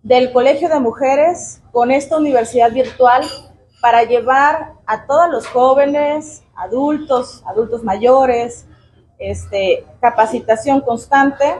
del 0.03 0.32
Colegio 0.32 0.69
de 0.69 0.80
Mujeres 0.80 1.63
con 1.71 1.91
esta 1.91 2.17
universidad 2.17 2.71
virtual 2.71 3.23
para 3.88 4.03
llevar 4.03 4.73
a 4.85 5.05
todos 5.05 5.29
los 5.29 5.47
jóvenes, 5.47 6.43
adultos, 6.57 7.41
adultos 7.47 7.85
mayores, 7.85 8.65
este, 9.17 9.85
capacitación 10.01 10.81
constante. 10.81 11.55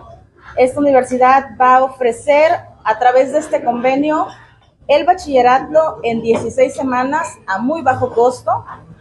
Esta 0.58 0.78
universidad 0.78 1.52
va 1.58 1.78
a 1.78 1.84
ofrecer 1.86 2.52
a 2.84 3.00
través 3.00 3.32
de 3.32 3.40
este 3.40 3.64
convenio 3.64 4.28
el 4.90 5.06
bachillerato 5.06 6.02
en 6.04 6.22
16 6.22 6.76
semanas 6.76 7.30
a 7.48 7.60
muy 7.60 7.82
bajo 7.82 8.12
costo, 8.12 8.52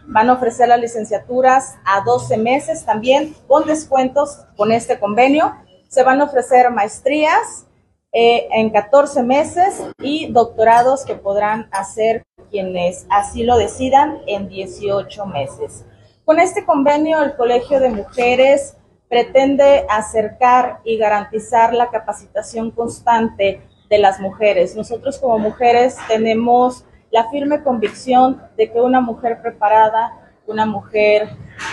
Van 0.06 0.30
a 0.30 0.34
ofrecer 0.34 0.68
las 0.68 0.78
licenciaturas 0.78 1.74
a 1.84 2.02
12 2.02 2.38
meses 2.38 2.84
también 2.84 3.34
con 3.48 3.66
descuentos 3.66 4.38
con 4.56 4.70
este 4.70 5.00
convenio. 5.00 5.52
Se 5.88 6.04
van 6.04 6.20
a 6.20 6.26
ofrecer 6.26 6.70
maestrías 6.70 7.65
eh, 8.12 8.48
en 8.52 8.70
14 8.70 9.22
meses 9.22 9.82
y 10.00 10.32
doctorados 10.32 11.04
que 11.04 11.14
podrán 11.16 11.68
hacer 11.70 12.22
quienes 12.50 13.06
así 13.10 13.42
lo 13.42 13.56
decidan 13.58 14.20
en 14.26 14.48
18 14.48 15.26
meses. 15.26 15.84
Con 16.24 16.40
este 16.40 16.64
convenio, 16.64 17.22
el 17.22 17.36
Colegio 17.36 17.78
de 17.78 17.90
Mujeres 17.90 18.76
pretende 19.08 19.86
acercar 19.90 20.80
y 20.84 20.96
garantizar 20.96 21.74
la 21.74 21.90
capacitación 21.90 22.70
constante 22.70 23.60
de 23.88 23.98
las 23.98 24.18
mujeres. 24.18 24.74
Nosotros 24.74 25.18
como 25.18 25.38
mujeres 25.38 25.96
tenemos 26.08 26.84
la 27.10 27.28
firme 27.30 27.62
convicción 27.62 28.42
de 28.56 28.72
que 28.72 28.80
una 28.80 29.00
mujer 29.00 29.40
preparada, 29.42 30.32
una 30.46 30.66
mujer 30.66 31.28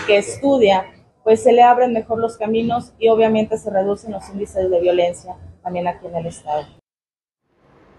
que 0.06 0.18
estudia, 0.18 0.84
pues 1.22 1.42
se 1.42 1.52
le 1.52 1.62
abren 1.62 1.92
mejor 1.92 2.18
los 2.18 2.36
caminos 2.36 2.92
y 2.98 3.08
obviamente 3.08 3.56
se 3.56 3.70
reducen 3.70 4.12
los 4.12 4.28
índices 4.28 4.70
de 4.70 4.80
violencia 4.80 5.36
también 5.64 5.88
aquí 5.88 6.06
en 6.06 6.16
el 6.16 6.26
Estado. 6.26 6.64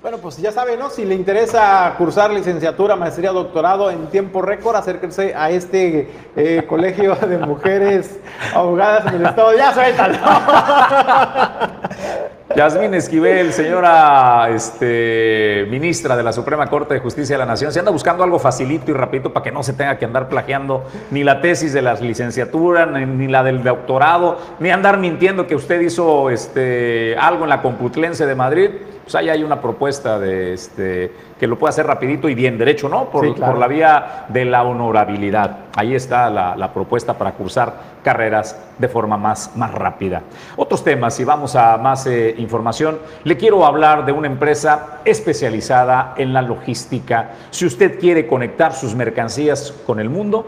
Bueno, 0.02 0.20
pues 0.20 0.38
ya 0.38 0.52
saben, 0.52 0.78
¿no? 0.78 0.92
Si 0.92 1.04
le 1.04 1.16
interesa 1.16 1.96
cursar 1.98 2.30
licenciatura, 2.30 2.96
maestría, 2.96 3.32
doctorado 3.32 3.90
en 3.90 4.06
tiempo 4.12 4.44
récord, 4.44 4.76
acérquense 4.76 5.34
a 5.36 5.50
este 5.50 6.12
eh, 6.36 6.64
colegio 6.70 7.16
de 7.16 7.40
mujeres 7.40 8.20
abogadas 8.54 9.08
en 9.08 9.16
el 9.16 9.26
estado. 9.26 9.58
Ya 9.58 9.74
suéltalo. 9.74 10.16
Yasmín 12.56 12.94
Esquivel, 12.94 13.52
señora 13.52 14.48
este, 14.50 15.68
ministra 15.70 16.16
de 16.16 16.24
la 16.24 16.32
Suprema 16.32 16.68
Corte 16.68 16.94
de 16.94 17.02
Justicia 17.02 17.36
de 17.36 17.40
la 17.40 17.46
Nación, 17.46 17.74
se 17.74 17.80
anda 17.80 17.92
buscando 17.92 18.24
algo 18.24 18.40
facilito 18.40 18.92
y 18.92 18.94
rapidito 18.94 19.34
para 19.34 19.44
que 19.44 19.52
no 19.52 19.62
se 19.62 19.74
tenga 19.74 19.98
que 19.98 20.06
andar 20.06 20.30
plagiando 20.30 20.86
ni 21.12 21.26
la 21.26 21.42
tesis 21.42 21.74
de 21.74 21.82
la 21.82 21.96
licenciatura, 21.96 22.86
ni, 22.86 23.28
la 23.28 23.44
del 23.44 23.62
doctorado, 23.62 24.38
ni 24.60 24.70
andar 24.70 24.98
mintiendo 25.00 25.48
que 25.48 25.56
usted 25.56 25.82
hizo 25.82 26.30
este, 26.30 27.18
algo 27.20 27.44
en 27.44 27.50
la 27.50 27.62
Computlense 27.62 28.26
de 28.26 28.36
Madrid. 28.36 28.70
Pues 29.06 29.14
ahí 29.14 29.30
hay 29.30 29.44
una 29.44 29.62
propuesta 29.62 30.18
de 30.18 30.54
este, 30.54 31.14
que 31.40 31.46
lo 31.46 31.60
pueda 31.60 31.70
hacer 31.70 31.86
rapidito 31.86 32.28
y 32.28 32.34
bien 32.34 32.58
derecho, 32.58 32.90
¿no? 32.90 33.12
Por, 33.12 33.36
por 33.36 33.56
la 33.60 33.68
vía 33.68 34.26
de 34.30 34.46
la 34.46 34.64
honorabilidad. 34.64 35.58
Ahí 35.76 35.94
está 35.94 36.28
la, 36.32 36.74
propuesta 36.74 37.16
para 37.16 37.34
cursar 37.34 37.74
carreras 38.04 38.60
de 38.80 38.88
forma 38.88 39.16
más, 39.16 39.52
más 39.56 39.72
rápida. 39.72 40.24
Otros 40.56 40.84
temas, 40.84 41.20
y 41.20 41.24
vamos 41.24 41.56
a 41.56 41.78
más 41.78 42.08
eh, 42.08 42.34
información, 42.40 42.98
le 43.24 43.38
quiero 43.38 43.64
hablar 43.64 44.06
de 44.06 44.12
una 44.12 44.26
empresa 44.26 45.02
especializada 45.06 46.16
en 46.18 46.34
la 46.34 46.42
logística. 46.42 47.30
Si 47.52 47.68
usted 47.68 48.00
quiere 48.00 48.26
conectar 48.26 48.74
sus 48.74 48.96
mercancías 48.96 49.72
con 49.86 50.00
el 50.00 50.10
mundo, 50.10 50.48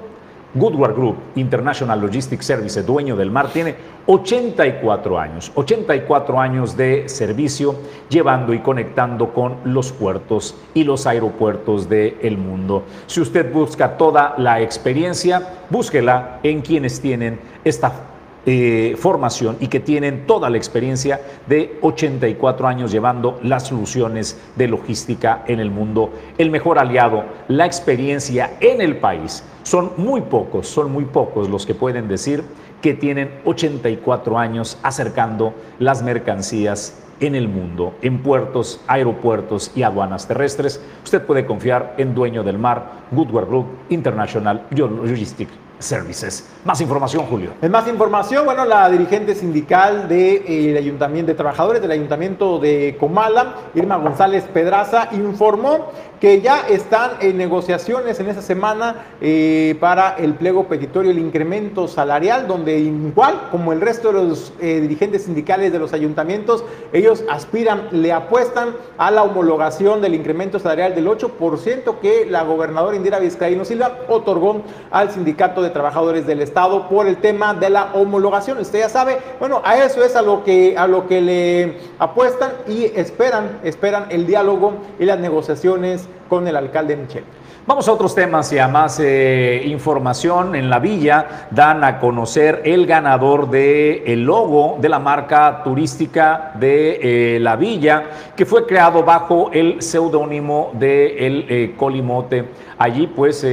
Goodward 0.53 0.95
Group 0.95 1.17
International 1.35 1.99
Logistics 1.99 2.45
Service, 2.45 2.81
dueño 2.83 3.15
del 3.15 3.31
mar, 3.31 3.49
tiene 3.51 3.75
84 4.05 5.19
años, 5.19 5.51
84 5.53 6.39
años 6.39 6.77
de 6.77 7.09
servicio 7.09 7.75
llevando 8.09 8.53
y 8.53 8.59
conectando 8.59 9.33
con 9.33 9.57
los 9.65 9.91
puertos 9.91 10.55
y 10.73 10.83
los 10.83 11.05
aeropuertos 11.05 11.89
del 11.89 12.37
mundo. 12.37 12.83
Si 13.05 13.19
usted 13.19 13.51
busca 13.51 13.97
toda 13.97 14.35
la 14.37 14.61
experiencia, 14.61 15.41
búsquela 15.69 16.39
en 16.43 16.61
quienes 16.61 17.01
tienen 17.01 17.39
esta 17.63 17.91
eh, 18.49 18.95
formación 18.97 19.57
y 19.59 19.67
que 19.67 19.81
tienen 19.81 20.25
toda 20.25 20.49
la 20.49 20.55
experiencia 20.55 21.19
de 21.47 21.77
84 21.81 22.65
años 22.65 22.93
llevando 22.93 23.41
las 23.43 23.67
soluciones 23.67 24.39
de 24.55 24.69
logística 24.69 25.43
en 25.47 25.59
el 25.59 25.69
mundo. 25.69 26.13
El 26.37 26.49
mejor 26.49 26.79
aliado, 26.79 27.25
la 27.49 27.65
experiencia 27.65 28.53
en 28.61 28.79
el 28.79 28.99
país. 28.99 29.43
Son 29.63 29.91
muy 29.97 30.21
pocos, 30.21 30.65
son 30.69 30.93
muy 30.93 31.03
pocos 31.03 31.49
los 31.49 31.65
que 31.65 31.75
pueden 31.75 32.07
decir 32.07 32.41
que 32.81 32.93
tienen 32.93 33.31
84 33.43 34.39
años 34.39 34.77
acercando 34.81 35.53
las 35.77 36.01
mercancías 36.01 37.03
en 37.19 37.35
el 37.35 37.49
mundo, 37.49 37.95
en 38.01 38.23
puertos, 38.23 38.79
aeropuertos 38.87 39.73
y 39.75 39.83
aduanas 39.83 40.25
terrestres. 40.25 40.81
Usted 41.03 41.21
puede 41.21 41.45
confiar 41.45 41.95
en 41.97 42.15
Dueño 42.15 42.43
del 42.43 42.59
Mar, 42.59 42.93
Goodward 43.11 43.47
Group 43.47 43.65
International 43.89 44.65
Logistics 44.71 45.66
Services. 45.79 46.43
Más 46.65 46.81
información, 46.81 47.25
Julio. 47.25 47.51
Más 47.69 47.87
información, 47.87 48.45
bueno, 48.45 48.65
la 48.65 48.89
dirigente 48.89 49.35
sindical 49.35 50.07
del 50.07 50.43
de, 50.43 50.71
eh, 50.73 50.77
Ayuntamiento 50.77 51.31
de 51.31 51.35
Trabajadores 51.35 51.81
del 51.81 51.91
Ayuntamiento 51.91 52.59
de 52.59 52.97
Comala, 52.99 53.55
Irma 53.75 53.97
González 53.97 54.43
Pedraza, 54.51 55.09
informó 55.11 55.91
que 56.19 56.41
ya 56.41 56.67
están 56.67 57.11
en 57.21 57.37
negociaciones 57.37 58.19
en 58.19 58.29
esa 58.29 58.41
semana 58.41 59.05
eh, 59.21 59.77
para 59.79 60.15
el 60.15 60.33
pliego 60.33 60.67
petitorio, 60.67 61.11
el 61.11 61.19
incremento 61.19 61.87
salarial, 61.87 62.47
donde 62.47 62.79
igual 62.79 63.49
como 63.51 63.71
el 63.71 63.81
resto 63.81 64.11
de 64.11 64.13
los 64.13 64.53
eh, 64.59 64.79
dirigentes 64.81 65.23
sindicales 65.25 65.71
de 65.71 65.79
los 65.79 65.93
ayuntamientos, 65.93 66.63
ellos 66.91 67.23
aspiran, 67.29 67.87
le 67.91 68.11
apuestan 68.13 68.69
a 68.97 69.11
la 69.11 69.23
homologación 69.23 70.01
del 70.01 70.15
incremento 70.15 70.59
salarial 70.59 70.95
del 70.95 71.07
8% 71.07 71.99
que 72.01 72.25
la 72.25 72.43
gobernadora 72.43 72.95
Indira 72.95 73.19
Vizcaíno 73.19 73.63
Silva 73.63 73.99
otorgó 74.09 74.63
al 74.91 75.11
sindicato 75.11 75.61
de 75.61 75.66
Trabajadores 75.71 76.25
del 76.25 76.41
Estado 76.41 76.87
por 76.89 77.07
el 77.07 77.17
tema 77.17 77.53
de 77.53 77.69
la 77.69 77.91
homologación. 77.93 78.57
Usted 78.59 78.79
ya 78.79 78.89
sabe, 78.89 79.17
bueno, 79.39 79.61
a 79.63 79.77
eso 79.77 80.03
es 80.03 80.15
a 80.15 80.21
lo 80.21 80.43
que, 80.43 80.77
a 80.77 80.87
lo 80.87 81.07
que 81.07 81.21
le 81.21 81.77
apuestan 81.99 82.51
y 82.67 82.85
esperan, 82.85 83.59
esperan 83.63 84.05
el 84.09 84.25
diálogo 84.25 84.73
y 84.99 85.05
las 85.05 85.19
negociaciones 85.19 86.07
con 86.29 86.47
el 86.47 86.55
alcalde 86.55 86.95
Michel. 86.95 87.23
Vamos 87.67 87.85
a 87.89 87.91
otros 87.91 88.15
temas 88.15 88.53
y 88.53 88.59
a 88.59 88.69
más 88.69 88.97
eh, 89.01 89.61
información. 89.65 90.55
En 90.55 90.69
la 90.69 90.79
villa 90.79 91.47
dan 91.51 91.83
a 91.83 91.99
conocer 91.99 92.61
el 92.63 92.87
ganador 92.87 93.49
del 93.49 94.03
el 94.05 94.23
logo 94.23 94.77
de 94.79 94.87
la 94.87 94.99
marca 94.99 95.63
turística 95.65 96.53
de 96.55 97.35
eh, 97.35 97.39
la 97.41 97.57
villa, 97.57 98.03
que 98.37 98.45
fue 98.45 98.65
creado 98.65 99.03
bajo 99.03 99.51
el 99.51 99.81
seudónimo 99.81 100.71
de 100.75 101.27
El 101.27 101.45
eh, 101.49 101.73
Colimote. 101.75 102.45
Allí 102.77 103.07
pues 103.07 103.45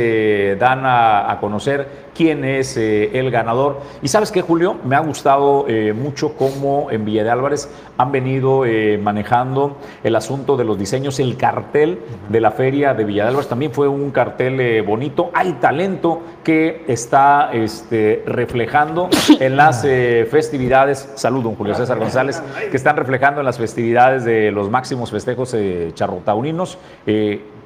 dan 0.61 0.87
a, 0.87 1.33
a 1.33 1.41
conocer 1.41 2.04
quién 2.15 2.45
es 2.45 2.77
eh, 2.77 3.11
el 3.19 3.31
ganador. 3.31 3.81
Y 4.03 4.09
sabes 4.09 4.31
qué, 4.31 4.41
Julio, 4.41 4.77
me 4.85 4.97
ha 4.97 5.01
gustado 5.01 5.67
eh, 5.69 5.93
mucho 5.93 6.35
cómo 6.37 6.91
en 6.91 7.05
Villa 7.05 7.25
de 7.25 7.31
Álvarez 7.31 7.69
han 7.97 8.13
venido 8.13 8.65
eh, 8.65 8.99
manejando 8.99 9.77
el 10.03 10.17
asunto 10.17 10.57
de 10.57 10.65
los 10.65 10.79
diseños, 10.79 11.19
el 11.21 11.37
cartel 11.37 12.01
de 12.29 12.41
la 12.41 12.51
feria 12.51 12.95
de 12.95 13.05
Villa 13.05 13.25
de 13.25 13.31
Álvarez 13.31 13.49
también 13.49 13.73
fue 13.73 13.89
un 13.89 14.11
cartel 14.11 14.83
bonito. 14.83 15.31
Hay 15.35 15.55
talento 15.55 16.23
que 16.43 16.85
está 16.89 17.51
este, 17.53 18.23
reflejando 18.27 19.09
en 19.41 19.57
las 19.57 19.83
festividades, 19.83 21.11
saludo, 21.17 21.45
don 21.45 21.57
Julio 21.57 21.75
César 21.75 21.99
González, 21.99 22.43
que 22.71 22.77
están 22.77 22.97
reflejando 22.97 23.41
en 23.41 23.47
las 23.47 23.59
festividades 23.59 24.25
de 24.25 24.51
los 24.51 24.71
máximos 24.71 25.11
festejos 25.11 25.57
charrotaurinos 25.95 26.79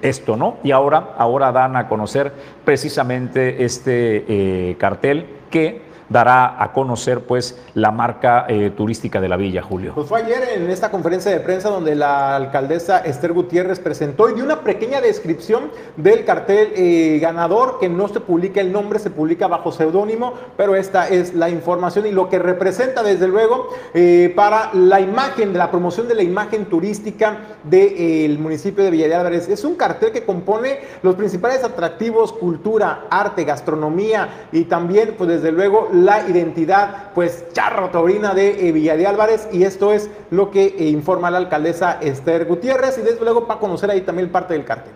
esto, 0.03 0.37
¿no? 0.37 0.57
Y 0.63 0.71
ahora, 0.71 1.15
ahora 1.17 1.53
dan 1.53 1.77
a 1.77 1.89
conocer 1.89 2.33
precisamente 2.65 3.65
este 3.65 4.25
eh, 4.29 4.77
cartel 4.79 5.27
que 5.51 5.88
dará 6.09 6.63
a 6.63 6.73
conocer 6.73 7.21
pues 7.21 7.57
la 7.75 7.91
marca 7.91 8.47
eh, 8.49 8.71
turística 8.77 9.21
de 9.21 9.29
la 9.29 9.37
villa, 9.37 9.63
Julio. 9.63 9.93
Pues 9.95 10.09
fue 10.09 10.23
ayer 10.23 10.43
en 10.57 10.71
esta 10.71 10.91
conferencia 10.91 11.31
de 11.31 11.41
prensa 11.41 11.69
donde 11.69 11.95
la 11.95 12.37
alcaldesa 12.37 12.99
Esther 12.99 13.33
Gutiérrez 13.33 13.79
presentó 13.81 14.29
y 14.29 14.35
dio 14.35 14.45
una 14.45 14.61
pequeña 14.61 15.01
descripción 15.01 15.71
del 15.97 16.25
cartel 16.25 16.73
eh, 16.75 17.19
ganador, 17.21 17.79
que 17.79 17.89
no 17.89 18.09
se 18.09 18.21
publica 18.21 18.61
el 18.61 18.73
nombre, 18.73 18.99
se 18.99 19.11
publica 19.11 19.47
bajo 19.47 19.73
seudónimo, 19.73 20.35
pero 20.57 20.75
esta 20.75 21.09
es 21.09 21.35
la 21.35 21.51
información 21.51 22.07
y 22.07 22.13
lo 22.13 22.29
que 22.29 22.39
representa 22.39 23.03
desde 23.03 23.29
luego 23.29 23.69
eh, 23.95 24.33
para 24.35 24.73
la 24.75 25.01
imagen, 25.01 25.53
de 25.53 25.59
la 25.59 25.71
promoción 25.71 26.09
de 26.09 26.15
la 26.15 26.23
imagen 26.23 26.67
turística 26.67 27.39
del 27.65 28.39
municipio 28.39 28.85
de 28.85 28.91
Villa 28.91 29.09
de 29.09 29.15
Álvarez. 29.15 29.49
Es 29.49 29.65
un 29.65 29.75
cartel 29.75 30.13
que 30.13 30.25
compone 30.25 30.79
los 31.03 31.15
principales 31.15 31.65
atractivos, 31.65 32.33
cultura, 32.33 33.07
arte, 33.11 33.45
gastronomía 33.45 34.47
y 34.53 34.65
también 34.65 35.15
pues 35.17 35.29
desde 35.29 35.53
luego 35.53 35.89
la 36.05 36.29
identidad 36.29 37.13
pues 37.15 37.47
charro 37.53 37.91
taurina 37.91 38.35
de 38.35 38.69
eh, 38.69 38.73
Villa 38.73 38.97
de 38.97 39.07
Álvarez 39.07 39.49
y 39.53 39.65
esto 39.65 39.93
es 39.93 40.11
lo 40.31 40.51
que 40.51 40.67
eh, 40.67 40.89
informa 40.89 41.31
la 41.31 41.39
alcaldesa 41.39 41.99
Esther 42.01 42.47
Gutiérrez 42.47 42.99
y 42.99 43.03
desde 43.03 43.21
luego 43.21 43.47
para 43.47 43.61
conocer 43.61 43.91
ahí 43.91 44.03
también 44.03 44.31
parte 44.31 44.55
del 44.55 44.65
cartel. 44.65 44.93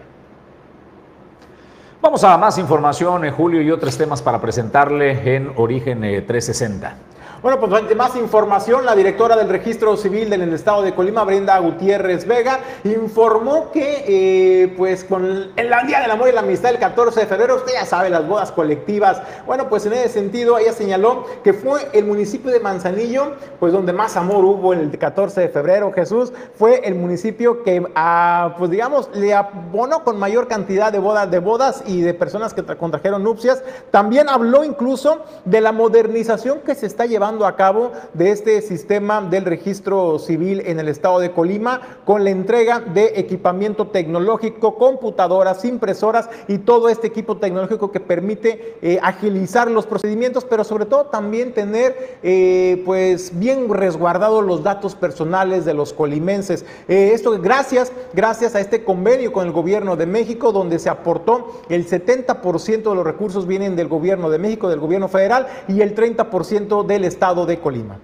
Vamos 2.01 2.25
a 2.25 2.37
más 2.37 2.59
información, 2.59 3.25
eh, 3.25 3.31
Julio, 3.31 3.63
y 3.63 3.71
otros 3.71 3.97
temas 3.97 4.23
para 4.23 4.41
presentarle 4.41 5.37
en 5.37 5.53
Origen 5.57 6.01
360. 6.01 7.12
Bueno, 7.43 7.59
pues 7.59 7.73
ante 7.73 7.97
más 7.97 8.15
información, 8.15 8.87
la 8.87 8.95
directora 8.95 9.35
del 9.35 9.49
Registro 9.49 9.97
Civil 9.97 10.31
del 10.31 10.53
Estado 10.53 10.81
de 10.83 10.95
Colima, 10.95 11.25
Brenda 11.25 11.59
Gutiérrez 11.59 12.25
Vega, 12.25 12.61
informó 12.85 13.73
que, 13.73 14.05
eh, 14.07 14.75
pues, 14.77 15.03
con 15.03 15.51
el 15.57 15.73
Día 15.89 16.01
del 16.03 16.11
Amor 16.13 16.29
y 16.29 16.33
la 16.33 16.43
Amistad 16.43 16.71
el 16.71 16.79
14 16.79 17.19
de 17.19 17.27
febrero, 17.27 17.57
usted 17.57 17.73
ya 17.73 17.85
sabe, 17.85 18.11
las 18.11 18.29
bodas 18.29 18.53
colectivas. 18.53 19.21
Bueno, 19.45 19.69
pues 19.69 19.85
en 19.87 19.95
ese 19.95 20.11
sentido, 20.11 20.57
ella 20.57 20.73
señaló 20.73 21.27
que 21.43 21.53
fue 21.53 21.89
el 21.93 22.05
municipio 22.05 22.53
de 22.53 22.61
Manzanillo, 22.61 23.33
pues 23.59 23.73
donde 23.73 23.93
más 23.93 24.17
amor 24.17 24.45
hubo 24.45 24.73
en 24.73 24.79
el 24.79 24.97
14 24.97 25.41
de 25.41 25.49
febrero, 25.49 25.91
Jesús, 25.93 26.33
fue 26.55 26.83
el 26.85 26.95
municipio 26.95 27.65
que, 27.65 27.85
ah, 27.97 28.55
pues 28.57 28.71
digamos, 28.71 29.11
le 29.15 29.35
abonó 29.35 30.05
con 30.05 30.17
mayor 30.17 30.47
cantidad 30.47 30.93
de 30.93 31.01
bodas, 31.01 31.29
de 31.29 31.41
bodas 31.41 31.83
y 31.89 32.03
de 32.03 32.15
personas 32.15 32.55
que 32.55 32.63
contrajeron 32.63 33.25
nupcias. 33.25 33.65
También 33.91 34.29
habló 34.29 34.63
incluso 34.63 35.25
de 35.45 35.61
la 35.61 35.73
modernización 35.73 36.61
que 36.61 36.77
se 36.77 36.87
está 36.87 37.05
llevando 37.05 37.32
a 37.41 37.57
cabo 37.57 37.93
de 38.13 38.31
este 38.31 38.61
sistema 38.61 39.23
del 39.23 39.47
registro 39.47 40.19
civil 40.19 40.63
en 40.67 40.79
el 40.79 40.89
estado 40.89 41.19
de 41.19 41.33
Colima 41.33 41.81
con 42.05 42.25
la 42.25 42.31
entrega 42.31 42.81
de 42.81 43.13
equipamiento 43.17 43.87
tecnológico, 43.87 44.77
computadoras, 44.77 45.65
impresoras 45.65 46.29
y 46.47 46.59
todo 46.59 46.91
este 46.91 47.07
equipo 47.07 47.39
tecnológico 47.39 47.91
que 47.91 48.01
permite 48.01 48.77
eh, 48.83 48.99
agilizar 49.03 49.71
los 49.71 49.87
procedimientos, 49.87 50.45
pero 50.45 50.63
sobre 50.63 50.85
todo 50.85 51.07
también 51.07 51.55
tener 51.55 52.19
eh, 52.23 52.83
pues 52.85 53.39
bien 53.39 53.73
resguardados 53.73 54.45
los 54.45 54.63
datos 54.63 54.95
personales 54.95 55.65
de 55.65 55.73
los 55.73 55.95
colimenses. 55.95 56.67
Eh, 56.87 57.13
esto 57.15 57.33
gracias, 57.41 57.93
gracias 58.13 58.55
a 58.55 58.61
este 58.61 58.85
convenio 58.85 59.33
con 59.33 59.47
el 59.47 59.53
gobierno 59.53 59.97
de 59.97 60.05
México 60.05 60.53
donde 60.53 60.79
se 60.79 60.91
aportó 60.91 61.63
el 61.71 61.89
70% 61.89 62.83
de 62.83 62.95
los 62.95 63.05
recursos 63.05 63.47
vienen 63.47 63.75
del 63.75 63.89
gobierno 63.89 64.29
de 64.29 64.39
México, 64.39 64.69
del 64.69 64.81
gobierno 64.81 65.09
federal 65.09 65.47
y 65.67 65.81
el 65.81 65.95
30% 65.95 66.85
del 66.85 67.05
estado 67.05 67.22
estado 67.23 67.47
de 67.47 67.61
Colima. 67.61 68.01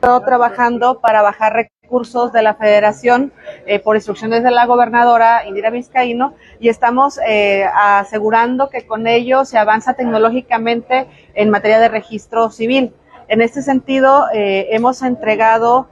trabajando 0.00 1.00
para 1.00 1.22
bajar 1.22 1.54
recursos 1.54 2.32
de 2.32 2.40
la 2.40 2.54
federación 2.54 3.32
eh, 3.66 3.80
por 3.80 3.96
instrucciones 3.96 4.44
de 4.44 4.52
la 4.52 4.64
gobernadora 4.64 5.44
Indira 5.44 5.70
Vizcaíno 5.70 6.34
y 6.60 6.68
estamos 6.68 7.18
eh, 7.26 7.64
asegurando 7.74 8.70
que 8.70 8.86
con 8.86 9.08
ello 9.08 9.44
se 9.44 9.58
avanza 9.58 9.94
tecnológicamente 9.94 11.08
en 11.34 11.50
materia 11.50 11.80
de 11.80 11.88
registro 11.88 12.48
civil. 12.50 12.94
En 13.26 13.40
este 13.42 13.60
sentido, 13.60 14.26
eh, 14.32 14.68
hemos 14.70 15.02
entregado 15.02 15.88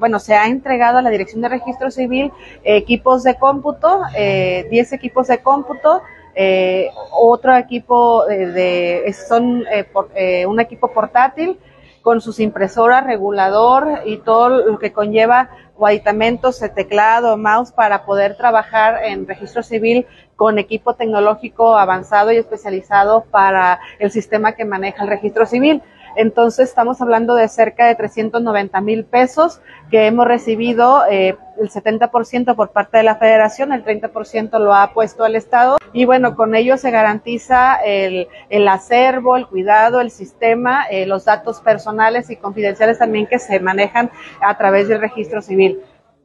bueno, 0.00 0.18
se 0.18 0.34
ha 0.34 0.46
entregado 0.46 0.98
a 0.98 1.02
la 1.02 1.08
Dirección 1.08 1.40
de 1.40 1.48
Registro 1.48 1.90
Civil 1.90 2.30
equipos 2.62 3.22
de 3.22 3.36
cómputo, 3.36 4.02
10 4.14 4.92
equipos 4.92 5.28
de 5.28 5.38
cómputo, 5.38 6.02
eh, 6.40 6.92
otro 7.10 7.56
equipo 7.56 8.24
de, 8.24 9.12
son 9.28 9.66
eh, 9.66 9.88
eh, 10.14 10.46
un 10.46 10.60
equipo 10.60 10.86
portátil 10.92 11.58
con 12.00 12.20
sus 12.20 12.38
impresoras, 12.38 13.04
regulador 13.04 14.02
y 14.04 14.18
todo 14.18 14.48
lo 14.48 14.78
que 14.78 14.92
conlleva 14.92 15.50
o 15.76 15.84
aditamentos, 15.84 16.60
teclado, 16.76 17.36
mouse 17.36 17.72
para 17.72 18.04
poder 18.04 18.36
trabajar 18.36 19.04
en 19.04 19.26
registro 19.26 19.64
civil 19.64 20.06
con 20.36 20.60
equipo 20.60 20.94
tecnológico 20.94 21.76
avanzado 21.76 22.30
y 22.30 22.36
especializado 22.36 23.24
para 23.32 23.80
el 23.98 24.12
sistema 24.12 24.52
que 24.52 24.64
maneja 24.64 25.02
el 25.02 25.08
registro 25.08 25.44
civil. 25.44 25.82
Entonces 26.18 26.68
estamos 26.68 27.00
hablando 27.00 27.36
de 27.36 27.46
cerca 27.46 27.86
de 27.86 27.94
390 27.94 28.80
mil 28.80 29.04
pesos 29.04 29.60
que 29.88 30.08
hemos 30.08 30.26
recibido 30.26 31.04
eh, 31.08 31.36
el 31.60 31.70
70% 31.70 32.56
por 32.56 32.70
parte 32.70 32.98
de 32.98 33.04
la 33.04 33.14
federación, 33.14 33.72
el 33.72 33.84
30% 33.84 34.58
lo 34.58 34.74
ha 34.74 34.92
puesto 34.92 35.24
el 35.24 35.36
Estado. 35.36 35.78
Y 35.92 36.06
bueno, 36.06 36.34
con 36.34 36.56
ello 36.56 36.76
se 36.76 36.90
garantiza 36.90 37.76
el, 37.76 38.26
el 38.50 38.66
acervo, 38.66 39.36
el 39.36 39.46
cuidado, 39.46 40.00
el 40.00 40.10
sistema, 40.10 40.86
eh, 40.90 41.06
los 41.06 41.24
datos 41.24 41.60
personales 41.60 42.30
y 42.30 42.36
confidenciales 42.36 42.98
también 42.98 43.28
que 43.28 43.38
se 43.38 43.60
manejan 43.60 44.10
a 44.40 44.58
través 44.58 44.88
del 44.88 45.00
registro 45.00 45.40
civil 45.40 45.80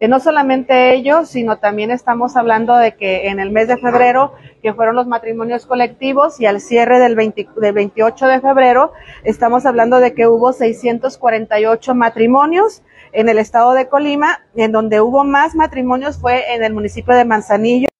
no 0.07 0.19
solamente 0.19 0.93
ellos, 0.93 1.29
sino 1.29 1.59
también 1.59 1.91
estamos 1.91 2.35
hablando 2.35 2.75
de 2.75 2.95
que 2.95 3.29
en 3.29 3.39
el 3.39 3.51
mes 3.51 3.67
de 3.67 3.77
febrero, 3.77 4.33
que 4.61 4.73
fueron 4.73 4.95
los 4.95 5.07
matrimonios 5.07 5.65
colectivos, 5.65 6.39
y 6.41 6.45
al 6.45 6.59
cierre 6.59 6.99
del, 6.99 7.15
28 7.15 8.27
de 8.27 8.41
febrero, 8.41 8.91
estamos 9.23 9.65
hablando 9.65 9.99
de 9.99 10.13
que 10.13 10.27
hubo 10.27 10.51
648 10.51 11.95
matrimonios 11.95 12.81
en 13.13 13.29
el 13.29 13.37
estado 13.37 13.73
de 13.73 13.87
Colima, 13.87 14.41
en 14.55 14.71
donde 14.71 14.99
hubo 14.99 15.23
más 15.23 15.55
matrimonios 15.55 16.17
fue 16.19 16.53
en 16.53 16.63
el 16.63 16.73
municipio 16.73 17.15
de 17.15 17.25
Manzanillo. 17.25 17.92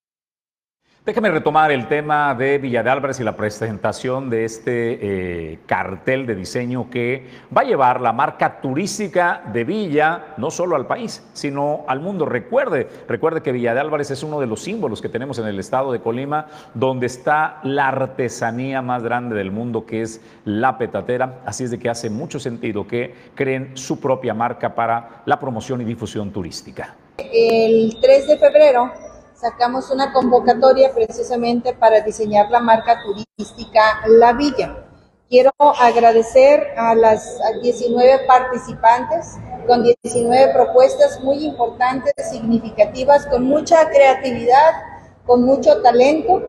Déjeme 1.06 1.30
retomar 1.32 1.70
el 1.74 1.90
tema 1.90 2.34
de 2.34 2.58
Villa 2.60 2.82
de 2.82 2.90
Álvarez 2.90 3.20
y 3.20 3.26
la 3.26 3.36
presentación 3.36 4.30
de 4.30 4.46
este 4.46 5.52
eh, 5.52 5.60
cartel 5.66 6.26
de 6.26 6.34
diseño 6.34 6.90
que 6.90 7.28
va 7.56 7.60
a 7.60 7.66
llevar 7.66 8.00
la 8.00 8.14
marca 8.14 8.62
turística 8.62 9.44
de 9.52 9.66
Villa 9.66 10.28
no 10.38 10.50
solo 10.50 10.78
al 10.78 10.88
país, 10.88 11.22
sino 11.34 11.84
al 11.90 12.00
mundo. 12.00 12.26
Recuerde, 12.26 12.88
recuerde 13.06 13.42
que 13.42 13.52
Villa 13.52 13.74
de 13.74 13.82
Álvarez 13.82 14.12
es 14.12 14.24
uno 14.24 14.40
de 14.40 14.48
los 14.48 14.62
símbolos 14.64 15.02
que 15.02 15.10
tenemos 15.10 15.38
en 15.40 15.48
el 15.48 15.60
estado 15.60 15.92
de 15.92 16.00
Colima, 16.00 16.48
donde 16.74 17.08
está 17.08 17.60
la 17.64 17.90
artesanía 17.90 18.82
más 18.82 19.04
grande 19.04 19.36
del 19.36 19.52
mundo, 19.52 19.86
que 19.86 20.04
es 20.04 20.22
la 20.46 20.78
petatera. 20.78 21.42
Así 21.46 21.66
es 21.66 21.72
de 21.72 21.80
que 21.80 21.90
hace 21.90 22.10
mucho 22.10 22.40
sentido 22.40 22.88
que 22.88 23.14
creen 23.36 23.76
su 23.76 24.00
propia 24.00 24.34
marca 24.34 24.74
para 24.74 25.22
la 25.26 25.38
promoción 25.38 25.82
y 25.82 25.84
difusión 25.84 26.32
turística. 26.32 26.96
El 27.18 27.98
3 28.00 28.28
de 28.30 28.38
febrero 28.38 29.13
sacamos 29.44 29.92
una 29.92 30.14
convocatoria 30.14 30.94
precisamente 30.94 31.74
para 31.74 32.00
diseñar 32.00 32.50
la 32.50 32.62
marca 32.62 32.98
turística 33.04 34.00
La 34.08 34.32
Villa. 34.32 34.86
Quiero 35.30 35.52
agradecer 35.60 36.70
a 36.78 36.96
las 36.96 37.42
19 37.62 38.26
participantes 38.26 39.36
con 39.68 39.84
19 39.84 40.54
propuestas 40.54 41.22
muy 41.22 41.44
importantes, 41.44 42.14
significativas, 42.32 43.26
con 43.26 43.44
mucha 43.44 43.90
creatividad, 43.90 44.72
con 45.26 45.44
mucho 45.44 45.82
talento 45.82 46.48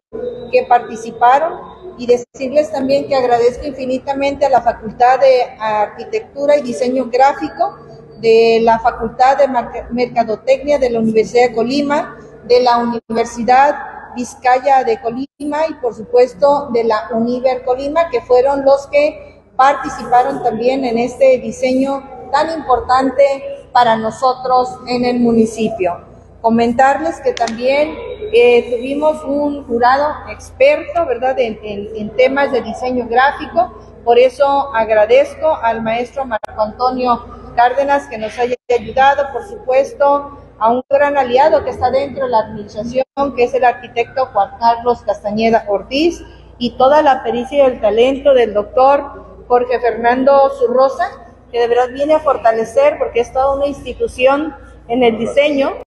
que 0.53 0.65
participaron 0.69 1.59
y 1.99 2.07
decirles 2.07 2.71
también 2.71 3.09
que 3.09 3.17
agradezco 3.17 3.67
infinitamente 3.67 4.47
a 4.47 4.51
la 4.51 4.63
Facultad 4.63 5.19
de 5.19 5.43
Arquitectura 5.59 6.57
y 6.59 6.63
Diseño 6.63 7.11
Gráfico, 7.11 7.77
de 8.21 8.61
la 8.63 8.79
Facultad 8.79 9.37
de 9.39 9.49
Mercadotecnia 9.91 10.79
de 10.79 10.91
la 10.91 11.01
Universidad 11.01 11.49
de 11.49 11.55
Colima, 11.55 12.17
de 12.47 12.61
la 12.61 12.79
Universidad 12.79 13.77
Vizcaya 14.15 14.85
de 14.85 15.01
Colima 15.01 15.67
y 15.69 15.75
por 15.75 15.95
supuesto 15.95 16.69
de 16.73 16.85
la 16.85 17.09
Univer 17.13 17.65
Colima, 17.65 18.09
que 18.11 18.21
fueron 18.21 18.65
los 18.65 18.87
que 18.89 19.43
participaron 19.57 20.43
también 20.43 20.85
en 20.85 20.99
este 20.99 21.39
diseño 21.39 22.03
tan 22.33 22.51
importante 22.53 23.69
para 23.73 23.97
nosotros 23.97 24.79
en 24.87 25.05
el 25.05 25.21
municipio. 25.21 26.01
Comentarles 26.41 27.21
que 27.21 27.33
también 27.33 27.97
eh, 28.33 28.71
tuvimos 28.71 29.23
un 29.25 29.67
jurado 29.67 30.15
experto, 30.31 31.07
¿verdad?, 31.07 31.39
en, 31.39 31.59
en 31.63 32.11
temas 32.17 32.53
de 32.53 32.63
diseño 32.63 33.07
gráfico. 33.09 33.73
Por 34.05 34.19
eso 34.19 34.75
agradezco 34.75 35.55
al 35.63 35.83
maestro 35.83 36.25
Marco 36.25 36.61
Antonio 36.61 37.25
Cárdenas 37.57 38.09
que 38.09 38.19
nos 38.19 38.37
haya 38.39 38.57
ayudado, 38.69 39.33
por 39.33 39.47
supuesto, 39.47 40.44
a 40.59 40.71
un 40.71 40.83
gran 40.89 41.17
aliado 41.17 41.65
que 41.65 41.71
está 41.71 41.91
dentro 41.91 42.25
de 42.25 42.31
la 42.31 42.41
administración, 42.41 43.05
que 43.37 43.45
es 43.45 43.55
el 43.55 43.65
arquitecto 43.65 44.27
Juan 44.27 44.51
Carlos 44.59 45.03
Castañeda 45.03 45.65
Ortiz, 45.69 46.23
y 46.59 46.77
toda 46.77 47.03
la 47.03 47.23
pericia 47.23 47.59
y 47.59 47.73
el 47.73 47.81
talento 47.81 48.33
del 48.33 48.55
doctor 48.55 49.45
Jorge 49.49 49.81
Fernando 49.81 50.51
Zurrosa, 50.59 51.09
que 51.51 51.61
de 51.61 51.69
verdad 51.69 51.91
viene 51.93 52.15
a 52.15 52.21
fortalecer 52.21 52.99
porque 52.99 53.21
es 53.21 53.33
toda 53.33 53.57
una 53.57 53.67
institución 53.67 54.55
en 54.89 55.03
el 55.03 55.19
diseño. 55.19 55.84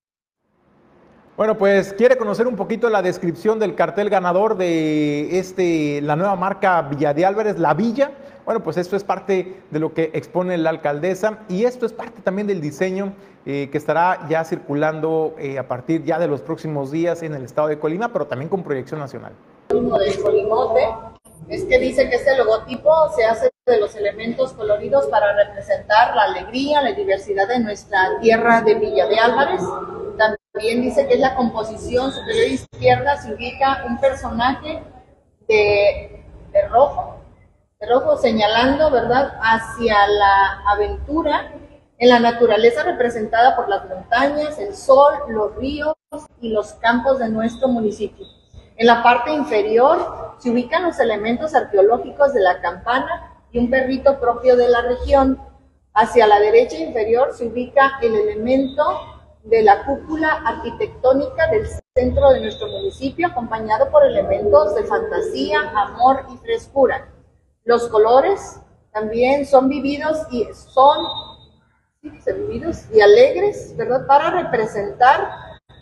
Bueno, 1.37 1.55
pues 1.55 1.93
quiere 1.93 2.17
conocer 2.17 2.47
un 2.47 2.55
poquito 2.55 2.89
la 2.89 3.03
descripción 3.03 3.59
del 3.59 3.75
cartel 3.75 4.09
ganador 4.09 4.57
de 4.57 5.37
este, 5.37 6.01
la 6.01 6.15
nueva 6.15 6.35
marca 6.35 6.81
Villa 6.81 7.13
de 7.13 7.27
Álvarez, 7.27 7.59
La 7.59 7.75
Villa. 7.75 8.09
Bueno, 8.43 8.63
pues 8.63 8.75
esto 8.75 8.95
es 8.95 9.03
parte 9.03 9.61
de 9.69 9.79
lo 9.79 9.93
que 9.93 10.09
expone 10.13 10.57
la 10.57 10.71
alcaldesa 10.71 11.41
y 11.47 11.65
esto 11.65 11.85
es 11.85 11.93
parte 11.93 12.23
también 12.23 12.47
del 12.47 12.59
diseño 12.59 13.13
eh, 13.45 13.69
que 13.71 13.77
estará 13.77 14.27
ya 14.27 14.43
circulando 14.45 15.35
eh, 15.37 15.59
a 15.59 15.67
partir 15.67 16.03
ya 16.03 16.17
de 16.17 16.27
los 16.27 16.41
próximos 16.41 16.89
días 16.89 17.21
en 17.21 17.35
el 17.35 17.43
estado 17.43 17.67
de 17.67 17.77
Colima, 17.77 18.11
pero 18.11 18.25
también 18.25 18.49
con 18.49 18.63
proyección 18.63 18.99
nacional. 18.99 19.33
Del 19.69 20.19
Colimote 20.19 20.89
es 21.49 21.65
que 21.65 21.77
dice 21.77 22.09
que 22.09 22.15
este 22.15 22.35
logotipo 22.35 22.89
se 23.15 23.25
hace 23.25 23.51
de 23.67 23.79
los 23.79 23.95
elementos 23.95 24.53
coloridos 24.53 25.05
para 25.05 25.35
representar 25.35 26.15
la 26.15 26.23
alegría, 26.23 26.81
la 26.81 26.93
diversidad 26.93 27.47
de 27.47 27.59
nuestra 27.59 28.17
tierra 28.21 28.63
de 28.63 28.73
Villa 28.73 29.05
de 29.05 29.19
Álvarez. 29.19 29.61
Dice 30.57 31.07
que 31.07 31.15
es 31.15 31.19
la 31.19 31.35
composición 31.35 32.11
superior 32.11 32.47
izquierda, 32.47 33.17
se 33.17 33.33
ubica 33.33 33.85
un 33.87 33.99
personaje 33.99 34.83
de, 35.47 36.23
de 36.51 36.67
rojo, 36.67 37.17
rojo 37.87 38.17
señalando, 38.17 38.91
¿verdad?, 38.91 39.33
hacia 39.41 40.07
la 40.07 40.61
aventura 40.67 41.51
en 41.99 42.09
la 42.09 42.19
naturaleza 42.19 42.83
representada 42.83 43.55
por 43.55 43.69
las 43.69 43.87
montañas, 43.87 44.59
el 44.59 44.75
sol, 44.75 45.13
los 45.29 45.55
ríos 45.55 45.95
y 46.41 46.49
los 46.49 46.73
campos 46.73 47.19
de 47.19 47.29
nuestro 47.29 47.67
municipio. 47.67 48.25
En 48.75 48.87
la 48.87 49.01
parte 49.01 49.31
inferior 49.31 50.35
se 50.37 50.51
ubican 50.51 50.83
los 50.83 50.99
elementos 50.99 51.55
arqueológicos 51.55 52.33
de 52.33 52.41
la 52.41 52.61
campana 52.61 53.33
y 53.51 53.57
un 53.57 53.69
perrito 53.69 54.19
propio 54.19 54.55
de 54.55 54.69
la 54.69 54.81
región. 54.81 55.39
Hacia 55.93 56.27
la 56.27 56.39
derecha 56.39 56.77
inferior 56.77 57.33
se 57.33 57.47
ubica 57.47 57.93
el 58.03 58.13
elemento 58.13 58.83
de 59.49 59.63
la 59.63 59.85
cúpula 59.85 60.41
arquitectónica 60.45 61.47
del 61.47 61.65
centro 61.95 62.31
de 62.31 62.41
nuestro 62.41 62.67
municipio, 62.67 63.27
acompañado 63.27 63.89
por 63.89 64.05
elementos 64.05 64.75
de 64.75 64.83
fantasía, 64.83 65.59
amor 65.73 66.25
y 66.33 66.37
frescura. 66.37 67.07
Los 67.63 67.87
colores 67.87 68.59
también 68.91 69.45
son 69.45 69.69
vividos 69.69 70.19
y 70.31 70.47
son 70.53 70.97
vividos 72.01 72.85
y 72.93 72.99
alegres, 72.99 73.75
¿verdad? 73.77 74.05
Para 74.05 74.31
representar 74.31 75.29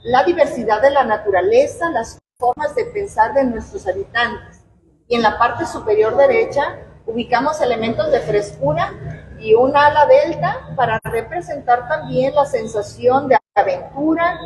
la 0.04 0.24
diversidad 0.24 0.82
de 0.82 0.92
la 0.92 1.04
naturaleza, 1.04 1.90
las 1.90 2.20
formas 2.38 2.76
de 2.76 2.86
pensar 2.86 3.34
de 3.34 3.46
nuestros 3.46 3.88
habitantes. 3.88 4.64
Y 5.08 5.16
en 5.16 5.24
la 5.24 5.38
parte 5.40 5.66
superior 5.66 6.16
derecha 6.18 6.80
ubicamos 7.08 7.62
elementos 7.62 8.12
de 8.12 8.20
frescura 8.20 8.94
y 9.40 9.54
un 9.54 9.76
ala 9.76 10.06
delta 10.06 10.70
para 10.76 11.00
representar 11.04 11.88
también 11.88 12.34
la 12.36 12.46
sensación 12.46 13.28
de 13.28 13.38
aventura 13.56 14.38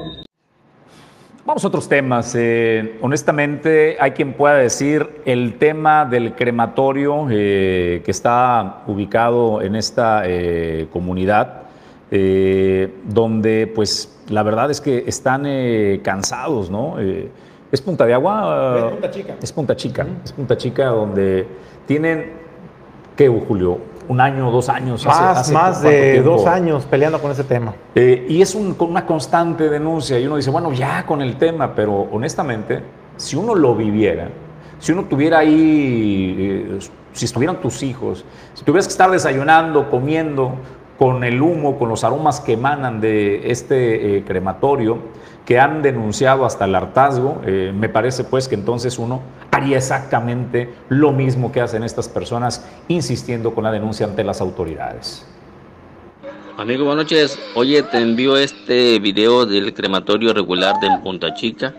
Vamos 1.45 1.65
a 1.65 1.67
otros 1.67 1.89
temas. 1.89 2.35
Eh, 2.37 2.99
honestamente, 3.01 3.97
hay 3.99 4.11
quien 4.11 4.33
pueda 4.33 4.57
decir 4.57 5.21
el 5.25 5.57
tema 5.57 6.05
del 6.05 6.35
crematorio 6.35 7.25
eh, 7.31 8.03
que 8.05 8.11
está 8.11 8.83
ubicado 8.85 9.59
en 9.63 9.75
esta 9.75 10.23
eh, 10.27 10.87
comunidad, 10.93 11.63
donde 12.11 13.71
pues 13.73 14.21
la 14.29 14.43
verdad 14.43 14.69
es 14.69 14.79
que 14.79 15.05
están 15.07 15.47
cansados, 16.03 16.69
¿no? 16.69 16.97
¿Es 17.71 17.81
Punta 17.81 18.05
de 18.05 18.13
Agua? 18.13 18.75
Es 18.77 18.91
Punta 18.91 19.11
Chica. 19.11 19.35
Es 19.41 19.51
Punta 19.51 19.75
Chica, 19.75 20.07
es 20.23 20.31
Punta 20.33 20.57
Chica 20.57 20.85
donde 20.87 21.47
tienen, 21.87 22.33
¿qué, 23.15 23.27
Julio? 23.27 23.79
Un 24.09 24.19
año, 24.19 24.51
dos 24.51 24.67
años. 24.69 25.05
Más, 25.05 25.51
más 25.51 25.81
de 25.81 26.21
dos 26.21 26.45
años 26.45 26.85
peleando 26.85 27.21
con 27.21 27.31
ese 27.31 27.43
tema. 27.43 27.73
Eh, 27.95 28.25
y 28.27 28.41
es 28.41 28.55
una 28.55 29.05
constante 29.05 29.69
denuncia 29.69 30.19
y 30.19 30.25
uno 30.25 30.35
dice, 30.35 30.49
bueno, 30.49 30.73
ya 30.73 31.05
con 31.05 31.21
el 31.21 31.37
tema, 31.37 31.73
pero 31.73 32.07
honestamente, 32.11 32.81
si 33.15 33.35
uno 33.35 33.53
lo 33.53 33.75
viviera, 33.75 34.29
si 34.79 34.91
uno 34.91 35.05
tuviera 35.05 35.39
ahí, 35.39 36.35
eh, 36.37 36.79
si 37.13 37.25
estuvieran 37.25 37.61
tus 37.61 37.83
hijos, 37.83 38.25
si 38.55 38.65
tuvieras 38.65 38.87
que 38.87 38.91
estar 38.91 39.11
desayunando, 39.11 39.89
comiendo 39.91 40.55
con 40.97 41.23
el 41.23 41.41
humo, 41.41 41.77
con 41.77 41.87
los 41.87 42.03
aromas 42.03 42.41
que 42.41 42.53
emanan 42.53 42.99
de 42.99 43.51
este 43.51 44.17
eh, 44.17 44.23
crematorio, 44.25 44.97
que 45.45 45.59
han 45.59 45.81
denunciado 45.81 46.45
hasta 46.45 46.65
el 46.65 46.75
hartazgo, 46.75 47.41
eh, 47.45 47.71
me 47.73 47.89
parece 47.89 48.23
pues 48.23 48.47
que 48.47 48.55
entonces 48.55 48.99
uno 48.99 49.21
haría 49.51 49.77
exactamente 49.77 50.73
lo 50.89 51.11
mismo 51.11 51.51
que 51.51 51.61
hacen 51.61 51.83
estas 51.83 52.07
personas, 52.09 52.65
insistiendo 52.87 53.53
con 53.53 53.63
la 53.63 53.71
denuncia 53.71 54.05
ante 54.05 54.23
las 54.23 54.41
autoridades. 54.41 55.25
Amigo, 56.57 56.85
buenas 56.85 57.05
noches. 57.05 57.39
Oye, 57.55 57.83
te 57.83 57.99
envío 57.99 58.35
este 58.35 58.99
video 58.99 59.45
del 59.45 59.73
crematorio 59.73 60.33
regular 60.33 60.75
de 60.81 60.89
Punta 61.03 61.33
Chica 61.33 61.73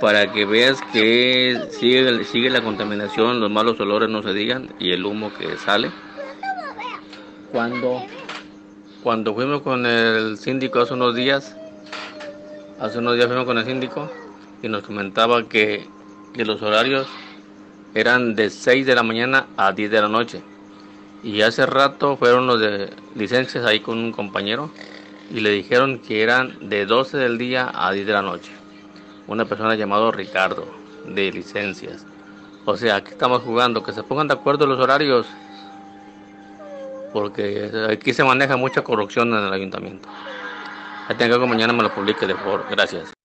para 0.00 0.32
que 0.32 0.44
veas 0.46 0.78
que 0.92 1.60
sigue, 1.70 2.50
la 2.50 2.62
contaminación, 2.62 3.38
los 3.38 3.50
malos 3.50 3.78
olores 3.80 4.08
no 4.08 4.22
se 4.22 4.32
digan 4.32 4.70
y 4.78 4.92
el 4.92 5.04
humo 5.04 5.30
que 5.38 5.56
sale. 5.58 5.90
Cuando, 7.52 8.02
cuando 9.02 9.34
fuimos 9.34 9.62
con 9.62 9.84
el 9.86 10.38
síndico 10.38 10.80
hace 10.80 10.94
unos 10.94 11.14
días, 11.14 11.54
Hace 12.80 12.98
unos 12.98 13.14
días 13.16 13.26
fuimos 13.26 13.44
con 13.44 13.58
el 13.58 13.66
síndico 13.66 14.10
y 14.62 14.68
nos 14.68 14.82
comentaba 14.84 15.46
que, 15.46 15.86
los 16.34 16.62
horarios 16.62 17.06
eran 17.94 18.34
de 18.34 18.50
6 18.50 18.86
de 18.86 18.94
la 18.94 19.02
mañana 19.02 19.46
a 19.56 19.72
10 19.72 19.90
de 19.90 20.00
la 20.00 20.08
noche. 20.08 20.42
Y 21.22 21.42
hace 21.42 21.66
rato 21.66 22.16
fueron 22.16 22.46
los 22.46 22.60
de 22.60 22.90
licencias 23.14 23.64
ahí 23.64 23.80
con 23.80 23.98
un 23.98 24.12
compañero 24.12 24.70
y 25.30 25.40
le 25.40 25.50
dijeron 25.50 25.98
que 25.98 26.22
eran 26.22 26.56
de 26.68 26.86
12 26.86 27.18
del 27.18 27.38
día 27.38 27.70
a 27.74 27.92
10 27.92 28.06
de 28.06 28.12
la 28.12 28.22
noche. 28.22 28.52
Una 29.26 29.44
persona 29.44 29.74
llamada 29.74 30.10
Ricardo 30.10 30.66
de 31.06 31.30
licencias. 31.30 32.06
O 32.64 32.76
sea, 32.76 32.96
aquí 32.96 33.12
estamos 33.12 33.42
jugando, 33.42 33.82
que 33.82 33.92
se 33.92 34.02
pongan 34.02 34.28
de 34.28 34.34
acuerdo 34.34 34.66
los 34.66 34.78
horarios, 34.78 35.26
porque 37.12 37.70
aquí 37.90 38.12
se 38.12 38.22
maneja 38.24 38.56
mucha 38.56 38.82
corrupción 38.82 39.32
en 39.32 39.44
el 39.44 39.52
ayuntamiento. 39.52 40.08
Ya 41.08 41.16
tengo 41.16 41.40
que 41.40 41.46
mañana 41.46 41.72
me 41.72 41.82
lo 41.82 41.92
publique 41.92 42.26
de 42.26 42.34
favor. 42.34 42.66
Gracias. 42.70 43.19